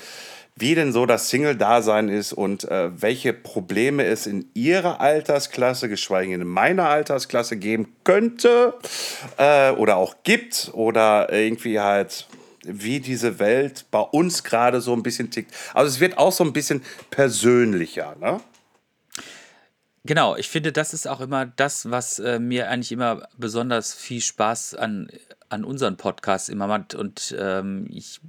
wie 0.63 0.77
denn 0.77 0.93
so 0.93 1.07
das 1.07 1.29
Single-Dasein 1.29 2.09
ist 2.09 2.33
und 2.33 2.63
äh, 2.71 2.91
welche 2.95 3.33
Probleme 3.33 4.05
es 4.05 4.29
in 4.29 4.49
ihrer 4.55 5.01
Altersklasse, 5.01 5.89
geschweige 5.89 6.31
denn 6.31 6.43
in 6.43 6.47
meiner 6.47 6.89
Altersklasse 6.89 7.57
geben 7.57 7.97
könnte 8.05 8.75
äh, 9.39 9.73
oder 9.73 9.97
auch 9.97 10.15
gibt 10.23 10.71
oder 10.73 11.33
irgendwie 11.33 11.81
halt 11.81 12.29
wie 12.65 13.01
diese 13.01 13.41
Welt 13.41 13.87
bei 13.91 13.99
uns 13.99 14.45
gerade 14.45 14.81
so 14.81 14.93
ein 14.93 15.03
bisschen 15.03 15.33
tickt. 15.33 15.53
Also 15.75 15.89
es 15.89 15.99
wird 15.99 16.17
auch 16.17 16.31
so 16.31 16.45
ein 16.45 16.53
bisschen 16.53 16.83
persönlicher, 17.11 18.15
ne? 18.21 18.41
Genau, 20.05 20.37
ich 20.37 20.49
finde, 20.49 20.71
das 20.71 20.95
ist 20.95 21.09
auch 21.09 21.21
immer 21.21 21.47
das, 21.47 21.91
was 21.91 22.21
äh, 22.21 22.39
mir 22.39 22.69
eigentlich 22.69 22.93
immer 22.93 23.29
besonders 23.37 23.95
viel 23.95 24.21
Spaß 24.21 24.75
an, 24.75 25.09
an 25.53 25.65
unseren 25.65 25.97
Podcasts 25.97 26.49
immer 26.49 26.67
macht. 26.67 26.95
Und 26.95 27.35
ähm, 27.39 27.87
ich 27.91 28.21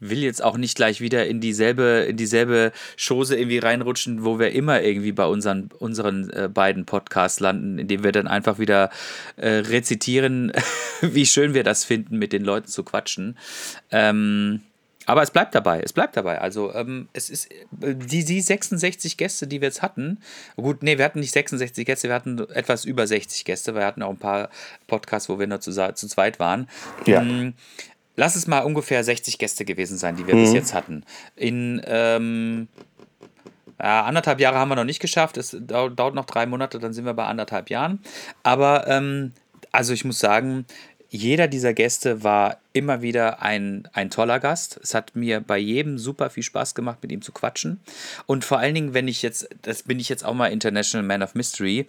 will 0.00 0.18
jetzt 0.18 0.42
auch 0.42 0.56
nicht 0.56 0.76
gleich 0.76 1.00
wieder 1.00 1.26
in 1.26 1.40
dieselbe, 1.40 2.06
in 2.08 2.16
dieselbe 2.16 2.72
Chose 2.96 3.36
irgendwie 3.36 3.58
reinrutschen, 3.58 4.24
wo 4.24 4.38
wir 4.38 4.52
immer 4.52 4.82
irgendwie 4.82 5.12
bei 5.12 5.26
unseren, 5.26 5.70
unseren 5.78 6.30
äh, 6.30 6.48
beiden 6.52 6.84
Podcasts 6.84 7.40
landen, 7.40 7.78
indem 7.78 8.04
wir 8.04 8.12
dann 8.12 8.26
einfach 8.26 8.58
wieder 8.58 8.90
äh, 9.36 9.48
rezitieren, 9.48 10.52
wie 11.00 11.26
schön 11.26 11.54
wir 11.54 11.64
das 11.64 11.84
finden, 11.84 12.18
mit 12.18 12.32
den 12.32 12.44
Leuten 12.44 12.68
zu 12.68 12.82
quatschen. 12.82 13.36
Ähm, 13.90 14.60
aber 15.06 15.22
es 15.22 15.30
bleibt 15.30 15.54
dabei, 15.54 15.80
es 15.80 15.92
bleibt 15.92 16.16
dabei. 16.16 16.40
Also 16.40 16.74
ähm, 16.74 17.08
es 17.12 17.30
ist 17.30 17.50
äh, 17.50 17.94
die, 17.94 18.24
die 18.24 18.40
66 18.40 19.16
Gäste, 19.16 19.46
die 19.46 19.60
wir 19.60 19.68
jetzt 19.68 19.80
hatten. 19.82 20.18
Gut, 20.56 20.82
nee, 20.82 20.98
wir 20.98 21.04
hatten 21.04 21.20
nicht 21.20 21.32
66 21.32 21.86
Gäste, 21.86 22.08
wir 22.08 22.14
hatten 22.14 22.38
etwas 22.50 22.84
über 22.84 23.06
60 23.06 23.44
Gäste. 23.44 23.74
Wir 23.74 23.86
hatten 23.86 24.02
auch 24.02 24.10
ein 24.10 24.18
paar 24.18 24.50
Podcasts, 24.86 25.28
wo 25.28 25.38
wir 25.38 25.46
nur 25.46 25.60
zu, 25.60 25.70
zu 25.72 26.08
zweit 26.08 26.38
waren. 26.40 26.68
Ja. 27.06 27.22
Ähm, 27.22 27.54
lass 28.16 28.36
es 28.36 28.46
mal 28.46 28.60
ungefähr 28.60 29.02
60 29.04 29.38
Gäste 29.38 29.64
gewesen 29.64 29.96
sein, 29.96 30.16
die 30.16 30.26
wir 30.26 30.34
Mhm. 30.34 30.42
bis 30.42 30.52
jetzt 30.52 30.74
hatten. 30.74 31.04
In 31.36 31.80
ähm, 31.86 32.68
ja, 33.80 34.04
anderthalb 34.04 34.40
Jahre 34.40 34.58
haben 34.58 34.70
wir 34.70 34.76
noch 34.76 34.84
nicht 34.84 35.00
geschafft. 35.00 35.36
Es 35.36 35.54
dau- 35.60 35.90
dauert 35.90 36.14
noch 36.14 36.24
drei 36.24 36.46
Monate, 36.46 36.78
dann 36.78 36.92
sind 36.94 37.04
wir 37.04 37.12
bei 37.14 37.26
anderthalb 37.26 37.68
Jahren. 37.70 38.00
Aber 38.42 38.86
ähm, 38.88 39.32
also 39.70 39.92
ich 39.92 40.04
muss 40.04 40.18
sagen, 40.18 40.64
jeder 41.16 41.48
dieser 41.48 41.74
Gäste 41.74 42.22
war 42.22 42.58
immer 42.72 43.02
wieder 43.02 43.42
ein, 43.42 43.88
ein 43.92 44.10
toller 44.10 44.38
Gast. 44.38 44.78
Es 44.82 44.94
hat 44.94 45.16
mir 45.16 45.40
bei 45.40 45.58
jedem 45.58 45.98
super 45.98 46.30
viel 46.30 46.42
Spaß 46.42 46.74
gemacht, 46.74 46.98
mit 47.02 47.10
ihm 47.10 47.22
zu 47.22 47.32
quatschen. 47.32 47.80
Und 48.26 48.44
vor 48.44 48.58
allen 48.58 48.74
Dingen, 48.74 48.94
wenn 48.94 49.08
ich 49.08 49.22
jetzt, 49.22 49.48
das 49.62 49.82
bin 49.84 49.98
ich 49.98 50.08
jetzt 50.08 50.24
auch 50.24 50.34
mal 50.34 50.48
International 50.48 51.06
Man 51.06 51.22
of 51.22 51.34
Mystery, 51.34 51.86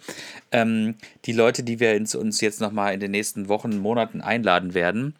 ähm, 0.50 0.94
die 1.26 1.32
Leute, 1.32 1.62
die 1.62 1.78
wir 1.80 1.94
ins, 1.94 2.14
uns 2.14 2.40
jetzt 2.40 2.60
nochmal 2.60 2.94
in 2.94 3.00
den 3.00 3.10
nächsten 3.10 3.48
Wochen, 3.48 3.78
Monaten 3.78 4.20
einladen 4.20 4.74
werden, 4.74 5.14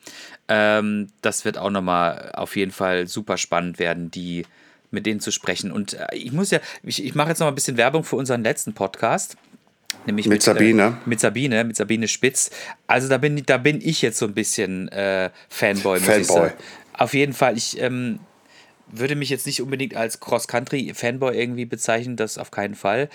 ähm, 0.48 1.08
das 1.22 1.44
wird 1.44 1.58
auch 1.58 1.70
nochmal 1.70 2.32
auf 2.34 2.56
jeden 2.56 2.72
Fall 2.72 3.06
super 3.06 3.36
spannend 3.36 3.78
werden, 3.78 4.10
die 4.10 4.44
mit 4.90 5.06
denen 5.06 5.20
zu 5.20 5.30
sprechen. 5.30 5.70
Und 5.70 5.94
äh, 5.94 6.06
ich 6.14 6.32
muss 6.32 6.50
ja, 6.50 6.60
ich, 6.82 7.04
ich 7.04 7.14
mache 7.14 7.28
jetzt 7.28 7.40
noch 7.40 7.46
mal 7.46 7.52
ein 7.52 7.54
bisschen 7.54 7.76
Werbung 7.76 8.04
für 8.04 8.16
unseren 8.16 8.42
letzten 8.42 8.72
Podcast. 8.72 9.36
Nämlich 10.06 10.26
Mit 10.26 10.42
Sabine. 10.42 10.98
Äh, 11.04 11.08
mit 11.08 11.20
Sabine, 11.20 11.64
mit 11.64 11.76
Sabine 11.76 12.08
Spitz. 12.08 12.50
Also 12.86 13.08
da 13.08 13.18
bin, 13.18 13.42
da 13.44 13.58
bin 13.58 13.80
ich 13.82 14.00
jetzt 14.02 14.18
so 14.18 14.26
ein 14.26 14.34
bisschen 14.34 14.88
äh, 14.88 15.30
Fanboy, 15.48 16.00
Fanboy. 16.00 16.50
Auf 16.94 17.14
jeden 17.14 17.34
Fall, 17.34 17.56
ich 17.56 17.80
ähm, 17.80 18.18
würde 18.90 19.16
mich 19.16 19.28
jetzt 19.28 19.46
nicht 19.46 19.62
unbedingt 19.62 19.94
als 19.94 20.18
Cross-Country-Fanboy 20.20 21.36
irgendwie 21.36 21.66
bezeichnen, 21.66 22.16
das 22.16 22.38
auf 22.38 22.50
keinen 22.50 22.74
Fall. 22.74 23.08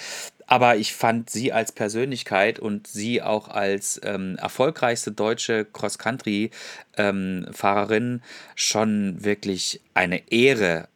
Aber 0.45 0.75
ich 0.75 0.93
fand 0.93 1.29
sie 1.29 1.51
als 1.51 1.71
Persönlichkeit 1.71 2.59
und 2.59 2.87
sie 2.87 3.21
auch 3.21 3.47
als 3.47 4.01
ähm, 4.03 4.35
erfolgreichste 4.37 5.11
deutsche 5.11 5.65
Cross-Country-Fahrerin 5.65 8.21
schon 8.55 9.23
wirklich 9.23 9.81
eine 9.93 10.31
Ehre 10.31 10.89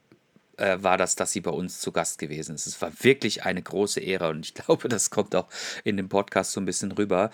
äh, 0.58 0.78
war 0.82 0.98
das, 0.98 1.16
dass 1.16 1.32
sie 1.32 1.42
bei 1.42 1.52
uns 1.52 1.80
zu 1.80 1.92
Gast 1.92 2.20
gewesen 2.20 2.56
ist. 2.56 2.68
Es 2.68 2.82
war 2.82 2.92
wirklich 3.02 3.44
eine 3.44 3.62
große 3.62 4.00
Ehre 4.00 4.30
und 4.30 4.46
ich 4.46 4.54
glaube, 4.66 4.90
das 4.90 5.10
kommt 5.10 5.36
auch 5.36 5.48
in 5.84 5.98
dem 5.98 6.10
Podcast 6.10 6.52
so 6.52 6.62
ein 6.62 6.66
bisschen 6.66 6.92
rüber. 6.92 7.32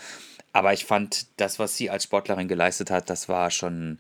Aber 0.52 0.74
ich 0.74 0.86
fand, 0.86 1.28
das, 1.38 1.58
was 1.60 1.76
sie 1.76 1.90
als 1.90 2.04
Sportlerin 2.04 2.48
geleistet 2.48 2.92
hat, 2.92 3.10
das 3.10 3.28
war 3.28 3.50
schon 3.50 3.98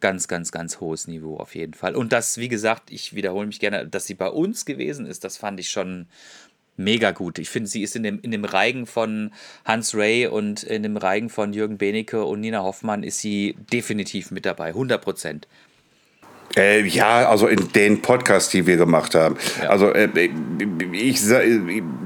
ganz, 0.00 0.28
ganz, 0.28 0.52
ganz 0.52 0.80
hohes 0.80 1.08
Niveau 1.08 1.38
auf 1.38 1.54
jeden 1.54 1.74
Fall. 1.74 1.96
Und 1.96 2.12
das, 2.12 2.36
wie 2.36 2.48
gesagt, 2.48 2.90
ich 2.90 3.14
wiederhole 3.14 3.46
mich 3.46 3.60
gerne, 3.60 3.86
dass 3.86 4.06
sie 4.06 4.14
bei 4.14 4.28
uns 4.28 4.66
gewesen 4.66 5.06
ist, 5.06 5.24
das 5.24 5.38
fand 5.38 5.58
ich 5.58 5.70
schon 5.70 6.06
mega 6.76 7.12
gut. 7.12 7.38
Ich 7.38 7.48
finde, 7.48 7.68
sie 7.68 7.82
ist 7.82 7.96
in 7.96 8.02
dem, 8.02 8.20
in 8.20 8.30
dem 8.30 8.44
Reigen 8.44 8.86
von 8.86 9.32
Hans 9.64 9.94
Ray 9.94 10.26
und 10.26 10.62
in 10.62 10.82
dem 10.82 10.96
Reigen 10.96 11.30
von 11.30 11.54
Jürgen 11.54 11.78
Benecke 11.78 12.24
und 12.24 12.40
Nina 12.40 12.62
Hoffmann 12.62 13.02
ist 13.02 13.20
sie 13.20 13.56
definitiv 13.72 14.30
mit 14.30 14.44
dabei, 14.44 14.68
100 14.68 15.02
Prozent. 15.02 15.48
Äh, 16.56 16.82
ja, 16.86 17.28
also 17.28 17.48
in 17.48 17.72
den 17.72 18.00
Podcasts, 18.00 18.50
die 18.50 18.66
wir 18.66 18.76
gemacht 18.76 19.14
haben. 19.14 19.36
Ja. 19.62 19.68
Also 19.68 19.92
äh, 19.92 20.08
ich, 20.92 21.20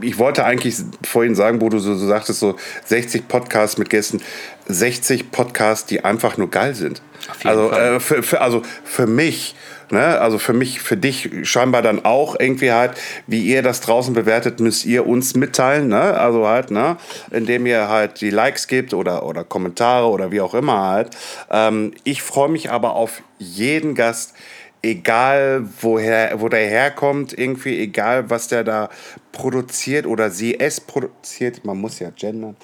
ich 0.00 0.18
wollte 0.18 0.44
eigentlich 0.44 0.76
vorhin 1.04 1.34
sagen, 1.34 1.60
wo 1.60 1.68
du 1.68 1.78
so, 1.78 1.94
so 1.94 2.06
sagtest, 2.06 2.40
so 2.40 2.56
60 2.86 3.28
Podcasts 3.28 3.78
mit 3.78 3.90
Gästen, 3.90 4.20
60 4.66 5.30
Podcasts, 5.30 5.86
die 5.86 6.04
einfach 6.04 6.36
nur 6.36 6.50
geil 6.50 6.74
sind. 6.74 7.00
Also, 7.44 7.70
äh, 7.70 8.00
für, 8.00 8.22
für, 8.22 8.40
also 8.40 8.62
für 8.84 9.06
mich, 9.06 9.54
ne, 9.92 10.20
also 10.20 10.38
für 10.38 10.52
mich, 10.52 10.80
für 10.80 10.96
dich 10.96 11.30
scheinbar 11.42 11.82
dann 11.82 12.04
auch 12.04 12.38
irgendwie 12.38 12.72
halt, 12.72 12.92
wie 13.26 13.42
ihr 13.42 13.62
das 13.62 13.80
draußen 13.80 14.14
bewertet, 14.14 14.60
müsst 14.60 14.84
ihr 14.84 15.06
uns 15.06 15.34
mitteilen, 15.34 15.88
ne? 15.88 16.00
Also 16.00 16.46
halt, 16.46 16.70
ne, 16.70 16.96
indem 17.30 17.66
ihr 17.66 17.88
halt 17.88 18.20
die 18.20 18.30
Likes 18.30 18.66
gebt 18.66 18.94
oder, 18.94 19.24
oder 19.24 19.44
Kommentare 19.44 20.08
oder 20.08 20.30
wie 20.30 20.40
auch 20.40 20.54
immer 20.54 20.88
halt. 20.88 21.10
Ähm, 21.50 21.92
ich 22.04 22.22
freue 22.22 22.48
mich 22.48 22.70
aber 22.70 22.94
auf 22.94 23.22
jeden 23.38 23.94
Gast, 23.94 24.34
egal 24.82 25.68
woher, 25.80 26.40
wo 26.40 26.48
der 26.48 26.66
herkommt, 26.66 27.36
irgendwie, 27.36 27.78
egal 27.80 28.30
was 28.30 28.48
der 28.48 28.64
da 28.64 28.88
produziert 29.32 30.06
oder 30.06 30.30
sie 30.30 30.58
es 30.58 30.80
produziert, 30.80 31.64
man 31.64 31.78
muss 31.78 31.98
ja 31.98 32.10
gendern. 32.10 32.56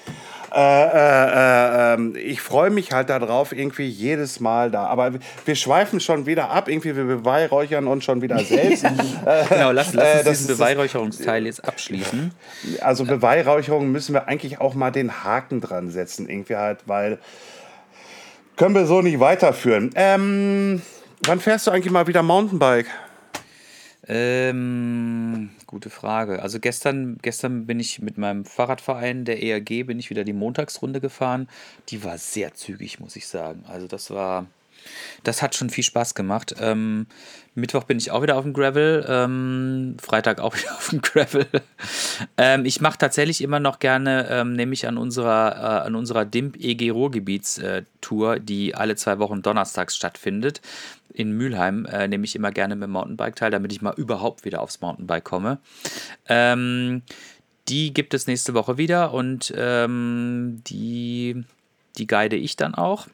Äh, 0.53 0.59
äh, 0.59 1.91
äh, 1.91 1.93
ähm, 1.93 2.15
ich 2.15 2.41
freue 2.41 2.69
mich 2.69 2.91
halt 2.91 3.09
darauf, 3.09 3.51
irgendwie 3.51 3.87
jedes 3.87 4.39
Mal 4.39 4.71
da. 4.71 4.85
Aber 4.85 5.13
wir 5.45 5.55
schweifen 5.55 5.99
schon 5.99 6.25
wieder 6.25 6.49
ab, 6.49 6.69
irgendwie, 6.69 6.95
wir 6.95 7.05
beweihräuchern 7.05 7.87
uns 7.87 8.03
schon 8.03 8.21
wieder 8.21 8.39
selbst. 8.43 8.85
Genau, 9.49 9.71
lass, 9.71 9.93
lass 9.93 10.05
Äh, 10.05 10.17
uns 10.17 10.23
das 10.25 10.37
diesen 10.39 10.57
Beweihräucherungsteil 10.57 11.45
jetzt 11.45 11.65
abschließen. 11.65 12.31
Also 12.81 13.05
Beweihräucherung 13.05 13.91
müssen 13.91 14.13
wir 14.13 14.27
eigentlich 14.27 14.59
auch 14.61 14.73
mal 14.73 14.91
den 14.91 15.23
Haken 15.23 15.61
dran 15.61 15.89
setzen, 15.91 16.29
irgendwie 16.29 16.55
halt, 16.55 16.79
weil 16.85 17.19
können 18.55 18.73
wir 18.73 18.85
so 18.87 19.01
nicht 19.01 19.19
weiterführen. 19.19 19.91
Ähm, 19.95 20.81
wann 21.25 21.39
fährst 21.39 21.67
du 21.67 21.71
eigentlich 21.71 21.91
mal 21.91 22.07
wieder 22.07 22.23
Mountainbike? 22.23 22.87
Ähm, 24.07 25.49
gute 25.67 25.89
Frage. 25.89 26.41
Also 26.41 26.59
gestern, 26.59 27.17
gestern 27.21 27.65
bin 27.65 27.79
ich 27.79 28.01
mit 28.01 28.17
meinem 28.17 28.45
Fahrradverein, 28.45 29.25
der 29.25 29.43
ERG, 29.43 29.83
bin 29.83 29.99
ich 29.99 30.09
wieder 30.09 30.23
die 30.23 30.33
Montagsrunde 30.33 31.01
gefahren. 31.01 31.47
Die 31.89 32.03
war 32.03 32.17
sehr 32.17 32.53
zügig, 32.53 32.99
muss 32.99 33.15
ich 33.15 33.27
sagen. 33.27 33.63
Also 33.67 33.87
das 33.87 34.09
war, 34.09 34.47
das 35.23 35.41
hat 35.41 35.55
schon 35.55 35.69
viel 35.69 35.83
Spaß 35.83 36.15
gemacht. 36.15 36.55
Ähm, 36.59 37.07
Mittwoch 37.55 37.85
bin 37.85 37.97
ich 37.97 38.11
auch 38.11 38.21
wieder 38.21 38.37
auf 38.37 38.43
dem 38.43 38.53
Gravel, 38.53 39.05
ähm, 39.09 39.97
Freitag 39.99 40.39
auch 40.39 40.55
wieder 40.57 40.73
auf 40.73 40.89
dem 40.89 41.01
Gravel. 41.01 41.47
ähm, 42.37 42.65
ich 42.65 42.81
mache 42.81 42.99
tatsächlich 42.99 43.41
immer 43.41 43.59
noch 43.59 43.79
gerne, 43.79 44.27
ähm, 44.29 44.53
nämlich 44.53 44.87
an 44.87 44.97
unserer, 44.97 45.55
äh, 45.55 45.87
an 45.87 45.95
unserer 45.95 46.23
DIMP 46.25 46.57
EG 46.57 46.91
Ruhrgebiets-Tour, 46.91 48.39
die 48.39 48.75
alle 48.75 48.95
zwei 48.95 49.17
Wochen 49.19 49.41
donnerstags 49.41 49.95
stattfindet. 49.95 50.61
In 51.13 51.31
Mülheim 51.31 51.85
äh, 51.85 52.07
nehme 52.07 52.25
ich 52.25 52.35
immer 52.35 52.51
gerne 52.51 52.75
mit 52.75 52.83
dem 52.83 52.91
Mountainbike 52.91 53.35
teil, 53.35 53.49
damit 53.49 53.71
ich 53.71 53.81
mal 53.81 53.93
überhaupt 53.97 54.45
wieder 54.45 54.61
aufs 54.61 54.81
Mountainbike 54.81 55.23
komme. 55.23 55.57
Ähm, 56.29 57.01
die 57.69 57.93
gibt 57.93 58.13
es 58.13 58.27
nächste 58.27 58.53
Woche 58.53 58.77
wieder 58.77 59.13
und 59.13 59.51
ähm, 59.57 60.61
die, 60.67 61.43
die 61.97 62.07
guide 62.07 62.35
ich 62.35 62.55
dann 62.55 62.75
auch. 62.75 63.07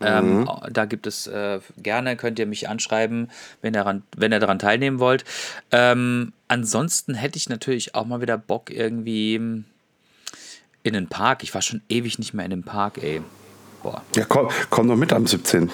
Ähm, 0.00 0.48
da 0.70 0.84
gibt 0.84 1.06
es 1.06 1.26
äh, 1.26 1.60
gerne, 1.78 2.16
könnt 2.16 2.38
ihr 2.38 2.46
mich 2.46 2.68
anschreiben, 2.68 3.30
wenn 3.62 3.74
ihr, 3.74 3.78
daran, 3.78 4.02
wenn 4.16 4.32
ihr 4.32 4.40
daran 4.40 4.58
teilnehmen 4.58 4.98
wollt. 4.98 5.24
Ähm, 5.72 6.32
ansonsten 6.48 7.14
hätte 7.14 7.38
ich 7.38 7.48
natürlich 7.48 7.94
auch 7.94 8.04
mal 8.04 8.20
wieder 8.20 8.36
Bock 8.36 8.70
irgendwie 8.70 9.36
in 9.36 9.64
den 10.92 11.08
Park. 11.08 11.42
Ich 11.42 11.54
war 11.54 11.62
schon 11.62 11.80
ewig 11.88 12.18
nicht 12.18 12.34
mehr 12.34 12.44
in 12.44 12.50
dem 12.50 12.62
Park, 12.62 12.98
ey. 13.02 13.22
Boah. 13.82 14.02
Ja, 14.14 14.24
komm, 14.24 14.48
komm 14.68 14.88
doch 14.88 14.96
mit 14.96 15.12
am 15.12 15.26
17. 15.26 15.70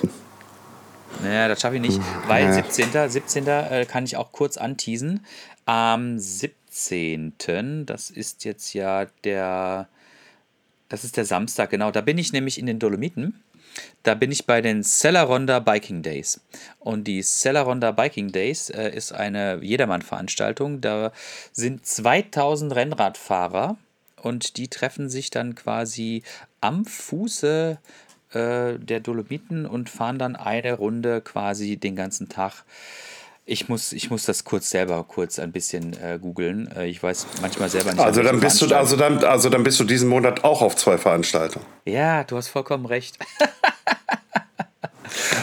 Naja, 1.23 1.49
das 1.49 1.61
schaffe 1.61 1.77
ich 1.77 1.83
nicht, 1.83 2.01
weil 2.27 2.53
17. 2.53 3.09
17. 3.09 3.47
Äh, 3.47 3.87
kann 3.87 4.05
ich 4.05 4.17
auch 4.17 4.33
kurz 4.33 4.57
anteasen. 4.57 5.25
Am 5.67 6.19
17. 6.19 7.87
Das 7.87 8.11
ist 8.11 8.45
jetzt 8.45 8.73
ja 8.73 9.07
der. 9.25 9.89
Das 10.89 11.05
ist 11.05 11.17
der 11.17 11.25
Samstag, 11.25 11.71
genau. 11.71 11.91
Da 11.91 12.03
bin 12.03 12.19
ich 12.19 12.33
nämlich 12.33 12.59
in 12.59 12.67
den 12.67 12.79
Dolomiten. 12.79 13.42
Da 14.03 14.15
bin 14.15 14.33
ich 14.33 14.47
bei 14.47 14.61
den 14.61 14.83
Cellaronda 14.83 15.61
Biking 15.61 16.03
Days. 16.03 16.41
Und 16.79 17.07
die 17.07 17.23
Cellaronda 17.23 17.93
Biking 17.93 18.33
Days 18.33 18.71
äh, 18.71 18.91
ist 18.91 19.13
eine 19.13 19.61
Jedermann-Veranstaltung. 19.63 20.81
Da 20.81 21.13
sind 21.53 21.87
2000 21.87 22.75
Rennradfahrer 22.75 23.77
und 24.17 24.57
die 24.57 24.69
treffen 24.69 25.09
sich 25.09 25.31
dann 25.31 25.55
quasi 25.55 26.23
am 26.61 26.85
Fuße 26.85 27.79
äh, 28.33 28.79
der 28.79 29.01
Dolomiten 29.01 29.67
und 29.67 29.91
fahren 29.91 30.19
dann 30.19 30.37
eine 30.37 30.75
Runde 30.75 31.21
quasi 31.21 31.77
den 31.77 31.97
ganzen 31.97 32.29
Tag 32.29 32.65
Ich 33.45 33.69
muss, 33.69 33.93
ich 33.93 34.09
muss 34.09 34.25
das 34.25 34.45
kurz 34.45 34.71
selber 34.71 35.05
kurz 35.05 35.41
ein 35.41 35.51
bisschen 35.51 35.95
äh, 35.95 36.19
googeln. 36.21 36.71
Äh, 36.77 36.87
ich 36.87 37.03
weiß 37.03 37.27
manchmal 37.41 37.69
selber 37.69 37.93
nicht. 37.93 38.01
Also 38.01 38.21
an 38.21 38.27
dann 38.27 38.41
bist 38.41 38.63
du 38.63 38.73
also 38.75 38.97
dann 38.97 39.25
also 39.25 39.49
dann 39.49 39.65
bist 39.65 39.81
du 39.81 39.85
diesen 39.85 40.09
Monat 40.09 40.45
auch 40.45 40.63
auf 40.63 40.77
zwei 40.77 40.97
Veranstaltungen. 40.97 41.67
Ja, 41.85 42.23
du 42.23 42.37
hast 42.37 42.49
vollkommen 42.49 42.87
recht. 42.87 43.19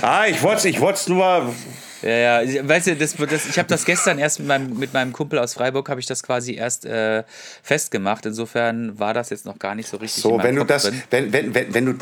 Ah, 0.02 0.26
ich 0.28 0.42
wollte 0.42 0.70
ich 0.70 0.80
wollte 0.80 1.12
nur 1.12 1.54
Ja, 2.02 2.42
ja, 2.42 2.68
weißt 2.68 2.88
du, 2.88 2.96
das, 2.96 3.16
das, 3.16 3.46
ich 3.48 3.58
habe 3.58 3.68
das 3.68 3.86
gestern 3.86 4.18
erst 4.18 4.40
mit 4.40 4.48
meinem, 4.48 4.80
mit 4.80 4.94
meinem 4.94 5.14
Kumpel 5.14 5.38
aus 5.40 5.54
Freiburg, 5.54 5.90
habe 5.90 6.00
ich 6.00 6.06
das 6.06 6.24
quasi 6.24 6.56
erst 6.56 6.86
äh, 6.86 7.24
festgemacht. 7.62 8.26
Insofern 8.26 8.98
war 8.98 9.14
das 9.14 9.30
jetzt 9.30 9.46
noch 9.46 9.60
gar 9.60 9.76
nicht 9.76 9.90
so 9.90 9.98
richtig. 9.98 10.24
so, 10.24 10.42
wenn 10.42 10.56
du 10.56 10.62
Kopf 10.62 10.70
das 10.70 10.84
drin. 10.84 11.04
wenn 11.10 11.34
wenn 11.34 11.54
wenn, 11.54 11.74
wenn 11.74 11.86
du 11.86 11.94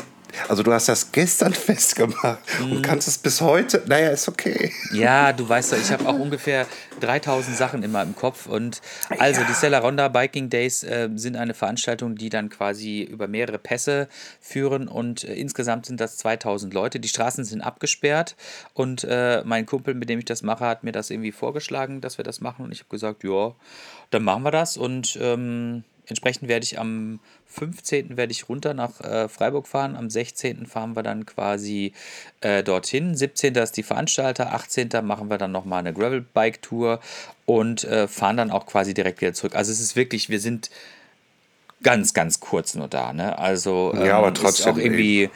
also 0.48 0.62
du 0.62 0.72
hast 0.72 0.88
das 0.88 1.12
gestern 1.12 1.52
festgemacht 1.54 2.38
Mhm. 2.60 2.72
und 2.72 2.82
kannst 2.82 3.08
es 3.08 3.18
bis 3.18 3.40
heute. 3.40 3.82
Naja, 3.86 4.10
ist 4.10 4.28
okay. 4.28 4.72
Ja, 4.92 5.32
du 5.32 5.48
weißt 5.48 5.72
doch, 5.72 5.78
ich 5.78 5.90
habe 5.92 6.06
auch 6.08 6.18
ungefähr 6.18 6.66
3000 7.00 7.56
Sachen 7.56 7.82
immer 7.82 8.02
im 8.02 8.14
Kopf. 8.16 8.46
Und 8.46 8.80
also 9.18 9.42
die 9.48 9.54
Stella 9.54 9.78
Ronda 9.78 10.08
Biking 10.08 10.50
Days 10.50 10.82
äh, 10.82 11.08
sind 11.14 11.36
eine 11.36 11.54
Veranstaltung, 11.54 12.14
die 12.16 12.28
dann 12.28 12.48
quasi 12.48 13.02
über 13.02 13.28
mehrere 13.28 13.58
Pässe 13.58 14.08
führen. 14.40 14.88
Und 14.88 15.24
äh, 15.24 15.34
insgesamt 15.34 15.86
sind 15.86 16.00
das 16.00 16.16
2000 16.18 16.74
Leute. 16.74 17.00
Die 17.00 17.08
Straßen 17.08 17.44
sind 17.44 17.60
abgesperrt. 17.60 18.36
Und 18.74 19.04
äh, 19.04 19.42
mein 19.44 19.66
Kumpel, 19.66 19.94
mit 19.94 20.08
dem 20.08 20.18
ich 20.18 20.24
das 20.24 20.42
mache, 20.42 20.64
hat 20.66 20.84
mir 20.84 20.92
das 20.92 21.10
irgendwie 21.10 21.32
vorgeschlagen, 21.32 22.00
dass 22.00 22.18
wir 22.18 22.24
das 22.24 22.40
machen. 22.40 22.64
Und 22.64 22.72
ich 22.72 22.80
habe 22.80 22.90
gesagt, 22.90 23.24
ja, 23.24 23.52
dann 24.10 24.22
machen 24.24 24.42
wir 24.42 24.50
das. 24.50 24.76
Und 24.76 25.18
ähm, 25.20 25.84
entsprechend 26.08 26.48
werde 26.48 26.64
ich 26.64 26.78
am 26.78 27.20
15. 27.46 28.16
werde 28.16 28.32
ich 28.32 28.48
runter 28.48 28.74
nach 28.74 29.00
äh, 29.00 29.28
Freiburg 29.28 29.66
fahren. 29.68 29.96
Am 29.96 30.10
16. 30.10 30.66
fahren 30.66 30.94
wir 30.96 31.02
dann 31.02 31.26
quasi 31.26 31.92
äh, 32.40 32.62
dorthin. 32.62 33.14
17. 33.16 33.54
ist 33.56 33.76
die 33.76 33.82
Veranstalter. 33.82 34.52
18. 34.54 34.88
machen 35.02 35.30
wir 35.30 35.38
dann 35.38 35.52
nochmal 35.52 35.80
eine 35.80 35.92
Gravel-Bike-Tour 35.94 37.00
und 37.46 37.84
äh, 37.84 38.06
fahren 38.08 38.36
dann 38.36 38.50
auch 38.50 38.66
quasi 38.66 38.94
direkt 38.94 39.20
wieder 39.20 39.32
zurück. 39.32 39.54
Also 39.54 39.72
es 39.72 39.80
ist 39.80 39.96
wirklich, 39.96 40.28
wir 40.28 40.40
sind 40.40 40.70
ganz, 41.82 42.12
ganz 42.14 42.40
kurz 42.40 42.74
nur 42.74 42.88
da. 42.88 43.12
Ne? 43.12 43.38
Also 43.38 43.92
ähm, 43.96 44.04
Ja, 44.06 44.18
aber 44.18 44.28
ist 44.32 44.40
trotzdem, 44.40 44.74
auch 44.74 44.78
irgendwie 44.78 45.30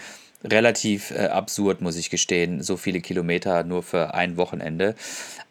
relativ 0.44 1.12
äh, 1.12 1.26
absurd, 1.28 1.80
muss 1.80 1.96
ich 1.96 2.10
gestehen. 2.10 2.62
So 2.62 2.76
viele 2.76 3.00
Kilometer 3.00 3.62
nur 3.64 3.82
für 3.82 4.14
ein 4.14 4.36
Wochenende. 4.36 4.94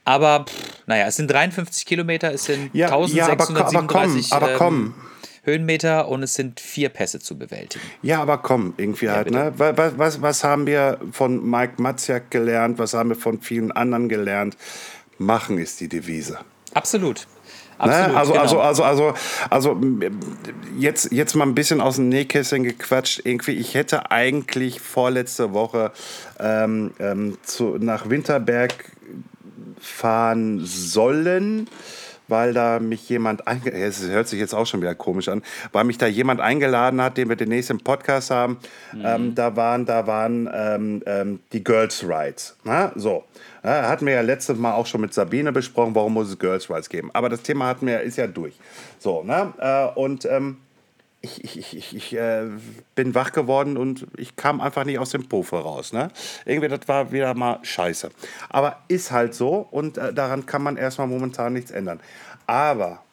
Aber 0.04 0.46
pff, 0.50 0.82
naja, 0.88 1.06
es 1.08 1.16
sind 1.16 1.30
53 1.32 1.86
Kilometer, 1.86 2.34
es 2.34 2.44
sind 2.46 2.72
Ja, 2.74 2.90
ja, 3.06 3.28
aber 3.30 3.46
ko- 3.46 3.54
aber 3.54 3.84
komm, 3.88 3.98
1637 4.02 4.34
aber 4.34 4.52
ähm, 4.52 4.58
komm. 4.58 4.94
Höhenmeter 5.44 6.08
und 6.08 6.22
es 6.24 6.36
sind 6.36 6.60
vier 6.60 6.90
Pässe 6.90 7.20
zu 7.20 7.38
bewältigen. 7.38 7.84
Ja, 8.04 8.22
aber 8.22 8.38
komm, 8.38 8.74
irgendwie 8.78 9.10
halt, 9.10 9.32
ne? 9.32 9.54
Wa- 9.58 9.76
wa- 9.76 9.92
Was, 9.98 10.22
was 10.22 10.44
haben 10.44 10.68
wir 10.68 11.00
von 11.12 11.50
Mike 11.50 11.82
Matziak 11.82 12.30
gelernt? 12.30 12.78
Was 12.80 12.94
haben 12.94 13.10
wir 13.10 13.16
von 13.16 13.42
vielen 13.42 13.72
anderen 13.72 14.08
gelernt? 14.08 14.56
Machen 15.18 15.58
ist 15.58 15.80
die 15.80 15.88
Devise. 15.88 16.40
Absolut. 16.74 17.28
Ne? 17.84 17.88
Absolut 17.90 18.16
Also, 18.18 18.32
genau. 18.34 18.42
also, 18.44 18.62
also, 18.62 18.84
also, 18.84 19.14
also, 19.50 19.82
jetzt, 20.78 21.12
jetzt 21.12 21.34
mal 21.36 21.46
ein 21.48 21.56
bisschen 21.56 21.82
aus 21.82 21.96
dem 21.96 22.10
Nähkästchen 22.10 22.64
gequatscht. 22.64 23.22
Irgendwie, 23.24 23.54
ich 23.54 23.74
hätte 23.74 24.12
eigentlich 24.12 24.80
vorletzte 24.82 25.54
Woche 25.54 25.92
ähm, 26.40 26.92
ähm, 27.00 27.40
zu, 27.42 27.78
nach 27.80 28.10
Winterberg 28.12 28.74
fahren 29.80 30.62
sollen, 30.64 31.68
weil 32.32 32.54
da 32.54 32.80
mich 32.80 33.08
jemand 33.10 33.44
es 33.66 34.08
hört 34.08 34.28
sich 34.28 34.40
jetzt 34.40 34.56
auch 34.56 34.66
schon 34.66 34.82
wieder 34.82 34.96
komisch 34.96 35.28
an, 35.28 35.44
weil 35.72 35.84
mich 35.84 35.98
da 35.98 36.08
jemand 36.08 36.42
eingeladen 36.42 37.02
hat, 37.02 37.18
den 37.18 37.30
wir 37.30 37.36
demnächst 37.36 37.70
im 37.70 37.80
Podcast 37.80 38.32
haben. 38.32 38.58
Ähm, 39.04 39.36
da 39.36 39.56
waren, 39.56 39.86
da 39.86 40.08
waren 40.08 40.50
ähm, 40.52 41.04
ähm, 41.06 41.40
die 41.52 41.64
Girls 41.64 42.04
Rides. 42.04 42.56
Na, 42.64 42.92
so. 42.96 43.26
Ja, 43.64 43.90
hatten 43.90 44.08
wir 44.08 44.14
ja 44.14 44.22
letztes 44.22 44.58
Mal 44.58 44.74
auch 44.74 44.88
schon 44.88 45.02
mit 45.02 45.14
Sabine 45.14 45.52
besprochen, 45.52 45.94
warum 45.94 46.14
muss 46.14 46.30
es 46.30 46.40
Girls 46.40 46.70
Rides 46.70 46.90
geben. 46.90 47.12
Aber 47.14 47.30
das 47.30 47.44
Thema 47.44 47.68
hatten 47.68 47.86
wir, 47.86 48.02
ist 48.02 48.18
ja 48.18 48.26
durch. 48.26 48.56
So, 48.98 49.24
ne? 49.24 49.54
Äh, 49.60 50.00
und 50.00 50.26
ähm, 50.26 50.58
ich, 51.22 51.58
ich, 51.58 51.78
ich, 51.78 51.96
ich, 51.96 52.14
äh, 52.14 52.48
bin 52.96 53.14
wach 53.14 53.32
geworden 53.32 53.78
und 53.78 54.08
ich 54.18 54.36
kam 54.36 54.60
einfach 54.60 54.86
nicht 54.86 54.98
aus 54.98 55.12
dem 55.12 55.28
Puffer 55.28 55.60
raus. 55.60 55.94
Ne? 55.94 56.10
Irgendwie, 56.46 56.68
das 56.68 56.88
war 56.88 57.12
wieder 57.12 57.34
mal 57.36 57.60
scheiße. 57.62 58.10
Aber 58.50 58.80
ist 58.88 59.12
halt 59.12 59.36
so 59.36 59.68
und 59.70 59.98
äh, 59.98 60.14
daran 60.14 60.46
kann 60.46 60.64
man 60.64 60.78
erstmal 60.78 61.08
momentan 61.08 61.54
nichts 61.54 61.72
ändern. 61.72 62.00
Aber 62.48 63.04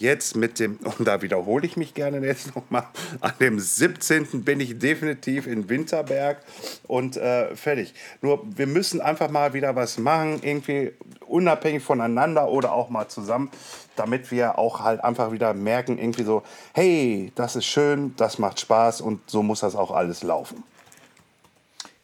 jetzt 0.00 0.36
mit 0.36 0.58
dem, 0.58 0.76
und 0.98 1.06
da 1.06 1.22
wiederhole 1.22 1.66
ich 1.66 1.76
mich 1.76 1.94
gerne 1.94 2.24
jetzt 2.26 2.54
nochmal, 2.54 2.84
an 3.20 3.32
dem 3.40 3.58
17. 3.58 4.44
bin 4.44 4.60
ich 4.60 4.78
definitiv 4.78 5.46
in 5.46 5.68
Winterberg 5.68 6.42
und 6.86 7.16
äh, 7.16 7.54
fertig. 7.54 7.94
Nur 8.20 8.44
wir 8.56 8.66
müssen 8.66 9.00
einfach 9.00 9.30
mal 9.30 9.54
wieder 9.54 9.76
was 9.76 9.98
machen, 9.98 10.40
irgendwie 10.42 10.92
unabhängig 11.26 11.82
voneinander 11.82 12.48
oder 12.48 12.72
auch 12.72 12.88
mal 12.88 13.08
zusammen, 13.08 13.50
damit 13.96 14.30
wir 14.30 14.58
auch 14.58 14.80
halt 14.80 15.02
einfach 15.02 15.32
wieder 15.32 15.54
merken, 15.54 15.98
irgendwie 15.98 16.24
so, 16.24 16.42
hey, 16.72 17.32
das 17.34 17.56
ist 17.56 17.66
schön, 17.66 18.14
das 18.16 18.38
macht 18.38 18.60
Spaß 18.60 19.00
und 19.00 19.28
so 19.28 19.42
muss 19.42 19.60
das 19.60 19.74
auch 19.74 19.90
alles 19.90 20.22
laufen. 20.22 20.64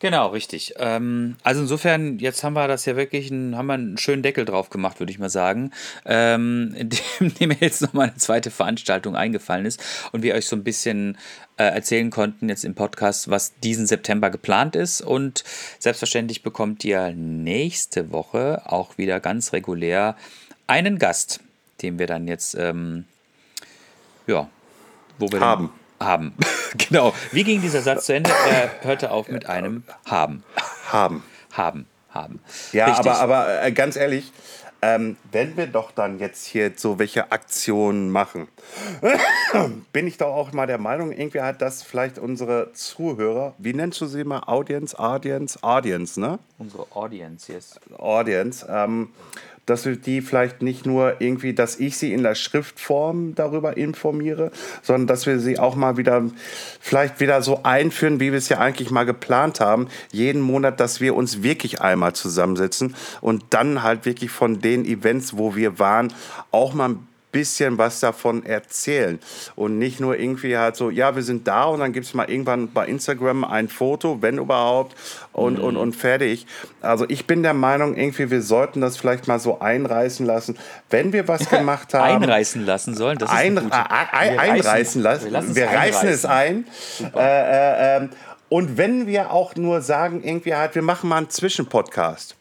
Genau, 0.04 0.26
richtig. 0.26 0.74
Ähm, 0.76 1.36
also 1.44 1.62
insofern, 1.62 2.18
jetzt 2.18 2.44
haben 2.44 2.52
wir 2.52 2.68
das 2.68 2.84
ja 2.84 2.94
wirklich, 2.94 3.30
einen, 3.30 3.56
haben 3.56 3.68
wir 3.68 3.72
einen 3.72 3.96
schönen 3.96 4.22
Deckel 4.22 4.44
drauf 4.44 4.68
gemacht, 4.68 5.00
würde 5.00 5.10
ich 5.10 5.18
mal 5.18 5.30
sagen, 5.30 5.70
ähm, 6.04 6.74
indem, 7.18 7.48
mir 7.48 7.56
jetzt 7.60 7.80
nochmal 7.80 8.08
eine 8.08 8.16
zweite 8.16 8.50
Veranstaltung 8.50 9.16
eingefallen 9.16 9.64
ist 9.64 9.82
und 10.12 10.22
wir 10.22 10.34
euch 10.34 10.44
so 10.44 10.56
ein 10.56 10.62
bisschen 10.62 11.16
äh, 11.56 11.64
erzählen 11.64 12.10
konnten 12.10 12.50
jetzt 12.50 12.66
im 12.66 12.74
Podcast, 12.74 13.30
was 13.30 13.58
diesen 13.60 13.86
September 13.86 14.28
geplant 14.28 14.76
ist. 14.76 15.00
Und 15.00 15.42
selbstverständlich 15.78 16.42
bekommt 16.42 16.84
ihr 16.84 17.12
nächste 17.14 18.12
Woche 18.12 18.60
auch 18.66 18.98
wieder 18.98 19.20
ganz 19.20 19.54
regulär 19.54 20.18
einen 20.66 20.98
Gast, 20.98 21.40
den 21.80 21.98
wir 21.98 22.06
dann 22.06 22.28
jetzt, 22.28 22.54
ähm, 22.56 23.06
ja, 24.26 24.50
wo 25.18 25.32
wir 25.32 25.40
Haben. 25.40 25.68
Den, 25.68 25.83
haben. 26.04 26.34
genau. 26.88 27.14
Wie 27.32 27.44
ging 27.44 27.60
dieser 27.60 27.82
Satz 27.82 28.06
zu 28.06 28.14
Ende? 28.14 28.30
Er 28.50 28.70
hörte 28.82 29.10
auf 29.10 29.28
mit 29.28 29.46
einem 29.46 29.84
haben. 30.06 30.44
Haben. 30.90 31.22
Haben. 31.52 31.86
Haben. 32.10 32.40
Ja, 32.72 32.86
Richtig. 32.86 33.10
aber, 33.10 33.20
aber 33.20 33.62
äh, 33.64 33.72
ganz 33.72 33.96
ehrlich, 33.96 34.32
ähm, 34.84 35.16
wenn 35.32 35.56
wir 35.56 35.66
doch 35.66 35.92
dann 35.92 36.18
jetzt 36.18 36.44
hier 36.44 36.72
so 36.76 36.98
welche 36.98 37.32
Aktionen 37.32 38.10
machen, 38.10 38.48
bin 39.92 40.06
ich 40.06 40.18
doch 40.18 40.28
auch 40.34 40.52
mal 40.52 40.66
der 40.66 40.76
Meinung, 40.76 41.10
irgendwie 41.10 41.40
hat 41.40 41.62
das 41.62 41.82
vielleicht 41.82 42.18
unsere 42.18 42.72
Zuhörer, 42.74 43.54
wie 43.56 43.72
nennst 43.72 44.00
du 44.02 44.06
sie 44.06 44.24
mal? 44.24 44.40
Audience, 44.40 44.98
Audience, 44.98 45.58
Audience, 45.62 46.20
ne? 46.20 46.38
Unsere 46.58 46.86
Audience, 46.94 47.50
yes. 47.50 47.80
Audience, 47.96 48.66
ähm, 48.68 49.08
dass 49.66 49.84
wir 49.84 49.96
die 49.96 50.20
vielleicht 50.20 50.62
nicht 50.62 50.86
nur 50.86 51.20
irgendwie, 51.20 51.54
dass 51.54 51.78
ich 51.80 51.96
sie 51.96 52.12
in 52.12 52.22
der 52.22 52.34
Schriftform 52.34 53.34
darüber 53.34 53.76
informiere, 53.76 54.50
sondern 54.82 55.06
dass 55.06 55.26
wir 55.26 55.38
sie 55.38 55.58
auch 55.58 55.74
mal 55.76 55.96
wieder, 55.96 56.24
vielleicht 56.80 57.20
wieder 57.20 57.42
so 57.42 57.62
einführen, 57.62 58.20
wie 58.20 58.32
wir 58.32 58.38
es 58.38 58.48
ja 58.48 58.58
eigentlich 58.58 58.90
mal 58.90 59.04
geplant 59.04 59.60
haben, 59.60 59.88
jeden 60.12 60.42
Monat, 60.42 60.80
dass 60.80 61.00
wir 61.00 61.14
uns 61.14 61.42
wirklich 61.42 61.80
einmal 61.80 62.14
zusammensetzen 62.14 62.94
und 63.20 63.44
dann 63.50 63.82
halt 63.82 64.04
wirklich 64.04 64.30
von 64.30 64.60
den 64.60 64.84
Events, 64.84 65.36
wo 65.36 65.54
wir 65.56 65.78
waren, 65.78 66.12
auch 66.50 66.74
mal 66.74 66.90
ein 66.90 67.13
bisschen 67.34 67.76
was 67.76 68.00
davon 68.00 68.46
erzählen 68.46 69.18
und 69.56 69.78
nicht 69.78 70.00
nur 70.00 70.18
irgendwie 70.18 70.56
halt 70.56 70.76
so, 70.76 70.88
ja, 70.88 71.14
wir 71.14 71.22
sind 71.22 71.46
da 71.46 71.64
und 71.64 71.80
dann 71.80 71.92
gibt 71.92 72.06
es 72.06 72.14
mal 72.14 72.30
irgendwann 72.30 72.72
bei 72.72 72.86
Instagram 72.86 73.44
ein 73.44 73.68
Foto, 73.68 74.22
wenn 74.22 74.38
überhaupt, 74.38 74.96
und, 75.32 75.58
und, 75.58 75.76
und 75.76 75.94
fertig. 75.96 76.46
Also 76.80 77.04
ich 77.08 77.26
bin 77.26 77.42
der 77.42 77.54
Meinung, 77.54 77.96
irgendwie, 77.96 78.30
wir 78.30 78.40
sollten 78.40 78.80
das 78.80 78.96
vielleicht 78.96 79.26
mal 79.26 79.38
so 79.40 79.58
einreißen 79.60 80.24
lassen, 80.24 80.56
wenn 80.90 81.12
wir 81.12 81.28
was 81.28 81.50
gemacht 81.50 81.92
haben. 81.92 82.22
Einreißen 82.22 82.64
lassen 82.64 82.94
sollen. 82.94 83.18
Das 83.18 83.30
ist 83.30 83.36
ein, 83.36 83.56
gute- 83.56 83.72
ein, 83.90 84.32
Wir 84.32 84.40
einreißen 84.40 85.02
lassen. 85.02 85.32
Wir, 85.32 85.54
Wir, 85.56 85.66
reißen 85.66 86.08
es 86.08 86.24
ein. 86.24 86.66
Äh, 87.14 87.18
äh, 87.18 87.96
ähm, 87.96 88.10
und 88.48 88.76
wenn 88.78 89.06
wir 89.08 89.32
auch 89.32 89.56
nur 89.56 89.80
sagen, 89.80 90.22
irgendwie 90.22 90.54
halt, 90.54 90.74
wir 90.76 90.82
machen 90.82 91.08
mal 91.08 91.16
einen 91.16 91.30
Zwischenpodcast. 91.30 92.36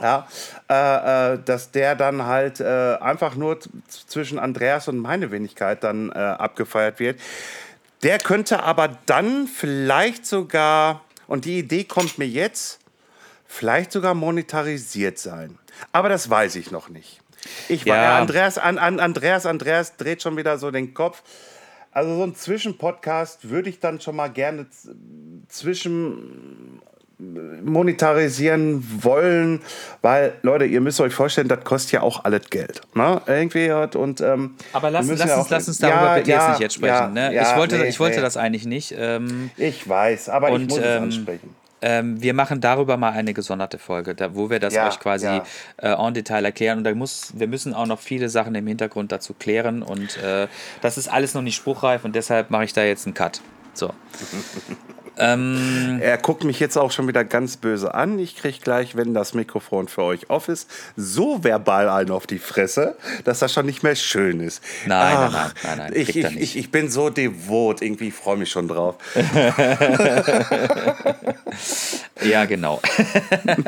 Ja, 0.00 0.26
äh, 0.70 1.34
äh, 1.34 1.38
dass 1.44 1.70
der 1.70 1.94
dann 1.94 2.24
halt 2.24 2.60
äh, 2.60 2.96
einfach 3.00 3.34
nur 3.34 3.58
zwischen 3.88 4.38
Andreas 4.38 4.88
und 4.88 4.96
meine 4.98 5.30
Wenigkeit 5.30 5.84
dann 5.84 6.10
äh, 6.10 6.14
abgefeiert 6.14 6.98
wird. 6.98 7.20
Der 8.02 8.18
könnte 8.18 8.62
aber 8.62 8.96
dann 9.06 9.46
vielleicht 9.46 10.24
sogar, 10.24 11.02
und 11.26 11.44
die 11.44 11.58
Idee 11.58 11.84
kommt 11.84 12.18
mir 12.18 12.26
jetzt, 12.26 12.80
vielleicht 13.46 13.92
sogar 13.92 14.14
monetarisiert 14.14 15.18
sein. 15.18 15.58
Aber 15.92 16.08
das 16.08 16.28
weiß 16.28 16.56
ich 16.56 16.70
noch 16.70 16.88
nicht. 16.88 17.20
Ich 17.68 17.86
war, 17.86 17.96
Ja. 17.96 18.18
Andreas, 18.18 18.56
an, 18.56 18.78
an, 18.78 18.98
Andreas, 18.98 19.44
Andreas 19.46 19.96
dreht 19.96 20.22
schon 20.22 20.36
wieder 20.38 20.56
so 20.58 20.70
den 20.70 20.94
Kopf. 20.94 21.22
Also 21.90 22.16
so 22.16 22.22
ein 22.22 22.34
Zwischenpodcast 22.34 23.50
würde 23.50 23.68
ich 23.68 23.78
dann 23.78 24.00
schon 24.00 24.16
mal 24.16 24.28
gerne 24.28 24.66
zwischen 25.48 26.80
monetarisieren 27.64 28.84
wollen, 29.02 29.60
weil 30.00 30.34
Leute, 30.42 30.64
ihr 30.64 30.80
müsst 30.80 31.00
euch 31.00 31.14
vorstellen, 31.14 31.48
das 31.48 31.64
kostet 31.64 31.92
ja 31.92 32.02
auch 32.02 32.24
alles 32.24 32.50
Geld, 32.50 32.80
ne? 32.94 33.20
Irgendwie 33.26 33.72
hat 33.72 33.96
und 33.96 34.20
ähm, 34.20 34.54
Aber 34.72 34.90
lass, 34.90 35.06
lass, 35.08 35.28
ja 35.28 35.38
uns, 35.38 35.50
lass 35.50 35.68
uns 35.68 35.78
darüber 35.78 36.02
Ja, 36.02 36.14
bitte 36.16 36.30
ja, 36.30 36.36
jetzt 36.36 36.48
nicht 36.50 36.60
jetzt 36.60 36.74
sprechen. 36.74 37.16
ja, 37.16 37.30
ne? 37.30 37.40
ich 37.40 37.56
wollte, 37.56 37.78
nee, 37.78 37.88
ich 37.88 38.00
wollte 38.00 38.16
nee. 38.16 38.22
das 38.22 38.36
eigentlich 38.36 38.66
nicht. 38.66 38.94
Ähm, 38.96 39.50
Ich 39.56 39.88
weiß, 39.88 40.28
aber 40.28 40.48
ich 40.48 40.54
Und, 40.54 40.70
muss 40.70 40.78
es 40.78 40.84
ähm, 40.84 41.02
ansprechen. 41.04 41.54
Ähm, 41.84 42.22
wir 42.22 42.32
machen 42.32 42.60
darüber 42.60 42.96
mal 42.96 43.10
eine 43.10 43.34
gesonderte 43.34 43.76
Folge, 43.76 44.14
da, 44.14 44.36
wo 44.36 44.50
wir 44.50 44.60
das 44.60 44.72
Ja, 44.72 44.86
euch 44.88 45.00
quasi 45.00 45.26
ja. 45.26 45.42
äh, 45.78 45.94
en 45.94 46.14
Detail 46.14 46.44
erklären. 46.44 46.78
Und 46.78 46.84
da 46.84 46.94
muss, 46.94 47.32
wir 47.34 47.48
müssen 47.48 47.74
auch 47.74 47.86
noch 47.86 47.98
viele 47.98 48.28
Sachen 48.28 48.54
im 48.54 48.68
Hintergrund 48.68 49.10
dazu 49.10 49.34
klären. 49.34 49.82
Und 49.82 50.16
äh, 50.22 50.46
das 50.80 50.96
ist 50.96 51.08
alles 51.08 51.34
noch 51.34 51.42
nicht 51.42 51.56
spruchreif 51.56 52.04
und 52.04 52.14
deshalb 52.14 52.50
mache 52.50 52.64
ich 52.64 52.72
da 52.72 52.84
jetzt 52.84 53.06
einen 53.06 53.14
Cut. 53.14 53.40
So. 53.74 53.90
Er 55.16 56.18
guckt 56.18 56.44
mich 56.44 56.60
jetzt 56.60 56.76
auch 56.76 56.90
schon 56.90 57.08
wieder 57.08 57.24
ganz 57.24 57.56
böse 57.56 57.94
an. 57.94 58.18
Ich 58.18 58.36
kriege 58.36 58.58
gleich, 58.60 58.96
wenn 58.96 59.14
das 59.14 59.34
Mikrofon 59.34 59.88
für 59.88 60.02
euch 60.02 60.30
off 60.30 60.48
ist, 60.48 60.70
so 60.96 61.44
verbal 61.44 61.88
einen 61.88 62.10
auf 62.10 62.26
die 62.26 62.38
Fresse, 62.38 62.96
dass 63.24 63.40
das 63.40 63.52
schon 63.52 63.66
nicht 63.66 63.82
mehr 63.82 63.96
schön 63.96 64.40
ist. 64.40 64.62
Nein, 64.86 65.14
nein, 65.14 65.32
nein, 65.32 65.50
nein, 65.62 65.78
nein, 65.78 65.92
Ich, 65.94 66.16
ich, 66.16 66.36
ich, 66.36 66.56
ich 66.56 66.70
bin 66.70 66.90
so 66.90 67.10
devot, 67.10 67.82
irgendwie 67.82 68.10
freue 68.10 68.36
mich 68.36 68.50
schon 68.50 68.68
drauf. 68.68 68.96
Ja, 72.24 72.44
genau. 72.44 72.80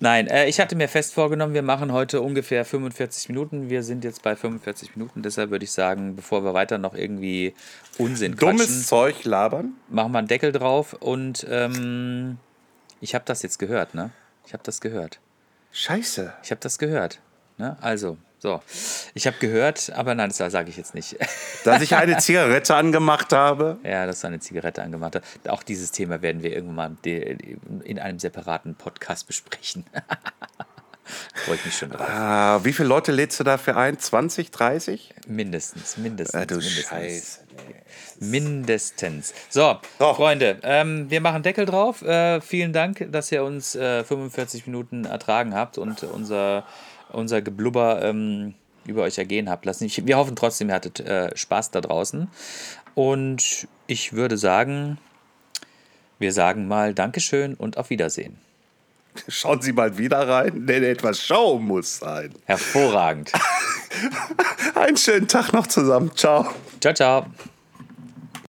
Nein, 0.00 0.26
äh, 0.28 0.48
ich 0.48 0.60
hatte 0.60 0.76
mir 0.76 0.88
fest 0.88 1.14
vorgenommen, 1.14 1.54
wir 1.54 1.62
machen 1.62 1.92
heute 1.92 2.20
ungefähr 2.20 2.64
45 2.64 3.28
Minuten. 3.28 3.70
Wir 3.70 3.82
sind 3.82 4.04
jetzt 4.04 4.22
bei 4.22 4.36
45 4.36 4.96
Minuten, 4.96 5.22
deshalb 5.22 5.50
würde 5.50 5.64
ich 5.64 5.72
sagen, 5.72 6.16
bevor 6.16 6.44
wir 6.44 6.54
weiter 6.54 6.78
noch 6.78 6.94
irgendwie 6.94 7.54
Unsinn 7.98 8.36
quatschen, 8.36 8.58
Dummes 8.58 8.86
Zeug 8.86 9.24
labern. 9.24 9.72
machen 9.88 10.12
wir 10.12 10.18
einen 10.18 10.28
Deckel 10.30 10.52
drauf 10.52 10.94
und 10.94 11.46
ähm, 11.48 12.38
ich 13.00 13.14
habe 13.14 13.24
das 13.26 13.42
jetzt 13.42 13.58
gehört, 13.58 13.94
ne? 13.94 14.10
Ich 14.46 14.52
habe 14.52 14.62
das 14.62 14.80
gehört. 14.80 15.20
Scheiße. 15.72 16.32
Ich 16.42 16.50
habe 16.50 16.60
das 16.60 16.78
gehört. 16.78 17.20
Ne? 17.58 17.76
Also, 17.80 18.16
so. 18.38 18.62
Ich 19.14 19.26
habe 19.26 19.36
gehört, 19.38 19.90
aber 19.90 20.14
nein, 20.14 20.32
das 20.36 20.52
sage 20.52 20.70
ich 20.70 20.76
jetzt 20.76 20.94
nicht. 20.94 21.16
Dass 21.64 21.82
ich 21.82 21.94
eine 21.94 22.16
Zigarette 22.18 22.74
angemacht 22.74 23.32
habe. 23.32 23.78
ja, 23.84 24.06
dass 24.06 24.22
du 24.22 24.28
eine 24.28 24.40
Zigarette 24.40 24.82
angemacht 24.82 25.16
hast. 25.16 25.48
Auch 25.48 25.62
dieses 25.62 25.92
Thema 25.92 26.22
werden 26.22 26.42
wir 26.42 26.54
irgendwann 26.54 26.96
mal 27.02 27.36
in 27.84 27.98
einem 27.98 28.18
separaten 28.18 28.74
Podcast 28.76 29.26
besprechen. 29.26 29.84
Freue 31.34 31.56
ich 31.56 31.64
mich 31.66 31.76
schon 31.76 31.90
drauf. 31.90 32.08
Ah, 32.08 32.60
wie 32.64 32.72
viele 32.72 32.88
Leute 32.88 33.12
lädst 33.12 33.38
du 33.40 33.44
dafür 33.44 33.76
ein? 33.76 33.98
20, 33.98 34.50
30? 34.50 35.14
Mindestens, 35.26 35.96
mindestens. 35.98 36.40
Ah, 36.40 36.46
du 36.46 36.54
mindestens. 36.54 36.88
Scheiße. 36.88 37.40
Mindestens. 38.20 39.34
So, 39.48 39.78
So. 39.98 40.14
Freunde, 40.14 40.58
ähm, 40.62 41.10
wir 41.10 41.20
machen 41.20 41.42
Deckel 41.42 41.66
drauf. 41.66 42.02
Äh, 42.02 42.40
vielen 42.40 42.72
Dank, 42.72 43.06
dass 43.10 43.32
ihr 43.32 43.42
uns 43.42 43.74
äh, 43.74 44.04
45 44.04 44.66
Minuten 44.66 45.04
ertragen 45.04 45.54
habt 45.54 45.78
und 45.78 46.02
unser, 46.04 46.64
unser 47.10 47.42
Geblubber 47.42 48.02
ähm, 48.02 48.54
über 48.86 49.02
euch 49.02 49.18
ergehen 49.18 49.48
habt 49.48 49.64
lassen. 49.64 49.84
Ich, 49.84 50.06
wir 50.06 50.16
hoffen 50.16 50.36
trotzdem, 50.36 50.68
ihr 50.68 50.74
hattet 50.74 51.00
äh, 51.00 51.36
Spaß 51.36 51.70
da 51.70 51.80
draußen. 51.80 52.28
Und 52.94 53.66
ich 53.86 54.12
würde 54.12 54.36
sagen, 54.36 54.98
wir 56.18 56.32
sagen 56.32 56.68
mal 56.68 56.94
Dankeschön 56.94 57.54
und 57.54 57.78
auf 57.78 57.90
Wiedersehen. 57.90 58.38
Schauen 59.28 59.60
Sie 59.60 59.72
mal 59.72 59.98
wieder 59.98 60.28
rein, 60.28 60.66
denn 60.66 60.84
etwas 60.84 61.20
Show 61.20 61.58
muss 61.58 61.98
sein. 61.98 62.32
Hervorragend. 62.44 63.32
Einen 64.74 64.96
schönen 64.96 65.26
Tag 65.26 65.52
noch 65.52 65.66
zusammen. 65.66 66.12
Ciao. 66.14 66.46
ciao, 66.80 66.94
ciao. 66.94 67.26